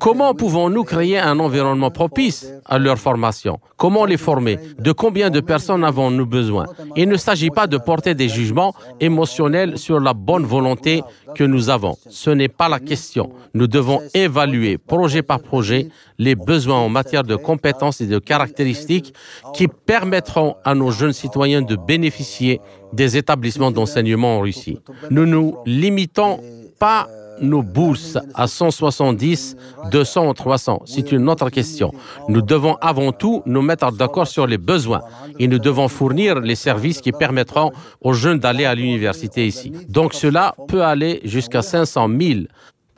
Comment 0.00 0.34
pouvons-nous 0.34 0.84
créer 0.84 1.18
un 1.18 1.38
environnement 1.38 1.90
propice 1.90 2.46
à 2.64 2.78
leur 2.78 2.98
formation? 2.98 3.58
Comment 3.76 4.04
les 4.04 4.16
former? 4.16 4.58
De 4.78 4.92
combien 4.92 5.30
de 5.30 5.40
personnes 5.40 5.84
avons-nous 5.84 6.26
besoin? 6.26 6.66
Il 6.96 7.08
ne 7.08 7.16
s'agit 7.16 7.50
pas 7.50 7.66
de 7.66 7.78
porter 7.78 8.14
des 8.14 8.28
jugements 8.28 8.74
émotionnels 9.00 9.78
sur 9.78 9.98
la 9.98 10.14
bonne 10.14 10.44
volonté 10.44 11.02
que 11.34 11.44
nous 11.44 11.68
avons. 11.68 11.96
Ce 12.08 12.30
n'est 12.30 12.48
pas 12.48 12.68
la 12.68 12.78
question. 12.78 13.30
Nous 13.54 13.66
devons 13.66 14.00
évaluer 14.14 14.78
projet 14.78 15.22
par 15.22 15.40
projet 15.40 15.88
les 16.18 16.34
besoins 16.34 16.78
en 16.78 16.88
matière 16.88 17.24
de 17.24 17.36
compétences 17.36 18.00
et 18.00 18.06
de 18.06 18.18
caractéristiques 18.18 19.14
qui 19.54 19.68
permettront 19.68 20.56
à 20.64 20.74
nos 20.74 20.90
jeunes 20.90 21.12
citoyens 21.12 21.62
de 21.62 21.76
bénéficier 21.76 22.60
des 22.92 23.16
établissements 23.16 23.70
d'enseignement 23.70 24.38
en 24.38 24.40
Russie. 24.40 24.78
Nous 25.10 25.26
nous 25.26 25.56
limitons 25.66 26.40
pas 26.78 27.08
nos 27.40 27.62
bourses 27.62 28.18
à 28.34 28.46
170, 28.46 29.56
200 29.90 30.28
ou 30.28 30.32
300 30.32 30.82
C'est 30.86 31.12
une 31.12 31.28
autre 31.28 31.50
question. 31.50 31.92
Nous 32.28 32.42
devons 32.42 32.76
avant 32.80 33.12
tout 33.12 33.42
nous 33.46 33.62
mettre 33.62 33.90
d'accord 33.92 34.26
sur 34.26 34.46
les 34.46 34.58
besoins 34.58 35.02
et 35.38 35.48
nous 35.48 35.58
devons 35.58 35.88
fournir 35.88 36.40
les 36.40 36.54
services 36.54 37.00
qui 37.00 37.12
permettront 37.12 37.72
aux 38.00 38.12
jeunes 38.12 38.38
d'aller 38.38 38.64
à 38.64 38.74
l'université 38.74 39.46
ici. 39.46 39.72
Donc 39.88 40.14
cela 40.14 40.54
peut 40.68 40.82
aller 40.82 41.20
jusqu'à 41.24 41.62
500 41.62 42.08
000, 42.20 42.40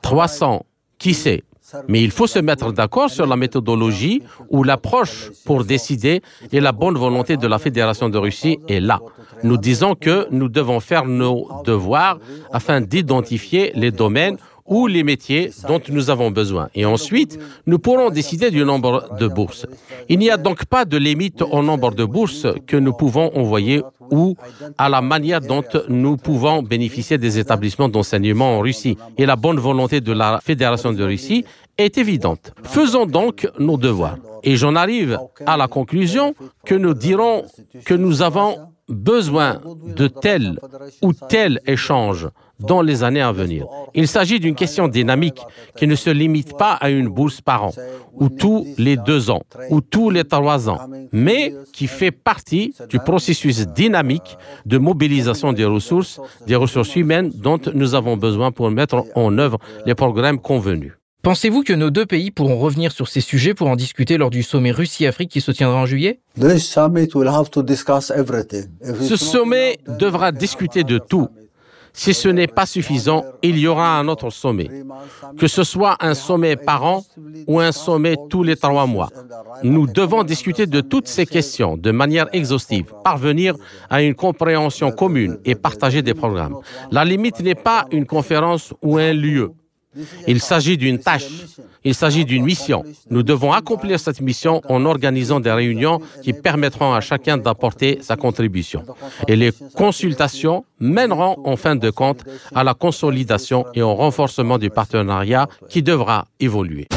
300, 0.02 0.64
qui 0.98 1.14
sait. 1.14 1.42
Mais 1.88 2.02
il 2.02 2.10
faut 2.10 2.26
se 2.26 2.38
mettre 2.38 2.72
d'accord 2.72 3.10
sur 3.10 3.26
la 3.26 3.36
méthodologie 3.36 4.22
ou 4.50 4.62
l'approche 4.62 5.30
pour 5.44 5.64
décider 5.64 6.22
et 6.52 6.60
la 6.60 6.72
bonne 6.72 6.96
volonté 6.96 7.36
de 7.36 7.46
la 7.46 7.58
Fédération 7.58 8.08
de 8.08 8.18
Russie 8.18 8.58
est 8.68 8.80
là. 8.80 9.00
Nous 9.42 9.56
disons 9.56 9.94
que 9.94 10.26
nous 10.30 10.48
devons 10.48 10.80
faire 10.80 11.04
nos 11.06 11.48
devoirs 11.64 12.18
afin 12.52 12.80
d'identifier 12.80 13.72
les 13.74 13.90
domaines 13.90 14.36
ou 14.66 14.86
les 14.86 15.02
métiers 15.02 15.50
dont 15.68 15.80
nous 15.90 16.10
avons 16.10 16.30
besoin. 16.30 16.68
Et 16.74 16.86
ensuite, 16.86 17.38
nous 17.66 17.78
pourrons 17.78 18.10
décider 18.10 18.50
du 18.50 18.64
nombre 18.64 19.16
de 19.18 19.28
bourses. 19.28 19.66
Il 20.08 20.18
n'y 20.18 20.30
a 20.30 20.36
donc 20.36 20.64
pas 20.64 20.84
de 20.84 20.96
limite 20.96 21.42
au 21.42 21.62
nombre 21.62 21.90
de 21.92 22.04
bourses 22.04 22.46
que 22.66 22.76
nous 22.76 22.92
pouvons 22.92 23.30
envoyer 23.36 23.82
ou 24.10 24.36
à 24.78 24.88
la 24.88 25.00
manière 25.00 25.40
dont 25.40 25.62
nous 25.88 26.16
pouvons 26.16 26.62
bénéficier 26.62 27.18
des 27.18 27.38
établissements 27.38 27.88
d'enseignement 27.88 28.56
en 28.56 28.60
Russie. 28.60 28.96
Et 29.18 29.26
la 29.26 29.36
bonne 29.36 29.58
volonté 29.58 30.00
de 30.00 30.12
la 30.12 30.40
Fédération 30.42 30.92
de 30.92 31.04
Russie 31.04 31.44
est 31.78 31.98
évidente. 31.98 32.52
Faisons 32.62 33.06
donc 33.06 33.48
nos 33.58 33.76
devoirs. 33.76 34.18
Et 34.42 34.56
j'en 34.56 34.76
arrive 34.76 35.18
à 35.46 35.56
la 35.56 35.68
conclusion 35.68 36.34
que 36.64 36.74
nous 36.74 36.94
dirons 36.94 37.44
que 37.84 37.94
nous 37.94 38.22
avons 38.22 38.56
besoin 38.88 39.60
de 39.96 40.08
tel 40.08 40.58
ou 41.02 41.12
tel 41.12 41.60
échange 41.66 42.28
dans 42.60 42.82
les 42.82 43.02
années 43.02 43.22
à 43.22 43.32
venir. 43.32 43.66
Il 43.94 44.06
s'agit 44.06 44.38
d'une 44.38 44.54
question 44.54 44.88
dynamique 44.88 45.40
qui 45.76 45.86
ne 45.86 45.94
se 45.94 46.10
limite 46.10 46.56
pas 46.56 46.74
à 46.74 46.90
une 46.90 47.08
bourse 47.08 47.40
par 47.40 47.64
an, 47.64 47.70
ou 48.12 48.28
tous 48.28 48.66
les 48.78 48.96
deux 48.96 49.30
ans, 49.30 49.42
ou 49.70 49.80
tous 49.80 50.10
les 50.10 50.24
trois 50.24 50.68
ans, 50.68 50.78
mais 51.12 51.54
qui 51.72 51.86
fait 51.86 52.10
partie 52.10 52.74
du 52.88 52.98
processus 52.98 53.66
dynamique 53.68 54.36
de 54.66 54.78
mobilisation 54.78 55.52
des 55.52 55.64
ressources, 55.64 56.20
des 56.46 56.56
ressources 56.56 56.94
humaines 56.94 57.30
dont 57.34 57.60
nous 57.74 57.94
avons 57.94 58.16
besoin 58.16 58.52
pour 58.52 58.70
mettre 58.70 59.04
en 59.14 59.38
œuvre 59.38 59.58
les 59.86 59.94
programmes 59.94 60.38
convenus. 60.38 60.92
Pensez-vous 61.24 61.62
que 61.62 61.72
nos 61.72 61.88
deux 61.88 62.04
pays 62.04 62.30
pourront 62.30 62.58
revenir 62.58 62.92
sur 62.92 63.08
ces 63.08 63.22
sujets 63.22 63.54
pour 63.54 63.68
en 63.68 63.76
discuter 63.76 64.18
lors 64.18 64.28
du 64.28 64.42
sommet 64.42 64.72
Russie-Afrique 64.72 65.30
qui 65.30 65.40
se 65.40 65.52
tiendra 65.52 65.78
en 65.78 65.86
juillet? 65.86 66.20
Ce 66.36 66.58
sommet 69.16 69.78
devra 69.98 70.32
discuter 70.32 70.84
de 70.84 70.98
tout. 70.98 71.28
Si 71.94 72.12
ce 72.12 72.28
n'est 72.28 72.46
pas 72.46 72.66
suffisant, 72.66 73.24
il 73.42 73.56
y 73.56 73.66
aura 73.66 73.98
un 73.98 74.06
autre 74.08 74.28
sommet. 74.28 74.68
Que 75.38 75.46
ce 75.46 75.64
soit 75.64 75.96
un 76.00 76.12
sommet 76.12 76.56
par 76.56 76.84
an 76.84 77.02
ou 77.46 77.58
un 77.58 77.72
sommet 77.72 78.16
tous 78.28 78.42
les 78.42 78.56
trois 78.56 78.86
mois. 78.86 79.08
Nous 79.62 79.86
devons 79.86 80.24
discuter 80.24 80.66
de 80.66 80.82
toutes 80.82 81.08
ces 81.08 81.24
questions 81.24 81.78
de 81.78 81.90
manière 81.90 82.26
exhaustive, 82.34 82.92
parvenir 83.02 83.54
à 83.88 84.02
une 84.02 84.14
compréhension 84.14 84.90
commune 84.90 85.38
et 85.46 85.54
partager 85.54 86.02
des 86.02 86.12
programmes. 86.12 86.58
La 86.90 87.06
limite 87.06 87.40
n'est 87.40 87.54
pas 87.54 87.86
une 87.92 88.04
conférence 88.04 88.74
ou 88.82 88.98
un 88.98 89.14
lieu. 89.14 89.52
Il 90.26 90.40
s'agit 90.40 90.76
d'une 90.76 90.98
tâche, 90.98 91.26
il 91.84 91.94
s'agit 91.94 92.24
d'une 92.24 92.44
mission. 92.44 92.84
Nous 93.10 93.22
devons 93.22 93.52
accomplir 93.52 94.00
cette 94.00 94.20
mission 94.20 94.60
en 94.68 94.84
organisant 94.84 95.40
des 95.40 95.52
réunions 95.52 96.00
qui 96.22 96.32
permettront 96.32 96.92
à 96.92 97.00
chacun 97.00 97.36
d'apporter 97.38 97.98
sa 98.02 98.16
contribution. 98.16 98.84
Et 99.28 99.36
les 99.36 99.52
consultations 99.74 100.64
mèneront 100.80 101.36
en 101.44 101.56
fin 101.56 101.76
de 101.76 101.90
compte 101.90 102.24
à 102.54 102.64
la 102.64 102.74
consolidation 102.74 103.66
et 103.74 103.82
au 103.82 103.94
renforcement 103.94 104.58
du 104.58 104.70
partenariat 104.70 105.48
qui 105.68 105.82
devra 105.82 106.26
évoluer. 106.40 106.88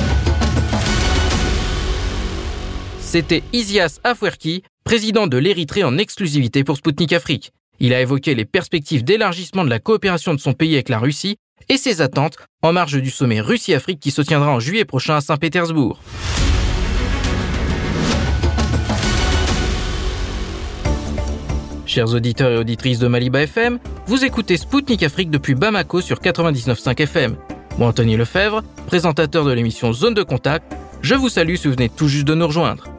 C'était 2.99 3.41
Isias 3.53 3.99
Afwerki, 4.03 4.63
président 4.83 5.27
de 5.27 5.37
l'Érythrée 5.37 5.83
en 5.83 5.97
exclusivité 5.97 6.65
pour 6.65 6.75
Sputnik 6.75 7.13
Afrique. 7.13 7.53
Il 7.79 7.93
a 7.93 8.01
évoqué 8.01 8.33
les 8.33 8.45
perspectives 8.45 9.03
d'élargissement 9.03 9.63
de 9.63 9.69
la 9.69 9.79
coopération 9.79 10.33
de 10.33 10.39
son 10.39 10.53
pays 10.53 10.73
avec 10.73 10.89
la 10.89 10.97
Russie 10.97 11.37
et 11.69 11.77
ses 11.77 12.01
attentes 12.01 12.37
en 12.63 12.73
marge 12.73 12.99
du 12.99 13.11
sommet 13.11 13.39
Russie-Afrique 13.39 13.99
qui 13.99 14.11
se 14.11 14.21
tiendra 14.21 14.51
en 14.51 14.59
juillet 14.59 14.85
prochain 14.85 15.15
à 15.15 15.21
Saint-Pétersbourg. 15.21 15.99
Chers 21.85 22.13
auditeurs 22.13 22.51
et 22.51 22.57
auditrices 22.57 22.99
de 22.99 23.07
Maliba 23.07 23.43
FM, 23.43 23.79
vous 24.07 24.25
écoutez 24.25 24.57
Spoutnik 24.57 25.03
Afrique 25.03 25.29
depuis 25.29 25.55
Bamako 25.55 26.01
sur 26.01 26.17
99.5 26.17 27.01
FM. 27.01 27.37
Moi, 27.77 27.87
Anthony 27.87 28.17
Lefebvre, 28.17 28.63
présentateur 28.87 29.45
de 29.45 29.51
l'émission 29.51 29.93
Zone 29.93 30.13
de 30.13 30.23
Contact, 30.23 30.73
je 31.01 31.15
vous 31.15 31.29
salue 31.29 31.55
si 31.55 31.67
vous 31.67 31.75
venez 31.75 31.89
tout 31.89 32.07
juste 32.07 32.25
de 32.25 32.33
nous 32.33 32.47
rejoindre. 32.47 32.96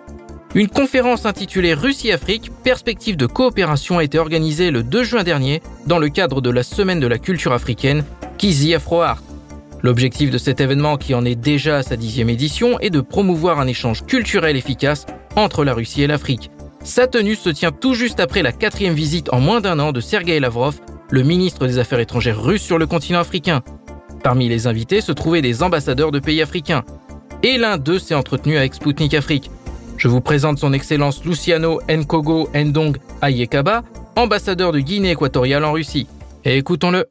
Une 0.54 0.68
conférence 0.68 1.26
intitulée 1.26 1.74
Russie-Afrique, 1.74 2.50
perspective 2.64 3.18
de 3.18 3.26
coopération 3.26 3.98
a 3.98 4.04
été 4.04 4.18
organisée 4.18 4.70
le 4.70 4.82
2 4.82 5.04
juin 5.04 5.22
dernier 5.22 5.60
dans 5.86 5.98
le 5.98 6.08
cadre 6.08 6.40
de 6.40 6.48
la 6.48 6.62
Semaine 6.62 7.00
de 7.00 7.06
la 7.06 7.18
culture 7.18 7.52
africaine 7.52 8.02
Kizi 8.38 8.74
Afroart. 8.74 9.22
L'objectif 9.82 10.30
de 10.30 10.38
cet 10.38 10.62
événement, 10.62 10.96
qui 10.96 11.14
en 11.14 11.26
est 11.26 11.34
déjà 11.34 11.76
à 11.76 11.82
sa 11.82 11.96
dixième 11.96 12.30
édition, 12.30 12.80
est 12.80 12.88
de 12.88 13.02
promouvoir 13.02 13.60
un 13.60 13.66
échange 13.66 14.06
culturel 14.06 14.56
efficace 14.56 15.04
entre 15.36 15.64
la 15.64 15.74
Russie 15.74 16.02
et 16.02 16.06
l'Afrique. 16.06 16.50
Sa 16.82 17.06
tenue 17.06 17.36
se 17.36 17.50
tient 17.50 17.70
tout 17.70 17.92
juste 17.92 18.18
après 18.18 18.42
la 18.42 18.52
quatrième 18.52 18.94
visite 18.94 19.30
en 19.32 19.40
moins 19.40 19.60
d'un 19.60 19.78
an 19.78 19.92
de 19.92 20.00
Sergei 20.00 20.40
Lavrov, 20.40 20.80
le 21.10 21.22
ministre 21.22 21.66
des 21.66 21.78
Affaires 21.78 22.00
étrangères 22.00 22.42
russe 22.42 22.62
sur 22.62 22.78
le 22.78 22.86
continent 22.86 23.20
africain. 23.20 23.62
Parmi 24.24 24.48
les 24.48 24.66
invités 24.66 25.02
se 25.02 25.12
trouvaient 25.12 25.42
des 25.42 25.62
ambassadeurs 25.62 26.10
de 26.10 26.18
pays 26.20 26.40
africains. 26.40 26.84
Et 27.42 27.58
l'un 27.58 27.76
d'eux 27.76 27.98
s'est 27.98 28.14
entretenu 28.14 28.56
avec 28.56 28.74
Sputnik 28.74 29.14
Afrique. 29.14 29.50
Je 29.98 30.06
vous 30.06 30.20
présente 30.20 30.58
son 30.58 30.72
Excellence 30.72 31.24
Luciano 31.24 31.80
Nkogo 31.88 32.48
Ndong 32.54 32.96
Ayekaba, 33.20 33.82
ambassadeur 34.14 34.70
de 34.70 34.78
Guinée 34.78 35.10
équatoriale 35.10 35.64
en 35.64 35.72
Russie. 35.72 36.06
Et 36.44 36.56
écoutons-le. 36.56 37.06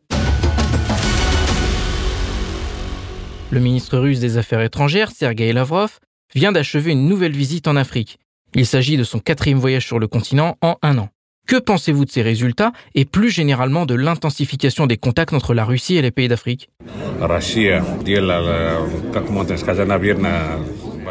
Le 3.51 3.59
ministre 3.59 3.97
russe 3.97 4.21
des 4.21 4.37
Affaires 4.37 4.61
étrangères, 4.61 5.11
Sergei 5.11 5.51
Lavrov, 5.51 5.99
vient 6.33 6.53
d'achever 6.53 6.93
une 6.93 7.09
nouvelle 7.09 7.33
visite 7.33 7.67
en 7.67 7.75
Afrique. 7.75 8.19
Il 8.55 8.65
s'agit 8.65 8.95
de 8.95 9.03
son 9.03 9.19
quatrième 9.19 9.59
voyage 9.59 9.85
sur 9.85 9.99
le 9.99 10.07
continent 10.07 10.55
en 10.61 10.77
un 10.81 10.97
an. 10.97 11.09
Que 11.45 11.57
pensez-vous 11.57 12.05
de 12.05 12.09
ces 12.09 12.21
résultats 12.21 12.71
et 12.95 13.03
plus 13.03 13.31
généralement 13.31 13.85
de 13.85 13.95
l'intensification 13.95 14.87
des 14.87 14.95
contacts 14.95 15.33
entre 15.33 15.53
la 15.53 15.65
Russie 15.65 15.97
et 15.97 16.01
les 16.01 16.11
pays 16.11 16.29
d'Afrique 16.29 16.69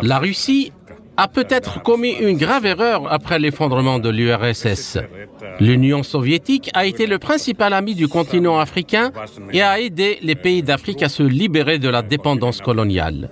La 0.03 0.18
Russie 0.18 0.72
a 1.17 1.29
peut-être 1.29 1.83
commis 1.83 2.12
une 2.12 2.37
grave 2.37 2.67
erreur 2.67 3.11
après 3.12 3.39
l'effondrement 3.39 3.99
de 3.99 4.11
l'URSS. 4.11 4.99
L'Union 5.61 6.03
soviétique 6.03 6.71
a 6.75 6.87
été 6.87 7.07
le 7.07 7.19
principal 7.19 7.73
ami 7.73 7.95
du 7.95 8.09
continent 8.09 8.59
africain 8.59 9.12
et 9.53 9.62
a 9.62 9.81
aidé 9.81 10.19
les 10.23 10.35
pays 10.35 10.62
d'Afrique 10.62 11.03
à 11.03 11.09
se 11.09 11.23
libérer 11.23 11.79
de 11.79 11.89
la 11.89 12.03
dépendance 12.03 12.61
coloniale. 12.61 13.31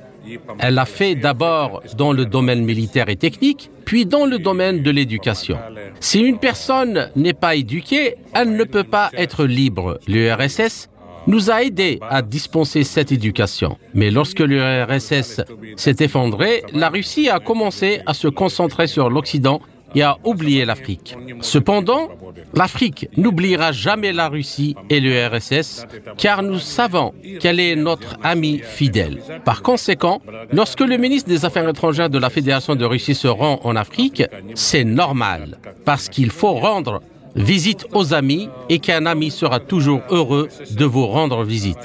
Elle 0.59 0.75
l'a 0.75 0.87
fait 0.87 1.15
d'abord 1.15 1.83
dans 1.97 2.13
le 2.13 2.25
domaine 2.25 2.65
militaire 2.65 3.09
et 3.09 3.17
technique, 3.17 3.71
puis 3.85 4.07
dans 4.07 4.25
le 4.25 4.39
domaine 4.39 4.83
de 4.83 4.91
l'éducation. 4.91 5.59
Si 6.01 6.21
une 6.21 6.39
personne 6.39 7.11
n'est 7.15 7.35
pas 7.35 7.55
éduquée, 7.57 8.17
elle 8.33 8.57
ne 8.57 8.65
peut 8.65 8.85
pas 8.85 9.11
être 9.15 9.45
libre. 9.45 9.99
L'URSS 10.09 10.89
nous 11.27 11.51
a 11.51 11.63
aidés 11.63 11.99
à 12.09 12.23
dispenser 12.23 12.85
cette 12.85 13.13
éducation. 13.13 13.79
Mais 13.95 14.11
lorsque 14.11 14.41
l'URSS 14.41 15.41
s'est 15.77 15.97
effondré, 16.01 16.63
la 16.73 16.89
Russie 16.89 17.29
a 17.29 17.39
commencé 17.39 18.01
à 18.07 18.15
se 18.15 18.29
concentrer 18.29 18.87
sur 18.87 19.11
l'Occident 19.11 19.61
et 19.95 20.03
à 20.03 20.19
oublier 20.25 20.65
l'Afrique. 20.65 21.17
Cependant, 21.41 22.09
l'Afrique 22.53 23.09
n'oubliera 23.17 23.73
jamais 23.73 24.13
la 24.13 24.29
Russie 24.29 24.75
et 24.91 25.01
l'URSS 25.01 25.87
car 26.19 26.43
nous 26.43 26.59
savons 26.59 27.13
qu'elle 27.41 27.61
est 27.61 27.77
notre 27.77 28.17
amie 28.23 28.59
fidèle. 28.59 29.21
Par 29.45 29.63
conséquent, 29.63 30.21
lorsque 30.53 30.81
le 30.81 30.97
ministre 30.97 31.29
des 31.29 31.45
Affaires 31.45 31.69
étrangères 31.69 32.11
de 32.11 32.19
la 32.19 32.31
Fédération 32.31 32.75
de 32.75 32.85
Russie 32.85 33.15
se 33.15 33.29
rend 33.29 33.61
en 33.63 33.77
Afrique, 33.77 34.25
c'est 34.55 34.85
normal 34.85 35.59
parce 35.85 36.09
qu'il 36.09 36.31
faut 36.31 36.55
rendre 36.55 37.01
visite 37.35 37.87
aux 37.93 38.15
amis 38.15 38.49
et 38.69 38.79
qu'un 38.79 39.07
ami 39.07 39.31
sera 39.31 39.61
toujours 39.61 40.03
heureux 40.11 40.49
de 40.71 40.85
vous 40.85 41.07
rendre 41.07 41.45
visite. 41.45 41.79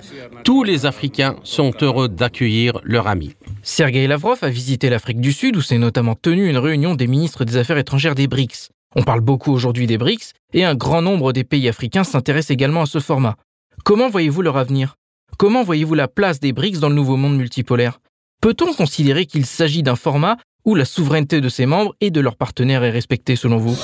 Tous 0.43 0.63
les 0.63 0.85
Africains 0.85 1.35
sont 1.43 1.71
heureux 1.81 2.07
d'accueillir 2.07 2.79
leur 2.83 3.07
ami. 3.07 3.33
Sergei 3.63 4.07
Lavrov 4.07 4.39
a 4.41 4.49
visité 4.49 4.89
l'Afrique 4.89 5.21
du 5.21 5.33
Sud 5.33 5.57
où 5.57 5.61
s'est 5.61 5.77
notamment 5.77 6.15
tenue 6.15 6.49
une 6.49 6.57
réunion 6.57 6.95
des 6.95 7.07
ministres 7.07 7.45
des 7.45 7.57
Affaires 7.57 7.77
étrangères 7.77 8.15
des 8.15 8.27
BRICS. 8.27 8.69
On 8.95 9.03
parle 9.03 9.21
beaucoup 9.21 9.51
aujourd'hui 9.51 9.85
des 9.85 9.97
BRICS 9.97 10.33
et 10.53 10.65
un 10.65 10.75
grand 10.75 11.01
nombre 11.01 11.33
des 11.33 11.43
pays 11.43 11.67
africains 11.67 12.03
s'intéressent 12.03 12.51
également 12.51 12.81
à 12.81 12.87
ce 12.87 12.99
format. 12.99 13.35
Comment 13.83 14.09
voyez-vous 14.09 14.41
leur 14.41 14.57
avenir? 14.57 14.95
Comment 15.37 15.63
voyez-vous 15.63 15.93
la 15.93 16.07
place 16.07 16.39
des 16.39 16.53
BRICS 16.53 16.79
dans 16.79 16.89
le 16.89 16.95
nouveau 16.95 17.15
monde 17.15 17.37
multipolaire? 17.37 17.99
Peut-on 18.41 18.73
considérer 18.73 19.25
qu'il 19.25 19.45
s'agit 19.45 19.83
d'un 19.83 19.95
format 19.95 20.37
où 20.65 20.75
la 20.75 20.85
souveraineté 20.85 21.41
de 21.41 21.49
ses 21.49 21.65
membres 21.65 21.95
et 22.01 22.11
de 22.11 22.21
leurs 22.21 22.35
partenaires 22.35 22.83
est 22.83 22.89
respectée 22.89 23.35
selon 23.35 23.57
vous? 23.57 23.75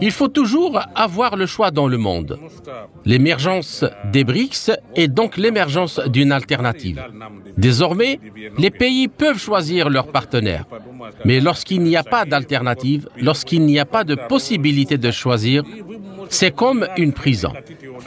Il 0.00 0.10
faut 0.10 0.28
toujours 0.28 0.80
avoir 0.94 1.36
le 1.36 1.46
choix 1.46 1.70
dans 1.70 1.88
le 1.88 1.98
monde. 1.98 2.38
L'émergence 3.04 3.84
des 4.12 4.24
BRICS 4.24 4.72
est 4.96 5.08
donc 5.08 5.36
l'émergence 5.36 6.00
d'une 6.06 6.32
alternative. 6.32 7.00
Désormais, 7.56 8.20
les 8.58 8.70
pays 8.70 9.08
peuvent 9.08 9.38
choisir 9.38 9.88
leurs 9.88 10.08
partenaires. 10.08 10.64
Mais 11.24 11.40
lorsqu'il 11.40 11.82
n'y 11.82 11.96
a 11.96 12.02
pas 12.02 12.24
d'alternative, 12.24 13.08
lorsqu'il 13.16 13.64
n'y 13.64 13.78
a 13.78 13.86
pas 13.86 14.04
de 14.04 14.14
possibilité 14.14 14.98
de 14.98 15.10
choisir, 15.10 15.62
c'est 16.28 16.54
comme 16.54 16.86
une 16.96 17.12
prison. 17.12 17.52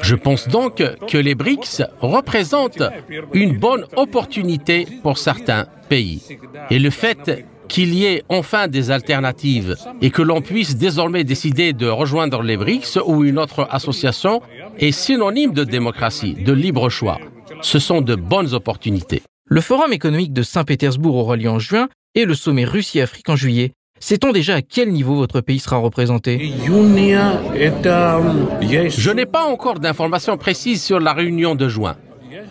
Je 0.01 0.15
pense 0.15 0.47
donc 0.47 0.81
que 1.11 1.17
les 1.17 1.35
BRICS 1.35 1.83
représentent 1.99 2.83
une 3.33 3.57
bonne 3.57 3.85
opportunité 3.95 4.72
pour 5.01 5.17
certains 5.17 5.65
pays. 5.89 6.21
Et 6.69 6.79
le 6.79 6.89
fait 6.89 7.45
qu'il 7.67 7.93
y 7.93 8.05
ait 8.05 8.23
enfin 8.29 8.67
des 8.67 8.91
alternatives 8.91 9.75
et 10.01 10.11
que 10.11 10.21
l'on 10.21 10.41
puisse 10.41 10.75
désormais 10.75 11.23
décider 11.23 11.73
de 11.73 11.87
rejoindre 11.87 12.43
les 12.43 12.57
BRICS 12.57 12.99
ou 13.05 13.23
une 13.23 13.39
autre 13.39 13.67
association 13.71 14.41
est 14.77 14.91
synonyme 14.91 15.53
de 15.53 15.63
démocratie, 15.63 16.33
de 16.33 16.53
libre 16.53 16.89
choix. 16.89 17.19
Ce 17.61 17.79
sont 17.79 18.01
de 18.01 18.15
bonnes 18.15 18.53
opportunités. 18.53 19.21
Le 19.45 19.61
Forum 19.61 19.93
économique 19.93 20.33
de 20.33 20.43
Saint-Pétersbourg 20.43 21.15
aura 21.15 21.35
lieu 21.35 21.49
en 21.49 21.59
juin 21.59 21.87
et 22.15 22.25
le 22.25 22.35
sommet 22.35 22.65
Russie-Afrique 22.65 23.29
en 23.29 23.35
juillet. 23.35 23.71
Sait-on 23.99 24.33
déjà 24.33 24.55
à 24.55 24.61
quel 24.61 24.91
niveau 24.91 25.15
votre 25.15 25.39
pays 25.39 25.59
sera 25.59 25.77
représenté? 25.77 26.51
Je 26.65 26.71
n'ai 29.11 29.25
pas 29.25 29.45
encore 29.45 29.79
d'informations 29.79 30.37
précises 30.37 30.83
sur 30.83 30.99
la 30.99 31.13
réunion 31.13 31.55
de 31.55 31.69
juin. 31.69 31.95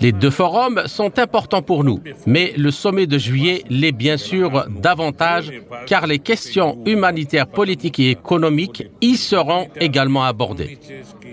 Les 0.01 0.13
deux 0.13 0.31
forums 0.31 0.83
sont 0.87 1.19
importants 1.19 1.63
pour 1.63 1.85
nous, 1.85 2.01
mais 2.27 2.53
le 2.57 2.71
sommet 2.71 3.07
de 3.07 3.19
juillet 3.19 3.63
l'est 3.71 3.93
bien 3.93 4.17
sûr 4.17 4.67
davantage 4.69 5.53
car 5.87 6.07
les 6.07 6.19
questions 6.19 6.79
humanitaires, 6.87 7.47
politiques 7.47 8.01
et 8.01 8.11
économiques 8.11 8.89
y 9.01 9.17
seront 9.17 9.69
également 9.81 10.25
abordées. 10.25 10.79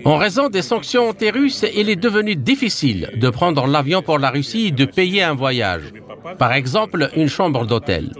En 0.04 0.16
raison 0.16 0.48
des 0.48 0.62
sanctions 0.62 1.08
anti-russes, 1.08 1.64
il 1.76 1.90
est 1.90 1.96
devenu 1.96 2.36
difficile 2.36 3.10
de 3.16 3.30
prendre 3.30 3.66
l'avion 3.66 4.02
pour 4.02 4.18
la 4.18 4.30
Russie 4.30 4.68
et 4.68 4.70
de 4.70 4.84
payer 4.84 5.22
un 5.22 5.34
voyage, 5.34 5.92
par 6.38 6.52
exemple 6.52 7.10
une 7.16 7.28
chambre 7.28 7.66
d'hôtel. 7.66 8.12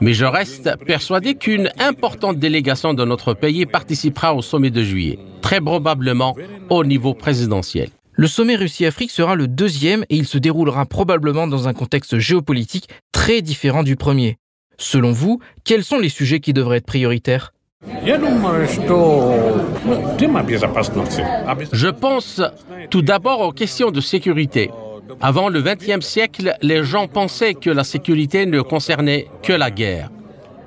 Mais 0.00 0.14
je 0.14 0.24
reste 0.24 0.70
persuadé 0.86 1.34
qu'une 1.34 1.70
importante 1.78 2.38
délégation 2.38 2.94
de 2.94 3.04
notre 3.04 3.34
pays 3.34 3.66
participera 3.66 4.34
au 4.34 4.40
sommet 4.40 4.70
de 4.70 4.82
juillet, 4.82 5.18
très 5.42 5.60
probablement 5.60 6.34
au 6.70 6.84
niveau 6.84 7.12
présidentiel. 7.12 7.90
Le 8.20 8.26
sommet 8.26 8.54
Russie-Afrique 8.54 9.10
sera 9.10 9.34
le 9.34 9.48
deuxième 9.48 10.04
et 10.10 10.16
il 10.16 10.26
se 10.26 10.36
déroulera 10.36 10.84
probablement 10.84 11.46
dans 11.46 11.68
un 11.68 11.72
contexte 11.72 12.18
géopolitique 12.18 12.90
très 13.12 13.40
différent 13.40 13.82
du 13.82 13.96
premier. 13.96 14.36
Selon 14.76 15.10
vous, 15.10 15.40
quels 15.64 15.84
sont 15.84 15.98
les 15.98 16.10
sujets 16.10 16.38
qui 16.38 16.52
devraient 16.52 16.76
être 16.76 16.84
prioritaires? 16.84 17.54
Je 21.72 21.88
pense 21.88 22.42
tout 22.90 23.00
d'abord 23.00 23.40
aux 23.40 23.52
questions 23.52 23.90
de 23.90 24.02
sécurité. 24.02 24.70
Avant 25.22 25.48
le 25.48 25.62
XXe 25.62 26.04
siècle, 26.04 26.54
les 26.60 26.84
gens 26.84 27.08
pensaient 27.08 27.54
que 27.54 27.70
la 27.70 27.84
sécurité 27.84 28.44
ne 28.44 28.60
concernait 28.60 29.28
que 29.42 29.54
la 29.54 29.70
guerre. 29.70 30.10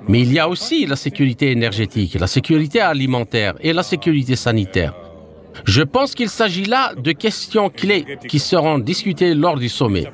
Mais 0.08 0.22
il 0.22 0.34
y 0.34 0.40
a 0.40 0.50
aussi 0.50 0.88
la 0.88 0.96
sécurité 0.96 1.52
énergétique, 1.52 2.18
la 2.20 2.26
sécurité 2.26 2.80
alimentaire 2.80 3.54
et 3.62 3.74
la 3.74 3.84
sécurité 3.84 4.36
sanitaire. 4.36 4.96
Je 5.66 5.82
pense 5.84 6.16
qu'il 6.16 6.30
s'agit 6.30 6.66
là 6.66 6.94
de 6.96 7.12
questions 7.12 7.70
clés 7.70 8.06
qui 8.28 8.40
seront 8.40 8.80
discutées 8.80 9.34
lors 9.34 9.58
du 9.58 9.70
sommet. 9.70 10.06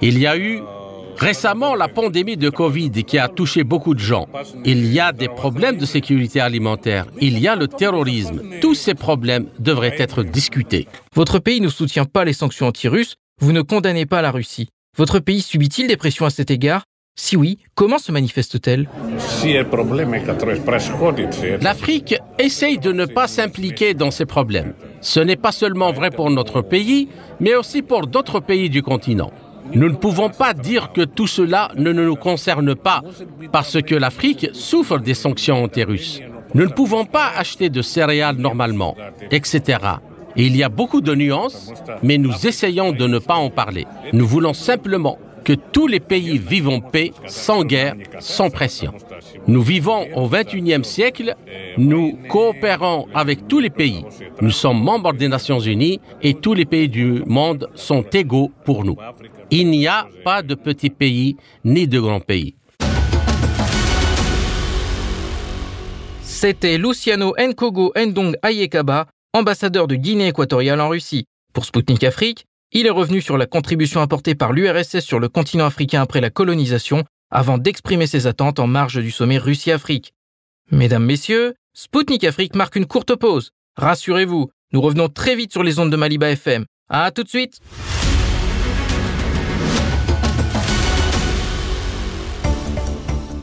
Il 0.00 0.18
y 0.18 0.26
a 0.26 0.36
eu 0.36 0.60
récemment 1.16 1.74
la 1.74 1.88
pandémie 1.88 2.36
de 2.36 2.48
Covid 2.48 2.90
qui 3.04 3.18
a 3.18 3.28
touché 3.28 3.62
beaucoup 3.62 3.94
de 3.94 4.00
gens. 4.00 4.26
Il 4.64 4.90
y 4.92 4.98
a 4.98 5.12
des 5.12 5.28
problèmes 5.28 5.76
de 5.76 5.84
sécurité 5.84 6.40
alimentaire. 6.40 7.06
Il 7.20 7.38
y 7.38 7.46
a 7.46 7.56
le 7.56 7.68
terrorisme. 7.68 8.40
Tous 8.60 8.74
ces 8.74 8.94
problèmes 8.94 9.46
devraient 9.58 9.96
être 9.98 10.22
discutés. 10.22 10.88
Votre 11.14 11.38
pays 11.38 11.60
ne 11.60 11.68
soutient 11.68 12.06
pas 12.06 12.24
les 12.24 12.32
sanctions 12.32 12.66
anti-russes, 12.68 13.16
vous 13.40 13.52
ne 13.52 13.62
condamnez 13.62 14.06
pas 14.06 14.22
la 14.22 14.30
Russie. 14.30 14.68
Votre 14.96 15.18
pays 15.18 15.42
subit-il 15.42 15.86
des 15.86 15.96
pressions 15.96 16.26
à 16.26 16.30
cet 16.30 16.50
égard? 16.50 16.82
Si 17.16 17.36
oui, 17.36 17.58
comment 17.74 17.98
se 17.98 18.12
manifeste-t-elle? 18.12 18.88
L'Afrique 21.60 22.14
essaye 22.38 22.78
de 22.78 22.92
ne 22.92 23.04
pas 23.04 23.28
s'impliquer 23.28 23.94
dans 23.94 24.10
ces 24.10 24.26
problèmes. 24.26 24.72
Ce 25.00 25.20
n'est 25.20 25.36
pas 25.36 25.52
seulement 25.52 25.92
vrai 25.92 26.10
pour 26.10 26.30
notre 26.30 26.62
pays, 26.62 27.08
mais 27.38 27.54
aussi 27.54 27.82
pour 27.82 28.06
d'autres 28.06 28.40
pays 28.40 28.70
du 28.70 28.82
continent. 28.82 29.30
Nous 29.72 29.88
ne 29.88 29.94
pouvons 29.94 30.30
pas 30.30 30.54
dire 30.54 30.92
que 30.92 31.02
tout 31.02 31.26
cela 31.26 31.70
ne 31.76 31.92
nous 31.92 32.16
concerne 32.16 32.74
pas, 32.74 33.02
parce 33.52 33.80
que 33.82 33.94
l'Afrique 33.94 34.48
souffre 34.52 34.98
des 34.98 35.14
sanctions 35.14 35.62
anti-russes. 35.62 36.20
Nous 36.54 36.64
ne 36.64 36.70
pouvons 36.72 37.04
pas 37.04 37.30
acheter 37.36 37.70
de 37.70 37.82
céréales 37.82 38.36
normalement, 38.36 38.96
etc. 39.30 39.78
Il 40.36 40.56
y 40.56 40.62
a 40.62 40.68
beaucoup 40.68 41.00
de 41.00 41.14
nuances, 41.14 41.72
mais 42.02 42.18
nous 42.18 42.46
essayons 42.46 42.92
de 42.92 43.06
ne 43.06 43.18
pas 43.18 43.34
en 43.34 43.50
parler. 43.50 43.86
Nous 44.12 44.26
voulons 44.26 44.54
simplement 44.54 45.18
que 45.44 45.52
tous 45.52 45.86
les 45.86 46.00
pays 46.00 46.38
vivent 46.38 46.68
en 46.68 46.80
paix, 46.80 47.12
sans 47.26 47.64
guerre, 47.64 47.94
sans 48.18 48.50
pression. 48.50 48.92
Nous 49.46 49.62
vivons 49.62 50.06
au 50.14 50.28
XXIe 50.28 50.84
siècle, 50.84 51.34
nous 51.76 52.18
coopérons 52.28 53.06
avec 53.14 53.48
tous 53.48 53.60
les 53.60 53.70
pays. 53.70 54.04
Nous 54.40 54.50
sommes 54.50 54.82
membres 54.82 55.12
des 55.12 55.28
Nations 55.28 55.60
Unies 55.60 56.00
et 56.22 56.34
tous 56.34 56.54
les 56.54 56.64
pays 56.64 56.88
du 56.88 57.22
monde 57.26 57.68
sont 57.74 58.02
égaux 58.12 58.50
pour 58.64 58.84
nous. 58.84 58.96
Il 59.50 59.70
n'y 59.70 59.86
a 59.86 60.06
pas 60.24 60.42
de 60.42 60.54
petits 60.54 60.90
pays 60.90 61.36
ni 61.64 61.88
de 61.88 62.00
grands 62.00 62.20
pays. 62.20 62.54
C'était 66.22 66.78
Luciano 66.78 67.34
Nkogo 67.38 67.92
Ndong 67.96 68.34
Ayekaba, 68.42 69.06
ambassadeur 69.34 69.86
de 69.86 69.96
Guinée 69.96 70.28
équatoriale 70.28 70.80
en 70.80 70.88
Russie. 70.88 71.24
Pour 71.52 71.64
Sputnik 71.64 72.02
Afrique, 72.04 72.46
il 72.72 72.86
est 72.86 72.90
revenu 72.90 73.20
sur 73.20 73.36
la 73.36 73.46
contribution 73.46 74.00
apportée 74.00 74.34
par 74.34 74.52
l'URSS 74.52 75.00
sur 75.00 75.18
le 75.18 75.28
continent 75.28 75.66
africain 75.66 76.02
après 76.02 76.20
la 76.20 76.30
colonisation, 76.30 77.04
avant 77.30 77.58
d'exprimer 77.58 78.06
ses 78.06 78.26
attentes 78.26 78.58
en 78.58 78.66
marge 78.66 79.00
du 79.00 79.10
sommet 79.10 79.38
Russie-Afrique. 79.38 80.12
Mesdames, 80.70 81.04
Messieurs, 81.04 81.54
Sputnik 81.74 82.24
Afrique 82.24 82.54
marque 82.54 82.76
une 82.76 82.86
courte 82.86 83.14
pause. 83.16 83.50
Rassurez-vous, 83.76 84.50
nous 84.72 84.80
revenons 84.80 85.08
très 85.08 85.34
vite 85.34 85.52
sur 85.52 85.64
les 85.64 85.78
ondes 85.78 85.90
de 85.90 85.96
Maliba 85.96 86.30
FM. 86.30 86.64
À 86.88 87.10
tout 87.10 87.24
de 87.24 87.28
suite! 87.28 87.58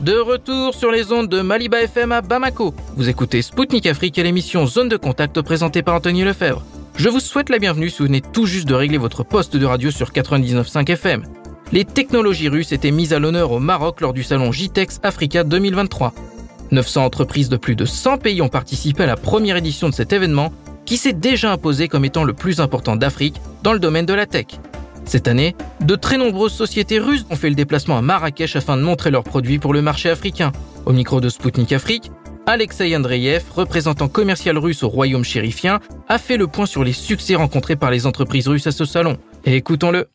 De 0.00 0.16
retour 0.16 0.74
sur 0.74 0.90
les 0.90 1.12
ondes 1.12 1.28
de 1.28 1.42
Maliba 1.42 1.82
FM 1.82 2.12
à 2.12 2.22
Bamako. 2.22 2.74
Vous 2.96 3.10
écoutez 3.10 3.42
Spoutnik 3.42 3.84
Afrique 3.84 4.16
et 4.16 4.22
l'émission 4.22 4.66
Zone 4.66 4.88
de 4.88 4.96
Contact 4.96 5.42
présentée 5.42 5.82
par 5.82 5.96
Anthony 5.96 6.24
Lefebvre. 6.24 6.64
Je 6.98 7.08
vous 7.08 7.20
souhaite 7.20 7.48
la 7.48 7.60
bienvenue 7.60 7.90
si 7.90 7.98
vous 7.98 8.06
venez 8.06 8.20
tout 8.20 8.44
juste 8.44 8.66
de 8.66 8.74
régler 8.74 8.98
votre 8.98 9.22
poste 9.22 9.56
de 9.56 9.64
radio 9.64 9.92
sur 9.92 10.10
99.5 10.10 10.90
FM. 10.90 11.22
Les 11.70 11.84
technologies 11.84 12.48
russes 12.48 12.72
étaient 12.72 12.90
mises 12.90 13.12
à 13.12 13.20
l'honneur 13.20 13.52
au 13.52 13.60
Maroc 13.60 14.00
lors 14.00 14.12
du 14.12 14.24
salon 14.24 14.50
JTEX 14.50 14.98
Africa 15.04 15.44
2023. 15.44 16.12
900 16.72 17.04
entreprises 17.04 17.48
de 17.48 17.56
plus 17.56 17.76
de 17.76 17.84
100 17.84 18.18
pays 18.18 18.42
ont 18.42 18.48
participé 18.48 19.04
à 19.04 19.06
la 19.06 19.16
première 19.16 19.56
édition 19.56 19.88
de 19.88 19.94
cet 19.94 20.12
événement 20.12 20.52
qui 20.86 20.96
s'est 20.96 21.12
déjà 21.12 21.52
imposé 21.52 21.86
comme 21.86 22.04
étant 22.04 22.24
le 22.24 22.32
plus 22.32 22.58
important 22.58 22.96
d'Afrique 22.96 23.36
dans 23.62 23.72
le 23.72 23.78
domaine 23.78 24.06
de 24.06 24.14
la 24.14 24.26
tech. 24.26 24.46
Cette 25.04 25.28
année, 25.28 25.54
de 25.80 25.94
très 25.94 26.18
nombreuses 26.18 26.52
sociétés 26.52 26.98
russes 26.98 27.26
ont 27.30 27.36
fait 27.36 27.48
le 27.48 27.54
déplacement 27.54 27.96
à 27.96 28.02
Marrakech 28.02 28.56
afin 28.56 28.76
de 28.76 28.82
montrer 28.82 29.12
leurs 29.12 29.22
produits 29.22 29.60
pour 29.60 29.72
le 29.72 29.82
marché 29.82 30.10
africain. 30.10 30.50
Au 30.84 30.92
micro 30.92 31.20
de 31.20 31.28
Sputnik 31.28 31.72
Afrique, 31.72 32.10
Alexei 32.48 32.96
Andreyev, 32.96 33.42
représentant 33.54 34.08
commercial 34.08 34.56
russe 34.56 34.82
au 34.82 34.88
royaume 34.88 35.22
chérifien, 35.22 35.80
a 36.08 36.16
fait 36.16 36.38
le 36.38 36.46
point 36.46 36.64
sur 36.64 36.82
les 36.82 36.94
succès 36.94 37.34
rencontrés 37.34 37.76
par 37.76 37.90
les 37.90 38.06
entreprises 38.06 38.48
russes 38.48 38.66
à 38.66 38.72
ce 38.72 38.86
salon. 38.86 39.18
écoutons-le. 39.44 40.08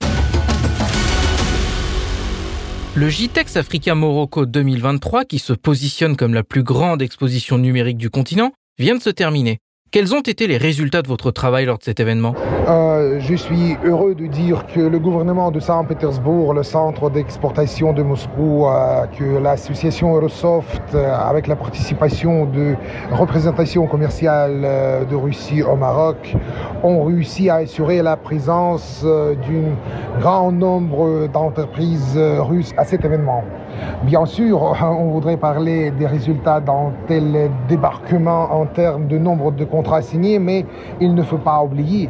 Le 2.96 3.08
JTEX 3.08 3.56
Africa 3.58 3.94
Morocco 3.94 4.48
2023, 4.48 5.26
qui 5.26 5.38
se 5.38 5.54
positionne 5.54 6.18
comme 6.18 6.34
la 6.34 6.42
plus 6.42 6.64
grande 6.64 7.04
exposition 7.04 7.60
numérique 7.60 7.98
du 7.98 8.10
continent, 8.10 8.52
vient 8.80 8.96
de 8.96 9.02
se 9.04 9.12
terminer. 9.12 9.60
Quels 9.94 10.16
ont 10.16 10.22
été 10.22 10.48
les 10.48 10.58
résultats 10.58 11.04
de 11.04 11.08
votre 11.08 11.30
travail 11.30 11.66
lors 11.68 11.78
de 11.78 11.84
cet 11.84 12.00
événement? 12.00 12.34
Euh, 12.68 13.20
Je 13.20 13.36
suis 13.36 13.78
heureux 13.86 14.16
de 14.16 14.26
dire 14.26 14.66
que 14.66 14.80
le 14.80 14.98
gouvernement 14.98 15.52
de 15.52 15.60
Saint-Pétersbourg, 15.60 16.56
le 16.56 16.64
centre 16.64 17.12
d'exportation 17.12 17.94
de 17.94 18.02
Moscou, 18.02 18.66
euh, 18.66 19.06
que 19.16 19.38
l'association 19.38 20.16
Eurosoft, 20.16 20.82
euh, 20.96 21.14
avec 21.14 21.46
la 21.46 21.56
participation 21.56 22.46
de 22.46 22.74
représentation 23.12 23.86
commerciale 23.86 24.64
euh, 24.66 25.06
de 25.06 25.16
Russie 25.16 25.62
au 25.62 25.76
Maroc, 25.76 26.36
ont 26.82 27.04
réussi 27.04 27.52
à 27.52 27.58
assurer 27.58 28.02
la 28.02 28.18
présence 28.18 29.06
d'un 29.06 30.20
grand 30.20 30.52
nombre 30.52 31.28
d'entreprises 31.28 32.18
russes 32.18 32.74
à 32.78 32.84
cet 32.84 33.06
événement. 33.06 33.44
Bien 34.04 34.26
sûr, 34.26 34.76
on 34.82 35.10
voudrait 35.12 35.38
parler 35.38 35.92
des 35.92 36.08
résultats 36.08 36.60
dans 36.60 36.92
tel 37.08 37.50
débarquement 37.68 38.52
en 38.52 38.66
termes 38.66 39.08
de 39.08 39.18
nombre 39.18 39.52
de 39.52 39.66
contrats 39.66 40.02
signés, 40.02 40.40
mais 40.40 40.66
il 41.00 41.14
ne 41.14 41.24
faut 41.24 41.38
pas 41.38 41.62
oublier 41.64 42.10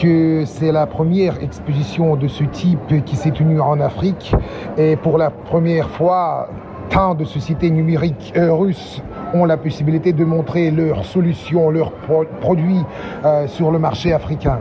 que 0.00 0.44
c'est 0.44 0.72
la 0.72 0.86
première 0.86 1.42
exposition 1.42 2.16
de 2.16 2.28
ce 2.28 2.44
type 2.44 3.04
qui 3.04 3.16
s'est 3.16 3.32
tenue 3.32 3.60
en 3.60 3.80
Afrique. 3.80 4.34
Et 4.78 4.96
pour 4.96 5.18
la 5.18 5.30
première 5.30 5.90
fois, 5.90 6.48
tant 6.90 7.14
de 7.14 7.24
sociétés 7.24 7.70
numériques 7.70 8.32
euh, 8.36 8.52
russes 8.52 9.02
ont 9.34 9.44
la 9.44 9.56
possibilité 9.56 10.12
de 10.12 10.24
montrer 10.24 10.70
leurs 10.70 11.04
solutions, 11.04 11.70
leurs 11.70 11.92
pro 11.92 12.24
produits 12.40 12.84
euh, 13.24 13.46
sur 13.46 13.70
le 13.70 13.78
marché 13.78 14.12
africain. 14.12 14.58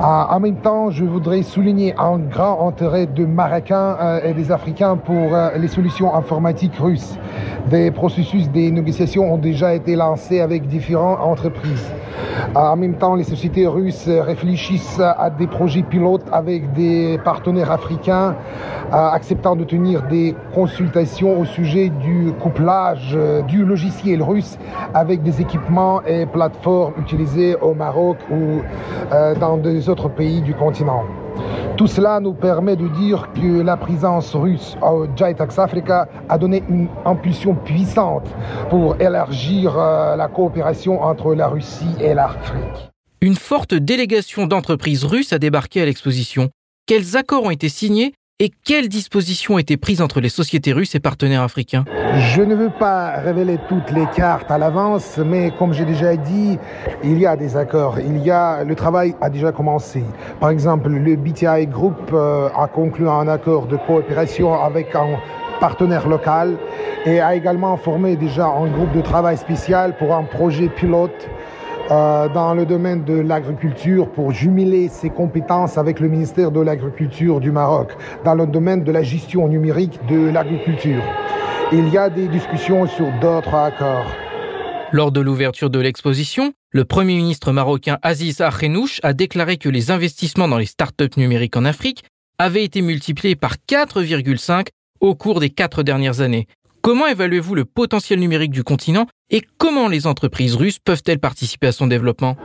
En 0.00 0.40
même 0.40 0.56
temps, 0.56 0.90
je 0.90 1.04
voudrais 1.04 1.42
souligner 1.42 1.94
un 1.96 2.18
grand 2.18 2.68
intérêt 2.68 3.06
de 3.06 3.24
Marocains 3.24 3.96
euh, 4.00 4.20
et 4.24 4.34
des 4.34 4.50
Africains 4.50 4.96
pour 4.96 5.34
euh, 5.34 5.56
les 5.56 5.68
solutions 5.68 6.14
informatiques 6.14 6.76
russes. 6.76 7.16
Des 7.70 7.90
processus 7.90 8.50
des 8.50 8.70
négociations 8.70 9.32
ont 9.32 9.38
déjà 9.38 9.72
été 9.72 9.94
lancés 9.94 10.40
avec 10.40 10.66
différentes 10.66 11.20
entreprises. 11.20 11.90
En 12.54 12.76
même 12.76 12.94
temps, 12.94 13.14
les 13.14 13.24
sociétés 13.24 13.66
russes 13.66 14.08
réfléchissent 14.08 15.00
à 15.00 15.30
des 15.30 15.46
projets 15.46 15.82
pilotes 15.82 16.26
avec 16.32 16.72
des 16.72 17.18
partenaires 17.24 17.70
africains, 17.70 18.36
acceptant 18.92 19.56
de 19.56 19.64
tenir 19.64 20.02
des 20.02 20.36
consultations 20.54 21.40
au 21.40 21.44
sujet 21.44 21.88
du 21.88 22.32
couplage 22.40 23.18
du 23.48 23.64
logiciel 23.64 24.22
russe 24.22 24.58
avec 24.92 25.22
des 25.22 25.40
équipements 25.40 26.02
et 26.02 26.26
plateformes 26.26 26.94
utilisés 27.00 27.56
au 27.56 27.74
Maroc 27.74 28.18
ou 28.30 28.60
dans 29.40 29.56
des 29.56 29.88
autres 29.88 30.08
pays 30.08 30.42
du 30.42 30.54
continent. 30.54 31.02
Tout 31.76 31.86
cela 31.86 32.20
nous 32.20 32.34
permet 32.34 32.76
de 32.76 32.88
dire 32.88 33.28
que 33.34 33.62
la 33.62 33.76
présence 33.76 34.34
russe 34.34 34.76
au 34.82 35.06
JITEX 35.16 35.58
Africa 35.58 36.08
a 36.28 36.38
donné 36.38 36.62
une 36.68 36.88
impulsion 37.04 37.54
puissante 37.54 38.28
pour 38.70 39.00
élargir 39.00 39.76
la 39.76 40.28
coopération 40.28 41.02
entre 41.02 41.34
la 41.34 41.48
Russie 41.48 41.94
et 42.00 42.14
l'Afrique. 42.14 42.90
Une 43.20 43.36
forte 43.36 43.74
délégation 43.74 44.46
d'entreprises 44.46 45.04
russes 45.04 45.32
a 45.32 45.38
débarqué 45.38 45.80
à 45.80 45.86
l'exposition. 45.86 46.50
Quels 46.86 47.16
accords 47.16 47.44
ont 47.44 47.50
été 47.50 47.68
signés 47.68 48.12
et 48.40 48.50
quelles 48.64 48.88
dispositions 48.88 49.58
étaient 49.58 49.76
prises 49.76 50.02
entre 50.02 50.20
les 50.20 50.28
sociétés 50.28 50.72
russes 50.72 50.96
et 50.96 51.00
partenaires 51.00 51.42
africains? 51.42 51.84
Je 52.34 52.42
ne 52.42 52.56
veux 52.56 52.70
pas 52.70 53.20
révéler 53.20 53.58
toutes 53.68 53.92
les 53.92 54.06
cartes 54.06 54.50
à 54.50 54.58
l'avance, 54.58 55.18
mais 55.24 55.52
comme 55.56 55.72
j'ai 55.72 55.84
déjà 55.84 56.16
dit, 56.16 56.58
il 57.04 57.20
y 57.20 57.26
a 57.26 57.36
des 57.36 57.56
accords. 57.56 58.00
Il 58.00 58.18
y 58.18 58.32
a 58.32 58.64
le 58.64 58.74
travail 58.74 59.14
a 59.20 59.30
déjà 59.30 59.52
commencé. 59.52 60.02
Par 60.40 60.50
exemple, 60.50 60.88
le 60.88 61.16
BTI 61.16 61.68
Group 61.68 62.10
euh, 62.12 62.48
a 62.56 62.66
conclu 62.66 63.08
un 63.08 63.28
accord 63.28 63.68
de 63.68 63.76
coopération 63.76 64.52
avec 64.52 64.96
un 64.96 65.20
partenaire 65.60 66.08
local 66.08 66.58
et 67.06 67.20
a 67.20 67.36
également 67.36 67.76
formé 67.76 68.16
déjà 68.16 68.46
un 68.46 68.66
groupe 68.66 68.92
de 68.92 69.00
travail 69.00 69.36
spécial 69.36 69.96
pour 69.96 70.12
un 70.12 70.24
projet 70.24 70.68
pilote 70.68 71.28
euh, 71.90 72.28
dans 72.28 72.54
le 72.54 72.64
domaine 72.64 73.04
de 73.04 73.14
l'agriculture 73.14 74.10
pour 74.10 74.32
jumeler 74.32 74.88
ses 74.88 75.10
compétences 75.10 75.76
avec 75.76 76.00
le 76.00 76.08
ministère 76.08 76.50
de 76.50 76.60
l'Agriculture 76.60 77.40
du 77.40 77.52
Maroc 77.52 77.92
dans 78.24 78.34
le 78.34 78.46
domaine 78.46 78.84
de 78.84 78.90
la 78.90 79.02
gestion 79.02 79.48
numérique 79.48 80.00
de 80.08 80.30
l'agriculture. 80.30 81.02
Il 81.72 81.88
y 81.90 81.98
a 81.98 82.08
des 82.08 82.28
discussions 82.28 82.86
sur 82.86 83.06
d'autres 83.20 83.54
accords. 83.54 84.06
Lors 84.92 85.12
de 85.12 85.20
l'ouverture 85.20 85.70
de 85.70 85.78
l'exposition, 85.78 86.52
le 86.70 86.84
Premier 86.84 87.16
ministre 87.16 87.52
marocain 87.52 87.98
Aziz 88.02 88.40
Akhenouch 88.40 89.00
a 89.02 89.12
déclaré 89.12 89.58
que 89.58 89.68
les 89.68 89.90
investissements 89.90 90.48
dans 90.48 90.58
les 90.58 90.66
startups 90.66 91.18
numériques 91.18 91.56
en 91.56 91.64
Afrique 91.64 92.04
avaient 92.38 92.64
été 92.64 92.80
multipliés 92.80 93.36
par 93.36 93.56
4,5 93.68 94.68
au 95.00 95.14
cours 95.14 95.40
des 95.40 95.50
quatre 95.50 95.82
dernières 95.82 96.20
années. 96.20 96.46
Comment 96.84 97.06
évaluez-vous 97.06 97.54
le 97.54 97.64
potentiel 97.64 98.20
numérique 98.20 98.50
du 98.50 98.62
continent 98.62 99.06
et 99.30 99.40
comment 99.56 99.88
les 99.88 100.06
entreprises 100.06 100.54
russes 100.54 100.78
peuvent-elles 100.78 101.18
participer 101.18 101.68
à 101.68 101.72
son 101.72 101.86
développement? 101.86 102.36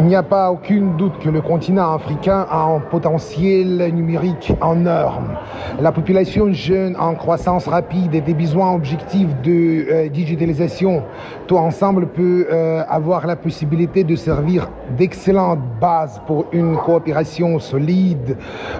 Il 0.00 0.06
n'y 0.06 0.16
a 0.16 0.24
pas 0.24 0.50
aucun 0.50 0.96
doute 0.98 1.20
que 1.20 1.28
le 1.28 1.40
continent 1.40 1.94
africain 1.94 2.44
a 2.50 2.64
un 2.64 2.80
potentiel 2.80 3.92
numérique 3.94 4.52
en 4.60 4.74
norme. 4.74 5.36
La 5.80 5.92
population 5.92 6.52
jeune 6.52 6.96
en 6.96 7.14
croissance 7.14 7.68
rapide 7.68 8.16
et 8.16 8.20
des 8.20 8.34
besoins 8.34 8.72
objectifs 8.72 9.32
de 9.44 9.86
euh, 9.88 10.08
digitalisation, 10.08 11.04
tout 11.46 11.56
ensemble 11.56 12.08
peut 12.08 12.48
euh, 12.50 12.82
avoir 12.88 13.28
la 13.28 13.36
possibilité 13.36 14.02
de 14.02 14.16
servir 14.16 14.68
d'excellente 14.98 15.60
base 15.80 16.20
pour 16.26 16.46
une 16.50 16.76
coopération 16.76 17.60
solide. 17.60 18.36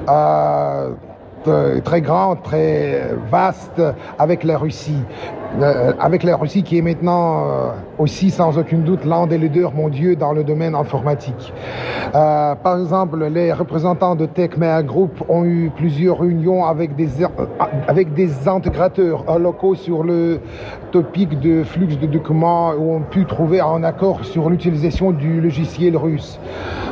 Euh, 0.09 0.91
très 1.85 2.01
grande, 2.01 2.43
très 2.43 3.11
vaste 3.31 3.83
avec 4.19 4.45
la 4.45 4.59
Russie. 4.59 5.03
Euh, 5.63 5.93
avec 6.01 6.25
la 6.25 6.37
Russie 6.37 6.65
qui 6.65 6.79
est 6.79 6.83
maintenant 6.83 7.47
euh, 7.47 7.69
aussi 7.99 8.31
sans 8.31 8.59
aucun 8.59 8.79
doute 8.79 9.05
l'un 9.05 9.29
des 9.29 9.39
leaders 9.39 9.73
mondiaux 9.73 10.17
dans 10.17 10.33
le 10.33 10.43
domaine 10.43 10.75
informatique. 10.75 11.53
Euh, 12.13 12.57
par 12.57 12.81
exemple, 12.81 13.25
les 13.27 13.53
représentants 13.53 14.17
de 14.17 14.27
TechMea 14.27 14.83
Group 14.83 15.23
ont 15.29 15.45
eu 15.45 15.71
plusieurs 15.77 16.19
réunions 16.19 16.65
avec 16.65 16.97
des, 16.97 17.09
avec 17.87 18.15
des 18.15 18.49
intégrateurs 18.49 19.39
locaux 19.39 19.77
sur 19.77 20.03
le 20.03 20.41
topic 20.91 21.39
de 21.39 21.63
flux 21.63 21.87
de 21.87 22.07
documents 22.07 22.73
où 22.73 22.93
on 22.93 23.01
pu 23.03 23.25
trouver 23.25 23.61
un 23.61 23.85
accord 23.85 24.25
sur 24.25 24.51
l'utilisation 24.51 25.13
du 25.13 25.41
logiciel 25.41 25.97
russe. 25.97 26.41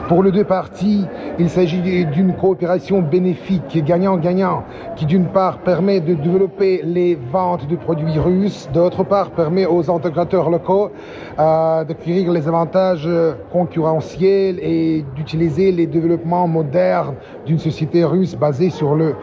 Pour 0.08 0.22
les 0.22 0.30
deux 0.30 0.44
parties, 0.44 1.06
il 1.38 1.48
s'agit 1.48 2.04
d'une 2.06 2.34
coopération 2.34 3.00
bénéfique, 3.00 3.82
gagnant-gagnant, 3.84 4.64
qui 4.96 5.06
d'une 5.06 5.26
part 5.26 5.58
permet 5.58 6.00
de 6.00 6.14
développer 6.14 6.82
les 6.84 7.14
ventes 7.14 7.66
de 7.68 7.76
produits 7.76 8.18
russes 8.18 8.51
d'autre 8.72 9.04
part 9.04 9.30
permet 9.30 9.66
aux 9.66 9.90
intégrateurs 9.90 10.50
locaux 10.50 10.90
euh, 11.38 11.84
d'acquérir 11.84 12.32
les 12.32 12.46
avantages 12.48 13.08
concurrentiels 13.52 14.58
et 14.60 15.04
d'utiliser 15.14 15.72
les 15.72 15.86
développements 15.86 16.48
modernes 16.48 17.14
d'une 17.46 17.58
société 17.58 18.04
russe 18.04 18.34
basée 18.34 18.70
sur 18.70 18.94
le, 18.94 19.14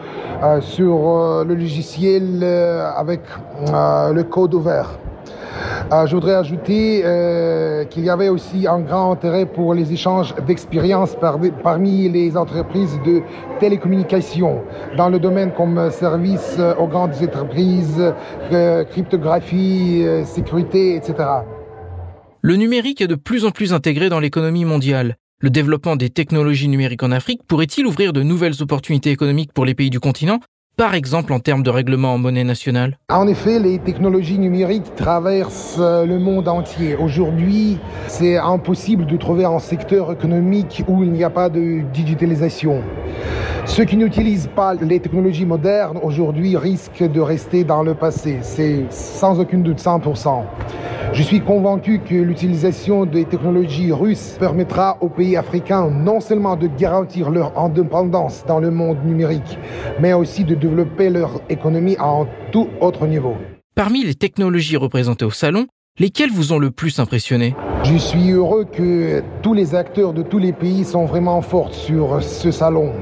euh, 0.42 0.60
sur, 0.60 1.08
euh, 1.08 1.44
le 1.44 1.54
logiciel 1.54 2.42
avec 2.96 3.20
le 3.72 4.22
code 4.22 4.54
ouvert. 4.54 4.98
Euh, 5.92 6.06
je 6.06 6.14
voudrais 6.14 6.34
ajouter 6.34 7.02
euh, 7.04 7.84
qu'il 7.84 8.04
y 8.04 8.10
avait 8.10 8.28
aussi 8.28 8.66
un 8.66 8.80
grand 8.80 9.10
intérêt 9.10 9.46
pour 9.46 9.74
les 9.74 9.92
échanges 9.92 10.34
d'expériences 10.46 11.16
par, 11.16 11.38
parmi 11.62 12.08
les 12.08 12.36
entreprises 12.36 12.98
de 13.04 13.22
télécommunications 13.58 14.62
dans 14.96 15.08
le 15.08 15.18
domaine 15.18 15.52
comme 15.52 15.90
service 15.90 16.58
aux 16.78 16.86
grandes 16.86 17.14
entreprises, 17.22 18.12
euh, 18.52 18.84
cryptographie, 18.84 20.04
sécurité, 20.24 20.94
etc. 20.96 21.14
Le 22.42 22.56
numérique 22.56 23.00
est 23.00 23.08
de 23.08 23.16
plus 23.16 23.44
en 23.44 23.50
plus 23.50 23.72
intégré 23.74 24.08
dans 24.08 24.20
l'économie 24.20 24.64
mondiale. 24.64 25.16
Le 25.40 25.50
développement 25.50 25.96
des 25.96 26.10
technologies 26.10 26.68
numériques 26.68 27.02
en 27.02 27.10
Afrique 27.10 27.40
pourrait-il 27.48 27.86
ouvrir 27.86 28.12
de 28.12 28.22
nouvelles 28.22 28.62
opportunités 28.62 29.10
économiques 29.10 29.52
pour 29.52 29.64
les 29.64 29.74
pays 29.74 29.90
du 29.90 29.98
continent 29.98 30.38
par 30.80 30.94
exemple 30.94 31.34
en 31.34 31.40
termes 31.40 31.62
de 31.62 31.68
règlement 31.68 32.14
en 32.14 32.16
monnaie 32.16 32.42
nationale? 32.42 32.96
En 33.10 33.28
effet, 33.28 33.58
les 33.58 33.78
technologies 33.80 34.38
numériques 34.38 34.94
traversent 34.96 35.76
le 35.78 36.18
monde 36.18 36.48
entier. 36.48 36.96
Aujourd'hui, 36.96 37.78
c'est 38.06 38.38
impossible 38.38 39.04
de 39.04 39.18
trouver 39.18 39.44
un 39.44 39.58
secteur 39.58 40.10
économique 40.10 40.82
où 40.88 41.04
il 41.04 41.12
n'y 41.12 41.22
a 41.22 41.28
pas 41.28 41.50
de 41.50 41.82
digitalisation. 41.92 42.82
Ceux 43.66 43.84
qui 43.84 43.98
n'utilisent 43.98 44.48
pas 44.56 44.72
les 44.72 45.00
technologies 45.00 45.44
modernes 45.44 45.98
aujourd'hui 46.02 46.56
risquent 46.56 47.06
de 47.06 47.20
rester 47.20 47.62
dans 47.62 47.82
le 47.82 47.94
passé. 47.94 48.38
C'est 48.40 48.86
sans 48.88 49.38
aucune 49.38 49.62
doute 49.62 49.80
100%. 49.80 50.44
Je 51.12 51.24
suis 51.24 51.40
convaincu 51.40 51.98
que 51.98 52.14
l'utilisation 52.14 53.04
des 53.04 53.24
technologies 53.24 53.90
russes 53.90 54.36
permettra 54.38 54.96
aux 55.00 55.08
pays 55.08 55.36
africains 55.36 55.90
non 55.90 56.20
seulement 56.20 56.54
de 56.54 56.68
garantir 56.68 57.30
leur 57.30 57.58
indépendance 57.58 58.44
dans 58.46 58.60
le 58.60 58.70
monde 58.70 59.04
numérique, 59.04 59.58
mais 60.00 60.12
aussi 60.12 60.44
de 60.44 60.54
leur 61.10 61.40
économie 61.48 61.96
à 61.98 62.06
un 62.06 62.28
tout 62.52 62.68
autre 62.80 63.06
niveau. 63.06 63.36
Parmi 63.74 64.04
les 64.04 64.14
technologies 64.14 64.76
représentées 64.76 65.24
au 65.24 65.30
salon, 65.30 65.66
lesquelles 65.98 66.30
vous 66.30 66.52
ont 66.52 66.58
le 66.58 66.70
plus 66.70 66.98
impressionné? 66.98 67.54
Je 67.82 67.96
suis 67.96 68.30
heureux 68.30 68.64
que 68.64 69.22
tous 69.42 69.54
les 69.54 69.74
acteurs 69.74 70.12
de 70.12 70.22
tous 70.22 70.38
les 70.38 70.52
pays 70.52 70.84
sont 70.84 71.06
vraiment 71.06 71.40
forts 71.40 71.72
sur 71.72 72.22
ce 72.22 72.50
salon. 72.50 72.92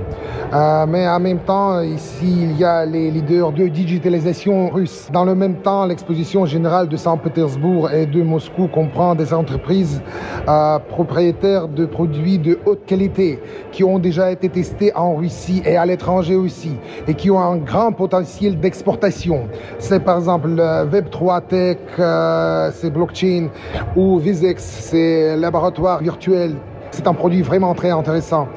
Euh, 0.55 0.87
mais 0.89 1.07
en 1.07 1.21
même 1.21 1.41
temps, 1.41 1.81
ici, 1.83 2.25
il 2.25 2.57
y 2.57 2.65
a 2.65 2.87
les 2.87 3.11
leaders 3.11 3.53
de 3.53 3.69
digitalisation 3.69 4.71
russe. 4.71 5.09
Dans 5.13 5.25
le 5.25 5.35
même 5.35 5.57
temps, 5.57 5.85
l'exposition 5.85 6.47
générale 6.47 6.89
de 6.89 6.97
Saint-Pétersbourg 6.97 7.91
et 7.91 8.07
de 8.07 8.23
Moscou 8.23 8.67
comprend 8.69 9.15
des 9.15 9.35
entreprises 9.35 10.01
euh, 10.49 10.79
propriétaires 10.79 11.69
de 11.69 11.85
produits 11.85 12.39
de 12.39 12.59
haute 12.65 12.87
qualité 12.87 13.41
qui 13.73 13.85
ont 13.85 13.99
déjà 13.99 14.31
été 14.31 14.49
testés 14.49 14.95
en 14.95 15.17
Russie 15.17 15.63
et 15.67 15.77
à 15.77 15.85
l'étranger 15.85 16.35
aussi 16.35 16.73
et 17.07 17.15
qui 17.15 17.31
ont 17.31 17.41
un 17.41 17.59
grand 17.59 17.93
potentiel 17.93 18.59
d'exportation. 18.59 19.49
C'est 19.79 20.01
par 20.01 20.17
exemple 20.17 20.49
Web3 20.49 21.43
Tech, 21.47 21.79
euh, 21.99 22.71
c'est 22.73 22.91
blockchain 22.91 23.49
ou 23.97 24.19
Visex, 24.19 24.68
c'est 24.69 25.37
laboratoire 25.37 26.01
virtuel 26.01 26.57
c'est 26.91 27.07
un 27.07 27.15
produit 27.15 27.43
vraiment 27.43 27.75
très 27.75 27.91
intéressant, 27.91 28.49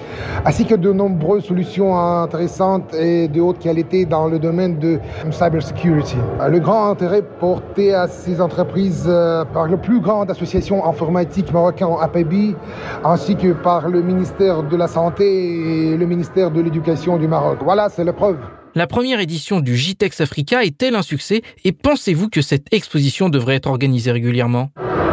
ainsi 0.46 0.66
que 0.66 0.76
de 0.76 0.92
nombreuses 0.92 1.46
solutions 1.46 1.98
intéressantes 1.98 2.94
et 2.96 3.28
de 3.28 3.42
haute 3.42 3.60
qualité 3.60 4.06
dans 4.06 4.28
le 4.28 4.40
domaine 4.40 4.80
de 4.80 5.00
cybersecurity. 5.30 6.16
Le 6.50 6.60
grand 6.60 6.90
intérêt 6.90 7.22
porté 7.22 7.94
à 7.94 8.08
ces 8.08 8.42
entreprises 8.42 9.06
euh, 9.08 9.46
par 9.46 9.68
la 9.68 9.78
plus 9.78 10.00
grande 10.00 10.32
association 10.32 10.86
informatique 10.86 11.52
marocaine 11.54 11.90
APB, 12.02 12.56
ainsi 13.04 13.36
que 13.36 13.54
par 13.54 13.90
le 13.90 14.02
ministère 14.02 14.64
de 14.64 14.76
la 14.76 14.88
Santé 14.88 15.92
et 15.92 15.98
le 15.98 16.06
ministère 16.06 16.52
de 16.52 16.62
l'Éducation 16.62 17.18
du 17.18 17.28
Maroc. 17.28 17.60
Voilà, 17.64 17.90
c'est 17.90 18.04
la 18.04 18.14
preuve. 18.14 18.38
La 18.74 18.88
première 18.88 19.20
édition 19.20 19.60
du 19.60 19.76
JTEX 19.76 20.22
Africa 20.22 20.64
est-elle 20.64 20.96
un 20.96 21.02
succès? 21.02 21.42
Et 21.66 21.74
pensez-vous 21.74 22.30
que 22.30 22.42
cette 22.42 22.74
exposition 22.74 23.28
devrait 23.28 23.56
être 23.56 23.70
organisée 23.70 24.12
régulièrement? 24.12 24.70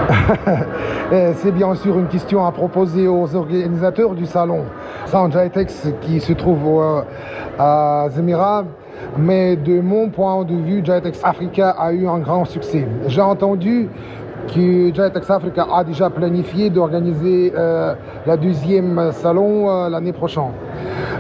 C'est 1.37 1.53
bien 1.53 1.75
sûr 1.75 1.99
une 1.99 2.09
question 2.09 2.45
à 2.45 2.53
proposer 2.53 3.09
aux 3.09 3.35
organisateurs 3.35 4.15
du 4.15 4.27
salon. 4.27 4.65
Sans 5.07 5.31
JTEX 5.31 5.89
qui 6.03 6.21
se 6.21 6.33
trouve 6.33 7.05
à 7.59 8.07
Zemira, 8.11 8.65
mais 9.17 9.57
de 9.57 9.81
mon 9.81 10.09
point 10.09 10.45
de 10.45 10.55
vue, 10.55 10.81
JTEX 10.85 11.21
Africa 11.25 11.71
a 11.71 11.93
eu 11.93 12.07
un 12.07 12.19
grand 12.19 12.45
succès. 12.45 12.87
J'ai 13.07 13.21
entendu 13.21 13.89
que 14.49 14.89
JTEX 14.89 15.31
Africa 15.31 15.67
a 15.73 15.85
déjà 15.85 16.11
planifié 16.11 16.71
d'organiser 16.71 17.53
euh, 17.57 17.95
la 18.27 18.37
deuxième 18.37 19.13
salon 19.13 19.71
euh, 19.71 19.89
l'année 19.89 20.13
prochaine. 20.13 20.53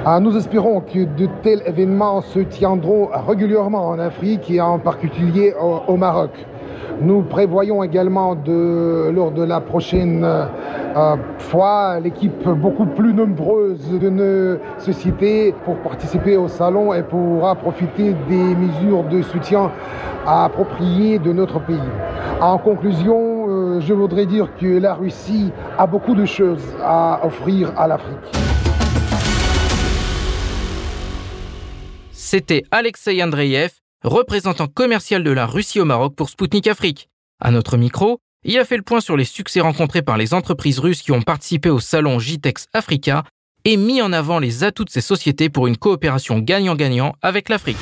Euh, 0.07 0.20
nous 0.20 0.36
espérons 0.36 0.80
que 0.80 1.01
de 1.01 1.28
tels 1.43 1.62
événements 1.66 2.20
se 2.20 2.41
tiendront 2.41 3.11
régulièrement 3.26 3.89
en 3.89 3.99
Afrique 3.99 4.51
et 4.51 4.61
en 4.61 4.78
particulier 4.78 5.55
au, 5.86 5.97
Maroc. 5.97 6.30
Nous 7.01 7.22
prévoyons 7.22 7.82
également 7.82 8.36
lors 8.47 9.30
de 9.30 9.43
la 9.43 9.61
prochaine 9.61 10.26
fois 11.39 12.01
l'équipe 12.01 12.49
beaucoup 12.49 12.86
plus 12.86 13.14
nombreuse 13.14 13.99
de 13.99 14.09
nos 14.09 14.59
sociétés 14.78 15.55
pour 15.64 15.76
participer 15.76 16.36
au 16.36 16.49
salon 16.49 16.93
et 16.95 17.03
pourra 17.03 17.55
profiter 17.55 18.14
des 18.28 18.55
mesures 18.55 19.05
de 19.05 19.22
soutien 19.22 19.70
appropriées 20.26 21.18
de 21.18 21.32
notre 21.32 21.61
pays. 21.61 21.78
En 22.41 22.59
conclusion, 22.59 23.47
euh, 23.49 23.80
je 23.80 23.95
voudrais 23.95 24.26
dire 24.26 24.49
que 24.61 24.78
la 24.78 24.95
Russie 24.95 25.51
a 25.76 25.86
beaucoup 25.86 26.14
de 26.14 26.24
choses 26.24 26.64
à 26.82 27.20
offrir 27.24 27.72
à 27.76 27.89
l'Afrique. 27.89 28.16
C'était 32.12 32.64
Alexei 32.70 33.22
Andreev, 33.22 33.70
représentant 34.05 34.66
commercial 34.66 35.24
de 35.24 35.30
la 35.30 35.46
Russie 35.46 35.80
au 35.80 35.84
Maroc 35.84 36.14
pour 36.14 36.28
Sputnik 36.28 36.66
Afrique. 36.66 37.09
À 37.40 37.51
notre 37.51 37.76
micro, 37.76 38.18
il 38.44 38.59
a 38.59 38.64
fait 38.64 38.76
le 38.76 38.82
point 38.82 39.01
sur 39.01 39.16
les 39.16 39.24
succès 39.24 39.61
rencontrés 39.61 40.03
par 40.03 40.16
les 40.16 40.34
entreprises 40.34 40.78
russes 40.78 41.03
qui 41.03 41.12
ont 41.12 41.22
participé 41.22 41.70
au 41.70 41.80
salon 41.80 42.18
JTEX 42.18 42.66
Africa 42.72 43.24
et 43.64 43.76
mis 43.76 44.01
en 44.01 44.12
avant 44.12 44.38
les 44.38 44.62
atouts 44.64 44.84
de 44.84 44.90
ces 44.90 45.01
sociétés 45.01 45.49
pour 45.49 45.66
une 45.66 45.76
coopération 45.76 46.38
gagnant-gagnant 46.38 47.14
avec 47.22 47.49
l'Afrique. 47.49 47.76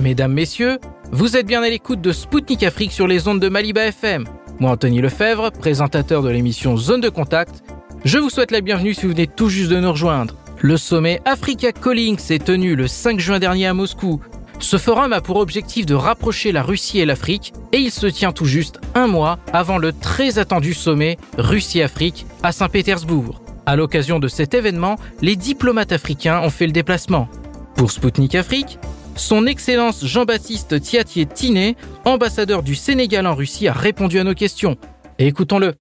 Mesdames, 0.00 0.32
Messieurs, 0.32 0.78
vous 1.12 1.36
êtes 1.36 1.46
bien 1.46 1.62
à 1.62 1.68
l'écoute 1.68 2.00
de 2.00 2.12
Spoutnik 2.12 2.62
Afrique 2.62 2.92
sur 2.92 3.06
les 3.06 3.28
ondes 3.28 3.40
de 3.40 3.48
Maliba 3.48 3.86
FM. 3.86 4.24
Moi, 4.60 4.70
Anthony 4.70 5.00
Lefebvre, 5.00 5.50
présentateur 5.50 6.22
de 6.22 6.30
l'émission 6.30 6.76
Zone 6.76 7.00
de 7.00 7.08
Contact, 7.08 7.62
je 8.04 8.18
vous 8.18 8.30
souhaite 8.30 8.50
la 8.50 8.60
bienvenue 8.60 8.94
si 8.94 9.02
vous 9.02 9.12
venez 9.12 9.26
tout 9.26 9.48
juste 9.48 9.70
de 9.70 9.80
nous 9.80 9.92
rejoindre. 9.92 10.34
Le 10.64 10.78
sommet 10.78 11.20
Africa 11.26 11.72
Calling 11.72 12.16
s'est 12.16 12.38
tenu 12.38 12.74
le 12.74 12.88
5 12.88 13.20
juin 13.20 13.38
dernier 13.38 13.66
à 13.66 13.74
Moscou. 13.74 14.22
Ce 14.60 14.78
forum 14.78 15.12
a 15.12 15.20
pour 15.20 15.36
objectif 15.36 15.84
de 15.84 15.94
rapprocher 15.94 16.52
la 16.52 16.62
Russie 16.62 17.00
et 17.00 17.04
l'Afrique 17.04 17.52
et 17.72 17.76
il 17.76 17.90
se 17.90 18.06
tient 18.06 18.32
tout 18.32 18.46
juste 18.46 18.80
un 18.94 19.06
mois 19.06 19.38
avant 19.52 19.76
le 19.76 19.92
très 19.92 20.38
attendu 20.38 20.72
sommet 20.72 21.18
Russie-Afrique 21.36 22.24
à 22.42 22.50
Saint-Pétersbourg. 22.50 23.42
À 23.66 23.76
l'occasion 23.76 24.18
de 24.18 24.26
cet 24.26 24.54
événement, 24.54 24.96
les 25.20 25.36
diplomates 25.36 25.92
africains 25.92 26.40
ont 26.40 26.48
fait 26.48 26.64
le 26.64 26.72
déplacement. 26.72 27.28
Pour 27.76 27.90
Spoutnik 27.90 28.34
Afrique, 28.34 28.78
son 29.16 29.46
Excellence 29.46 30.06
Jean-Baptiste 30.06 30.80
Tiatier 30.80 31.26
Tiné, 31.26 31.76
ambassadeur 32.06 32.62
du 32.62 32.74
Sénégal 32.74 33.26
en 33.26 33.34
Russie, 33.34 33.68
a 33.68 33.74
répondu 33.74 34.18
à 34.18 34.24
nos 34.24 34.32
questions. 34.32 34.78
Écoutons-le. 35.18 35.74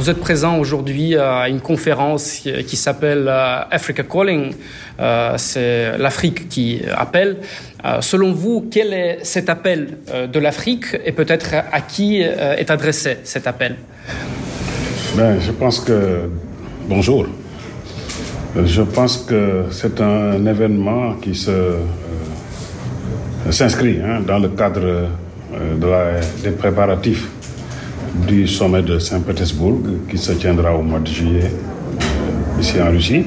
Vous 0.00 0.08
êtes 0.08 0.20
présent 0.20 0.56
aujourd'hui 0.58 1.14
à 1.14 1.46
une 1.50 1.60
conférence 1.60 2.48
qui 2.66 2.76
s'appelle 2.76 3.26
euh, 3.28 3.60
Africa 3.70 4.02
Calling. 4.02 4.54
Euh, 4.98 5.34
c'est 5.36 5.98
l'Afrique 5.98 6.48
qui 6.48 6.80
appelle. 6.96 7.36
Euh, 7.84 8.00
selon 8.00 8.32
vous, 8.32 8.66
quel 8.70 8.94
est 8.94 9.18
cet 9.24 9.50
appel 9.50 9.98
de 10.32 10.38
l'Afrique 10.40 10.96
et 11.04 11.12
peut-être 11.12 11.52
à 11.70 11.82
qui 11.82 12.22
est 12.22 12.70
adressé 12.70 13.18
cet 13.24 13.46
appel? 13.46 13.76
Ben, 15.18 15.38
Je 15.38 15.52
pense 15.52 15.80
que... 15.80 16.30
Bonjour. 16.88 17.26
Je 18.56 18.80
pense 18.80 19.18
que 19.18 19.64
c'est 19.70 20.00
un 20.00 20.46
événement 20.46 21.16
qui 21.16 21.34
se, 21.34 21.74
s'inscrit 23.50 24.00
hein, 24.02 24.20
dans 24.26 24.38
le 24.38 24.48
cadre 24.48 25.08
des 26.42 26.52
préparatifs 26.52 27.28
du 28.14 28.46
sommet 28.46 28.82
de 28.82 28.98
Saint-Pétersbourg 28.98 29.80
qui 30.08 30.18
se 30.18 30.32
tiendra 30.32 30.74
au 30.74 30.82
mois 30.82 31.00
de 31.00 31.06
juillet 31.06 31.50
euh, 31.50 32.60
ici 32.60 32.80
en 32.80 32.90
Russie. 32.90 33.24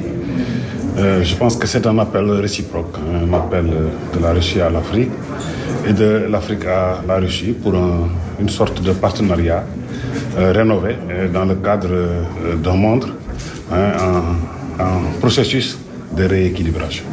je 0.98 1.36
pense 1.36 1.56
que 1.56 1.68
c'est 1.68 1.86
un 1.88 1.98
appel 2.00 2.30
réciproque, 2.32 2.96
hein, 2.98 3.28
un 3.28 3.34
appel 3.34 3.66
de 3.66 4.20
la 4.22 4.32
Russie 4.34 4.62
à 4.62 4.70
l'Afrique 4.70 5.12
et 5.88 5.94
de 5.94 6.28
l'Afrique 6.30 6.66
à 6.66 7.02
la 7.08 7.18
Russie 7.18 7.54
pour 7.64 7.74
une 8.40 8.50
sorte 8.50 8.82
de 8.82 8.92
partenariat 8.92 9.64
rénové 10.38 10.96
dans 11.34 11.46
le 11.46 11.56
cadre 11.56 11.90
d'un 12.64 12.76
monde 12.76 13.06
hein, 13.72 14.38
un 14.80 15.20
processus 15.20 15.78
de 16.16 16.26
rééquilibration. 16.26 17.13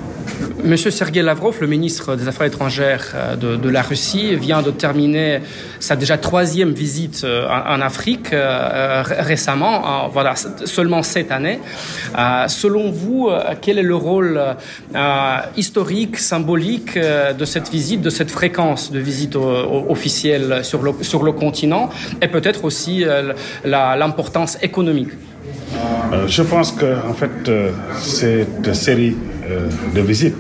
Monsieur 0.65 0.91
Sergei 0.91 1.23
Lavrov, 1.23 1.57
le 1.61 1.67
ministre 1.67 2.17
des 2.17 2.29
Affaires 2.29 2.47
étrangères 2.47 3.13
euh, 3.15 3.37
de, 3.37 3.69
la 3.69 3.83
Russie, 3.83 4.35
vient 4.37 4.63
de 4.63 4.71
terminer 4.71 5.41
sa 5.79 5.97
déjà 5.97 6.19
troisième 6.19 6.73
visite 6.73 7.23
euh, 7.25 7.47
en, 7.49 7.81
Afrique 7.81 8.33
euh, 8.33 9.03
récemment, 9.05 10.09
voilà, 10.13 10.35
seulement 10.37 11.03
cette 11.03 11.31
année. 11.33 11.61
selon 12.49 12.91
vous, 12.91 13.31
quel 13.61 13.79
est 13.79 13.83
le 13.83 13.95
rôle 13.95 14.41
historique, 15.57 16.19
symbolique 16.19 16.99
de 16.99 17.45
cette 17.45 17.71
visite, 17.71 18.03
de 18.03 18.11
cette 18.11 18.31
fréquence 18.31 18.93
de 18.93 18.99
visite 18.99 19.37
officielle 19.37 20.61
sur 20.63 20.83
le, 20.83 20.93
sur 21.03 21.23
le 21.23 21.33
continent 21.33 21.89
et 22.21 22.29
peut-être 22.29 22.65
aussi 22.65 23.05
l'importance 23.65 24.59
économique? 24.63 25.11
Je 26.27 26.43
pense 26.43 26.73
que 26.73 26.97
en 27.09 27.15
fait, 27.15 27.51
cette 27.99 28.75
série 28.75 29.17
de 29.95 30.01
visites 30.01 30.37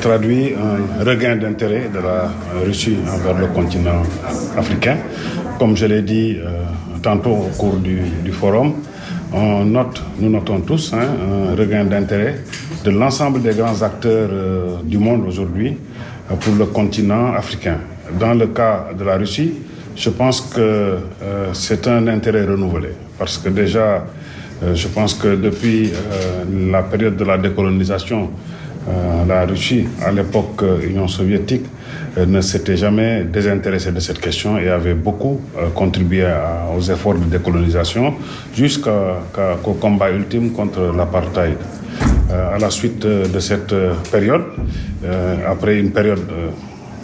traduit 0.00 0.52
un 0.54 1.04
regain 1.04 1.36
d'intérêt 1.36 1.88
de 1.92 1.98
la 1.98 2.30
Russie 2.64 2.98
envers 3.12 3.38
le 3.38 3.46
continent 3.48 4.02
africain. 4.56 4.96
Comme 5.58 5.76
je 5.76 5.86
l'ai 5.86 6.02
dit 6.02 6.36
tantôt 7.02 7.30
au 7.30 7.50
cours 7.56 7.76
du, 7.76 8.32
forum, 8.32 8.74
nous 9.32 10.30
notons 10.30 10.60
tous 10.60 10.92
hein, 10.92 11.06
un 11.52 11.56
regain 11.56 11.84
d'intérêt 11.84 12.40
de 12.84 12.90
l'ensemble 12.90 13.42
des 13.42 13.54
grands 13.54 13.82
acteurs 13.82 14.30
du 14.84 14.98
monde 14.98 15.24
aujourd'hui 15.26 15.76
pour 16.40 16.54
le 16.54 16.66
continent 16.66 17.34
africain. 17.34 17.78
Dans 18.18 18.34
le 18.34 18.48
cas 18.48 18.88
de 18.98 19.04
la 19.04 19.16
Russie, 19.16 19.54
je 19.96 20.10
pense 20.10 20.40
que 20.40 20.96
c'est 21.52 21.86
un 21.88 22.06
intérêt 22.08 22.44
renouvelé 22.44 22.90
parce 23.18 23.38
que 23.38 23.48
déjà 23.48 24.04
euh, 24.62 24.74
je 24.74 24.88
pense 24.88 25.14
que 25.14 25.36
depuis 25.36 25.90
euh, 25.90 26.70
la 26.70 26.82
période 26.82 27.16
de 27.16 27.24
la 27.24 27.38
décolonisation, 27.38 28.24
euh, 28.24 28.26
la 29.28 29.44
Russie, 29.46 29.86
à 30.04 30.10
l'époque 30.10 30.62
Union 30.82 31.06
soviétique, 31.08 31.64
ne 32.26 32.40
s'était 32.40 32.76
jamais 32.76 33.22
désintéressée 33.24 33.92
de 33.92 34.00
cette 34.00 34.20
question 34.20 34.58
et 34.58 34.68
avait 34.68 34.94
beaucoup 34.94 35.40
contribué 35.74 36.26
aux 36.76 36.82
efforts 36.82 37.14
de 37.14 37.24
décolonisation 37.26 38.14
jusqu'au 38.54 39.72
combat 39.80 40.10
ultime 40.10 40.50
contre 40.52 40.92
l'apartheid. 40.96 41.56
à 42.30 42.58
la 42.58 42.70
suite 42.70 43.06
de 43.06 43.40
cette 43.40 43.74
période, 44.10 44.44
après 45.46 45.78
une 45.78 45.90
période 45.90 46.22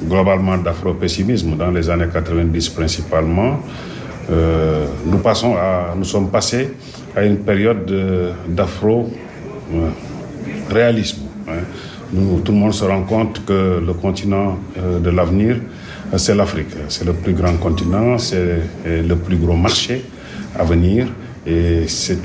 globalement 0.08 0.56
d'afro-pessimisme 0.58 1.56
dans 1.56 1.70
les 1.70 1.88
années 1.90 2.08
90 2.12 2.68
principalement, 2.70 3.60
nous, 4.30 5.18
passons 5.18 5.54
nous 5.96 6.04
sommes 6.04 6.30
passés 6.30 6.70
à 7.16 7.24
une 7.24 7.38
période 7.38 7.90
d'afro-réalisme. 8.48 11.25
Tout 12.44 12.52
le 12.52 12.58
monde 12.58 12.74
se 12.74 12.84
rend 12.84 13.02
compte 13.02 13.44
que 13.44 13.80
le 13.84 13.92
continent 13.94 14.58
de 14.76 15.10
l'avenir, 15.10 15.56
c'est 16.16 16.34
l'Afrique. 16.34 16.74
C'est 16.88 17.04
le 17.04 17.12
plus 17.12 17.32
grand 17.32 17.54
continent, 17.56 18.18
c'est 18.18 18.60
le 18.84 19.16
plus 19.16 19.36
gros 19.36 19.56
marché 19.56 20.04
à 20.58 20.64
venir. 20.64 21.06
Et 21.46 21.86
c'est 21.86 22.18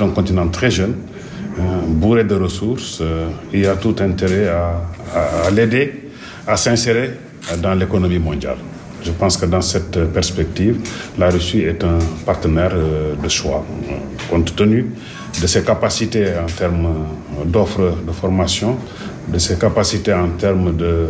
un 0.00 0.08
continent 0.10 0.48
très 0.48 0.70
jeune, 0.70 0.94
bourré 1.86 2.24
de 2.24 2.34
ressources. 2.34 2.98
Euh, 3.00 3.28
il 3.52 3.66
a 3.66 3.76
tout 3.76 3.94
intérêt 4.00 4.48
à, 4.48 5.50
l'aider 5.50 6.10
à 6.46 6.56
s'insérer 6.56 7.10
dans 7.62 7.74
l'économie 7.74 8.18
mondiale. 8.18 8.58
Je 9.08 9.12
pense 9.14 9.38
que 9.38 9.46
dans 9.46 9.62
cette 9.62 9.98
perspective, 10.12 10.76
la 11.18 11.30
Russie 11.30 11.62
est 11.62 11.82
un 11.82 11.98
partenaire 12.26 12.72
euh, 12.74 13.14
de 13.16 13.28
choix, 13.30 13.64
euh, 13.64 13.94
compte 14.28 14.54
tenu 14.54 14.84
de 15.40 15.46
ses 15.46 15.62
capacités 15.64 16.26
en 16.36 16.44
termes 16.46 16.88
d'offres 17.46 17.94
de 18.06 18.12
formation, 18.12 18.76
de 19.28 19.38
ses 19.38 19.56
capacités 19.56 20.12
en 20.12 20.28
termes 20.38 20.76
de 20.76 21.08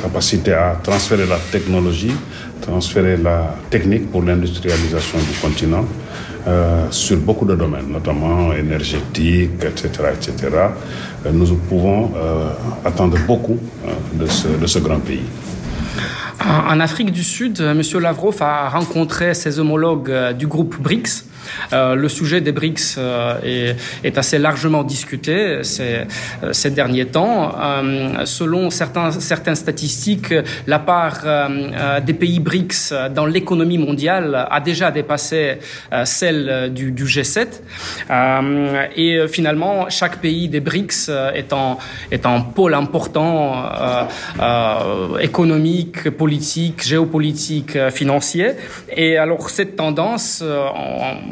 capacité 0.00 0.52
à 0.52 0.78
transférer 0.82 1.26
la 1.26 1.38
technologie, 1.50 2.12
transférer 2.60 3.16
la 3.16 3.54
technique 3.70 4.10
pour 4.12 4.22
l'industrialisation 4.22 5.18
du 5.18 5.38
continent 5.40 5.84
euh, 6.46 6.86
sur 6.90 7.18
beaucoup 7.18 7.44
de 7.44 7.54
domaines, 7.56 7.90
notamment 7.90 8.52
énergétique, 8.54 9.62
etc. 9.62 9.88
etc. 10.14 10.32
Euh, 11.26 11.32
nous 11.32 11.46
pouvons 11.68 12.12
euh, 12.16 12.50
attendre 12.84 13.18
beaucoup 13.26 13.58
de 14.14 14.66
ce 14.66 14.78
grand 14.78 15.00
pays. 15.00 15.24
En 16.68 16.80
Afrique 16.80 17.12
du 17.12 17.24
Sud, 17.24 17.60
M. 17.60 17.82
Lavrov 18.00 18.42
a 18.42 18.68
rencontré 18.68 19.34
ses 19.34 19.58
homologues 19.58 20.32
du 20.32 20.46
groupe 20.46 20.76
BRICS 20.80 21.24
euh, 21.24 21.27
le 21.72 22.08
sujet 22.08 22.40
des 22.40 22.52
BRICS 22.52 22.96
euh, 22.98 23.74
est, 24.04 24.18
assez 24.18 24.38
largement 24.38 24.82
discuté 24.82 25.62
ces, 25.62 26.00
euh, 26.42 26.70
derniers 26.70 27.06
temps. 27.06 27.54
selon 28.24 28.70
certains, 28.70 29.10
certaines 29.12 29.54
statistiques, 29.54 30.34
la 30.66 30.78
part 30.78 31.20
des 32.04 32.12
pays 32.14 32.40
BRICS 32.40 32.92
dans 33.14 33.26
l'économie 33.26 33.78
mondiale 33.78 34.46
a 34.50 34.60
déjà 34.60 34.90
dépassé 34.90 35.58
celle 36.04 36.72
du, 36.74 36.90
du 36.92 37.04
G7. 37.04 37.46
et 38.96 39.28
finalement, 39.28 39.88
chaque 39.88 40.18
pays 40.18 40.48
des 40.48 40.60
BRICS 40.60 41.10
est 41.34 41.52
en, 41.52 41.78
est 42.10 42.26
en 42.26 42.42
pôle 42.42 42.74
important 42.74 43.64
économique, 45.20 46.10
politique, 46.10 46.82
géopolitique, 46.82 47.78
financier. 47.90 48.52
Et 48.94 49.16
alors 49.16 49.50
cette 49.50 49.76
tendance, 49.76 50.42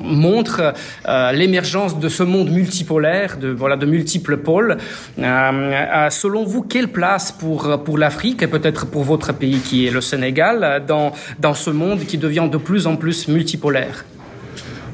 montre 0.07 0.75
euh, 1.09 1.33
l'émergence 1.33 1.99
de 1.99 2.09
ce 2.09 2.23
monde 2.23 2.51
multipolaire, 2.51 3.37
de, 3.39 3.49
voilà, 3.49 3.77
de 3.77 3.87
multiples 3.87 4.39
pôles. 4.39 4.77
Euh, 5.19 5.23
euh, 5.23 6.11
selon 6.11 6.45
vous, 6.45 6.63
quelle 6.63 6.89
place 6.89 7.33
pour, 7.33 7.83
pour 7.85 7.99
l'Afrique 7.99 8.43
et 8.43 8.47
peut-être 8.47 8.87
pour 8.87 9.05
votre 9.05 9.33
pays 9.33 9.59
qui 9.59 9.87
est 9.87 9.91
le 9.91 10.01
Sénégal 10.01 10.83
dans, 10.87 11.13
dans 11.39 11.55
ce 11.55 11.71
monde 11.71 12.01
qui 12.01 12.19
devient 12.19 12.49
de 12.51 12.59
plus 12.59 12.87
en 12.87 12.97
plus 12.97 13.29
multipolaire? 13.29 14.05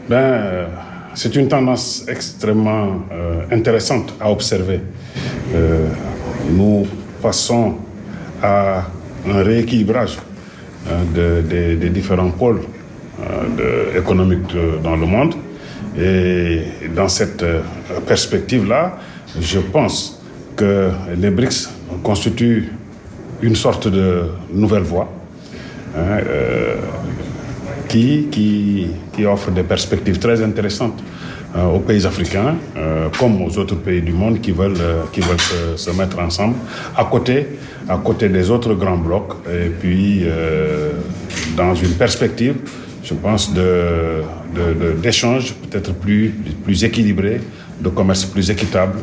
Ben, 0.08 0.66
C'est 1.14 1.36
une 1.36 1.48
tendance 1.48 2.04
extrêmement 2.08 3.02
intéressante 3.50 4.14
à 4.20 4.30
observer. 4.30 4.80
nous 6.50 6.86
passons 7.22 7.76
à 8.42 8.84
un 9.28 9.42
rééquilibrage 9.42 10.18
des 11.14 11.90
différents 11.90 12.30
pôles 12.30 12.62
euh, 13.22 13.98
économique 13.98 14.56
dans 14.82 14.96
le 14.96 15.06
monde. 15.06 15.34
Et 15.98 16.62
dans 16.94 17.08
cette 17.08 17.42
euh, 17.42 17.60
perspective-là, 18.06 18.98
je 19.40 19.58
pense 19.60 20.20
que 20.56 20.90
les 21.16 21.30
BRICS 21.30 21.70
constituent 22.02 22.72
une 23.42 23.54
sorte 23.54 23.88
de 23.88 24.24
nouvelle 24.52 24.82
voie 24.82 25.08
hein, 25.96 26.18
euh, 26.26 26.76
qui, 27.88 28.28
qui, 28.30 28.88
qui, 29.12 29.26
offre 29.26 29.50
des 29.50 29.62
perspectives 29.62 30.18
très 30.18 30.42
intéressantes 30.42 31.02
aux 31.74 31.80
pays 31.80 32.06
africains 32.06 32.54
comme 33.18 33.42
aux 33.42 33.58
autres 33.58 33.74
pays 33.76 34.00
du 34.00 34.12
monde 34.12 34.40
qui 34.40 34.52
veulent, 34.52 34.82
qui 35.12 35.20
veulent 35.20 35.38
se, 35.38 35.76
se, 35.76 35.90
mettre 35.90 36.18
ensemble 36.18 36.54
à 36.96 37.04
côté, 37.04 37.46
à 37.86 37.98
côté 37.98 38.30
des 38.30 38.50
autres 38.50 38.72
grands 38.72 38.96
blocs 38.96 39.34
et 39.52 39.68
puis 39.68 40.24
dans 41.54 41.74
une 41.74 41.92
perspective 41.92 42.54
je 43.02 43.14
pense, 43.14 43.52
d'échanges 45.02 45.54
de, 45.54 45.66
peut-être 45.66 45.94
plus, 45.94 46.34
plus 46.64 46.84
équilibrés, 46.84 47.40
de 47.80 47.88
commerce 47.88 48.24
plus 48.24 48.50
équitable 48.50 48.98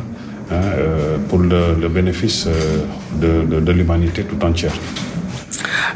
hein, 0.51 0.55
euh, 0.55 1.17
pour 1.27 1.39
le, 1.39 1.87
bénéfice 1.89 2.47
euh, 2.47 3.45
de, 3.45 3.59
de 3.59 3.71
l'humanité 3.71 4.23
tout 4.23 4.43
entière. 4.45 4.73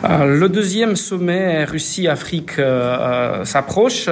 Euh, 0.03 0.37
le 0.37 0.49
deuxième 0.49 0.95
sommet 0.95 1.63
Russie-Afrique 1.63 2.59
s'approche. 3.43 4.09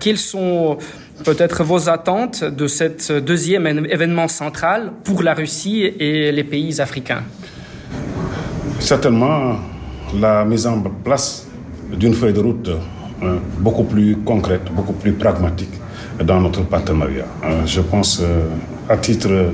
quelles 0.00 0.18
sont 0.18 0.78
peut-être 1.24 1.64
vos 1.64 1.88
attentes 1.88 2.44
de 2.44 2.66
cet 2.66 3.12
deuxième 3.12 3.66
événement 3.66 4.28
central 4.28 4.92
pour 5.04 5.22
la 5.22 5.34
Russie 5.34 5.82
et 5.84 6.32
les 6.32 6.44
pays 6.44 6.80
africains? 6.80 7.24
Certainement, 8.78 9.56
la 10.18 10.44
mise 10.44 10.66
en 10.66 10.80
place 10.80 11.45
d'une 11.92 12.14
feuille 12.14 12.32
de 12.32 12.40
route 12.40 12.70
euh, 13.22 13.36
beaucoup 13.58 13.84
plus 13.84 14.16
concrète, 14.16 14.70
beaucoup 14.74 14.92
plus 14.92 15.12
pragmatique 15.12 15.72
dans 16.22 16.40
notre 16.40 16.62
partenariat. 16.64 17.24
Euh, 17.44 17.64
je 17.64 17.80
pense 17.80 18.20
euh, 18.22 18.48
à 18.88 18.96
titre 18.96 19.52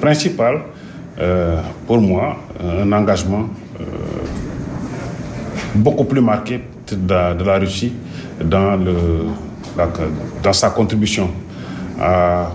principal, 0.00 0.60
pour 1.86 2.00
moi, 2.00 2.34
un 2.64 2.90
engagement 2.92 3.46
beaucoup 5.74 6.04
plus 6.04 6.22
marqué 6.22 6.62
de 6.90 7.44
la, 7.44 7.58
Russie 7.58 7.92
dans, 8.42 8.78
dans 10.42 10.52
sa 10.54 10.70
contribution 10.70 11.28
à 12.00 12.52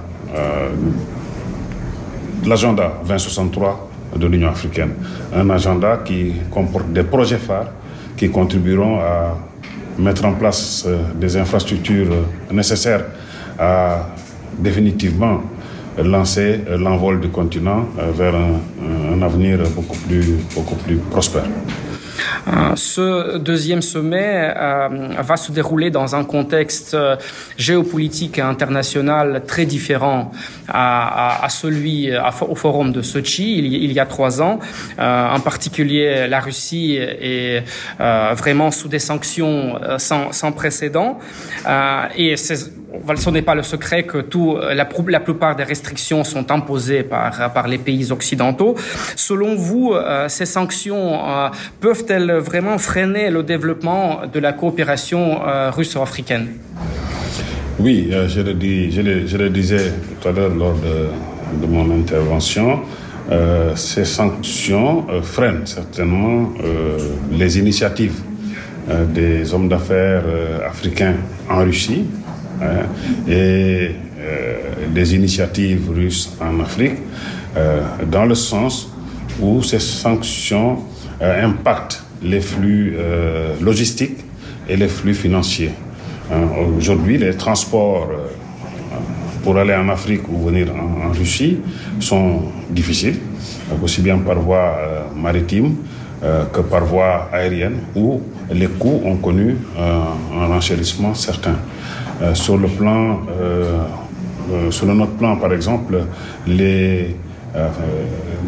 l'agenda 2.43 2.93
2063 3.05 3.89
de 4.15 4.25
l'Union 4.25 4.49
africaine. 4.49 4.93
Un 5.35 5.47
agenda 5.51 5.97
qui 6.03 6.33
comporte 6.49 6.91
des 6.91 7.03
projets 7.03 7.37
phares 7.37 7.69
qui 8.17 8.29
contribueront 8.29 8.99
à 8.99 9.37
mettre 9.97 10.25
en 10.25 10.33
place 10.33 10.83
euh, 10.85 10.97
des 11.15 11.37
infrastructures 11.37 12.11
euh, 12.11 12.53
nécessaires 12.53 13.05
à 13.57 14.07
définitivement 14.57 15.41
lancer 15.97 16.61
euh, 16.67 16.77
l'envol 16.77 17.21
du 17.21 17.29
continent 17.29 17.85
vers 18.13 18.35
un, 18.35 19.21
avenir 19.21 19.59
beaucoup 19.75 19.97
plus, 19.97 20.37
beaucoup 20.53 20.75
plus 20.75 20.97
prospère. 20.97 21.45
Euh, 22.47 22.75
ce 22.75 23.37
deuxième 23.37 23.81
sommet 23.81 24.53
euh, 24.55 24.87
va 25.19 25.37
se 25.37 25.51
dérouler 25.51 25.89
dans 25.89 26.15
un 26.15 26.23
contexte 26.23 26.93
euh, 26.93 27.15
géopolitique 27.57 28.37
et 28.37 28.41
international 28.41 29.43
très 29.45 29.65
différent 29.65 30.31
à, 30.67 31.47
celui 31.49 32.09
au 32.49 32.55
forum 32.55 32.91
de 32.91 33.01
Sochi 33.01 33.57
il 33.57 33.91
y, 33.91 33.99
a 33.99 34.05
trois 34.05 34.41
ans. 34.41 34.59
en 34.97 35.39
particulier, 35.39 36.27
la 36.27 36.39
Russie 36.39 36.97
est 36.97 37.63
vraiment 37.99 38.71
sous 38.71 38.87
des 38.87 38.99
sanctions 38.99 39.79
sans, 39.97 40.51
précédent 40.51 41.19
ce 43.15 43.29
n'est 43.29 43.41
pas 43.41 43.55
le 43.55 43.63
secret 43.63 44.03
que 44.03 44.19
tout, 44.19 44.57
la, 44.57 44.87
la, 45.07 45.19
plupart 45.19 45.55
des 45.55 45.63
restrictions 45.63 46.23
sont 46.23 46.51
imposées 46.51 47.03
par, 47.03 47.53
par 47.53 47.67
les 47.67 47.77
pays 47.77 48.11
occidentaux. 48.11 48.75
Selon 49.15 49.55
vous, 49.55 49.93
ces 50.27 50.45
sanctions 50.45 51.19
peuvent-elles 51.79 52.33
vraiment 52.37 52.77
freiner 52.77 53.29
le 53.29 53.43
développement 53.43 54.21
de 54.31 54.39
la 54.39 54.53
coopération 54.53 55.41
euh, 55.45 55.71
russo-africaine? 55.71 56.47
Oui, 57.79 58.09
euh, 58.11 58.27
je, 58.27 58.41
le 59.37 59.49
disais 59.49 59.91
tout 60.21 60.27
à 60.27 60.31
l'heure 60.31 60.53
lors 60.53 60.75
de, 60.75 61.61
de, 61.61 61.71
mon 61.71 61.91
intervention. 61.91 62.81
Euh, 63.31 63.75
ces 63.75 64.05
sanctions 64.05 65.05
freinent 65.23 65.65
certainement 65.65 66.53
les 67.31 67.57
initiatives 67.57 68.19
des 68.87 69.51
hommes 69.51 69.67
d'affaires 69.67 70.23
africains 70.69 71.15
en 71.49 71.63
Russie 71.63 72.05
hein, 72.61 72.85
et 73.27 73.91
des 74.93 75.15
initiatives 75.15 75.89
russes 75.93 76.31
en 76.41 76.59
Afrique, 76.59 76.97
dans 78.09 78.25
le 78.25 78.35
sens 78.35 78.89
où 79.39 79.61
ces 79.61 79.79
sanctions 79.79 80.79
impactent 81.21 82.03
les 82.21 82.41
flux 82.41 82.95
euh, 82.97 83.55
logistiques 83.61 84.19
et 84.67 84.75
les 84.75 84.87
flux 84.87 85.13
financiers. 85.13 85.71
Aujourd'hui, 86.77 87.19
les 87.19 87.35
transports 87.35 88.09
euh, 88.11 88.95
pour 89.43 89.57
aller 89.57 89.75
en 89.75 89.89
Afrique 89.89 90.27
ou 90.27 90.43
venir 90.45 90.67
en, 90.73 91.11
Russie 91.11 91.59
sont 91.99 92.41
difficiles, 92.69 93.19
aussi 93.83 94.01
bien 94.01 94.17
par 94.17 94.39
voie 94.39 94.75
maritime 95.15 95.75
que 96.51 96.61
par 96.61 96.83
voie 96.83 97.29
aérienne, 97.31 97.77
où 97.95 98.21
les 98.51 98.65
coûts 98.65 99.01
ont 99.05 99.17
connu 99.17 99.55
un 99.77 100.47
renchérissement 100.47 101.13
certain. 101.13 101.57
Sur 102.33 102.57
le 102.57 102.67
plan, 102.67 103.19
sur 104.69 104.85
le 104.87 104.93
notre 104.93 105.13
plan, 105.13 105.35
par 105.37 105.53
exemple, 105.53 106.05
les 106.47 107.15
euh, 107.55 107.69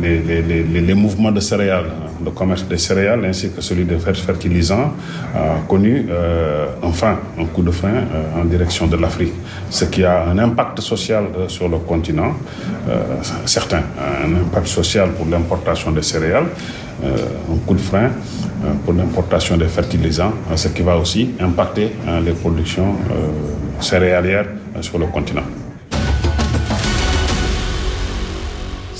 les, 0.02 0.20
les, 0.42 0.82
les, 0.82 0.94
mouvements 0.94 1.32
de 1.32 1.40
céréales, 1.40 1.86
le 2.24 2.32
commerce 2.32 2.64
des 2.64 2.78
céréales 2.78 3.24
ainsi 3.26 3.52
que 3.52 3.62
celui 3.62 3.86
des 3.86 3.98
fertilisants 4.00 4.94
a 5.36 5.60
connu 5.68 6.06
euh, 6.10 6.68
enfin 6.82 7.20
un 7.40 7.46
coup 7.46 7.64
de 7.64 7.72
frein 7.72 7.90
euh, 7.90 8.42
en 8.42 8.46
direction 8.46 8.88
de 8.88 8.98
l'Afrique, 8.98 9.34
ce 9.70 9.86
qui 9.86 10.04
a 10.04 10.26
un 10.26 10.38
impact 10.38 10.82
social 10.82 11.26
sur 11.48 11.70
le 11.70 11.78
continent, 11.80 12.34
certain, 13.46 13.82
un 14.26 14.34
impact 14.36 14.68
social 14.68 15.12
pour 15.12 15.26
l'importation 15.26 15.92
des 15.92 16.02
céréales, 16.02 16.46
un 17.04 17.58
coup 17.66 17.74
de 17.74 17.82
frein 17.82 18.10
pour 18.84 18.94
l'importation 18.94 19.58
des 19.58 19.68
fertilisants, 19.68 20.34
ce 20.56 20.70
qui 20.70 20.82
va 20.82 20.98
aussi 20.98 21.32
impacter 21.40 21.92
les 22.26 22.32
productions 22.34 22.96
céréalières 23.80 24.48
sur 24.82 24.98
le 24.98 25.08
continent. 25.08 25.44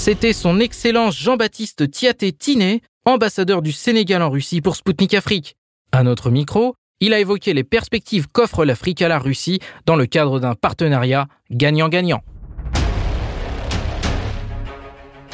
C'était 0.08 0.32
son 0.32 0.62
Excellence 0.62 1.18
Jean-Baptiste 1.20 1.92
Tiaté 1.92 2.32
Tiné, 2.32 2.82
ambassadeur 3.08 3.62
du 3.62 3.72
Sénégal 3.72 4.22
en 4.22 4.30
Russie 4.30 4.60
pour 4.60 4.76
Spoutnik 4.76 5.14
Afrique. 5.14 5.56
À 5.94 6.04
notre 6.04 6.30
micro, 6.30 6.76
il 7.00 7.14
a 7.14 7.20
évoqué 7.20 7.54
les 7.54 7.64
perspectives 7.64 8.28
qu'offre 8.28 8.66
l'Afrique 8.66 9.02
à 9.02 9.08
la 9.08 9.18
Russie 9.18 9.60
dans 9.86 9.96
le 9.96 10.06
cadre 10.06 10.42
d'un 10.42 10.56
partenariat 10.56 11.28
gagnant-gagnant. 11.50 12.22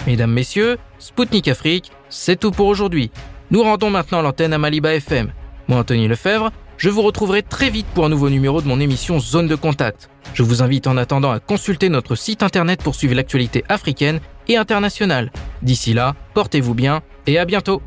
Mesdames, 0.05 0.31
Messieurs, 0.31 0.77
Spoutnik 0.99 1.47
Afrique, 1.47 1.91
c'est 2.09 2.39
tout 2.39 2.51
pour 2.51 2.67
aujourd'hui. 2.67 3.09
Nous 3.49 3.63
rendons 3.63 3.89
maintenant 3.89 4.21
l'antenne 4.21 4.53
à 4.53 4.59
Maliba 4.59 4.93
FM. 4.93 5.31
Moi, 5.67 5.79
Anthony 5.79 6.07
Lefebvre, 6.07 6.51
je 6.77 6.89
vous 6.89 7.01
retrouverai 7.01 7.41
très 7.41 7.71
vite 7.71 7.87
pour 7.95 8.05
un 8.05 8.09
nouveau 8.09 8.29
numéro 8.29 8.61
de 8.61 8.67
mon 8.67 8.79
émission 8.79 9.19
Zone 9.19 9.47
de 9.47 9.55
Contact. 9.55 10.09
Je 10.35 10.43
vous 10.43 10.61
invite 10.61 10.85
en 10.85 10.97
attendant 10.97 11.31
à 11.31 11.39
consulter 11.39 11.89
notre 11.89 12.15
site 12.15 12.43
internet 12.43 12.83
pour 12.83 12.93
suivre 12.93 13.15
l'actualité 13.15 13.63
africaine 13.67 14.19
et 14.47 14.57
internationale. 14.57 15.31
D'ici 15.61 15.93
là, 15.93 16.15
portez-vous 16.33 16.73
bien 16.73 17.01
et 17.27 17.37
à 17.39 17.45
bientôt. 17.45 17.81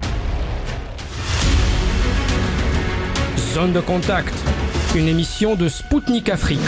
Zone 3.54 3.72
de 3.72 3.80
contact, 3.80 4.34
une 4.94 5.08
émission 5.08 5.54
de 5.54 5.68
Spoutnik 5.68 6.28
Afrique. 6.28 6.60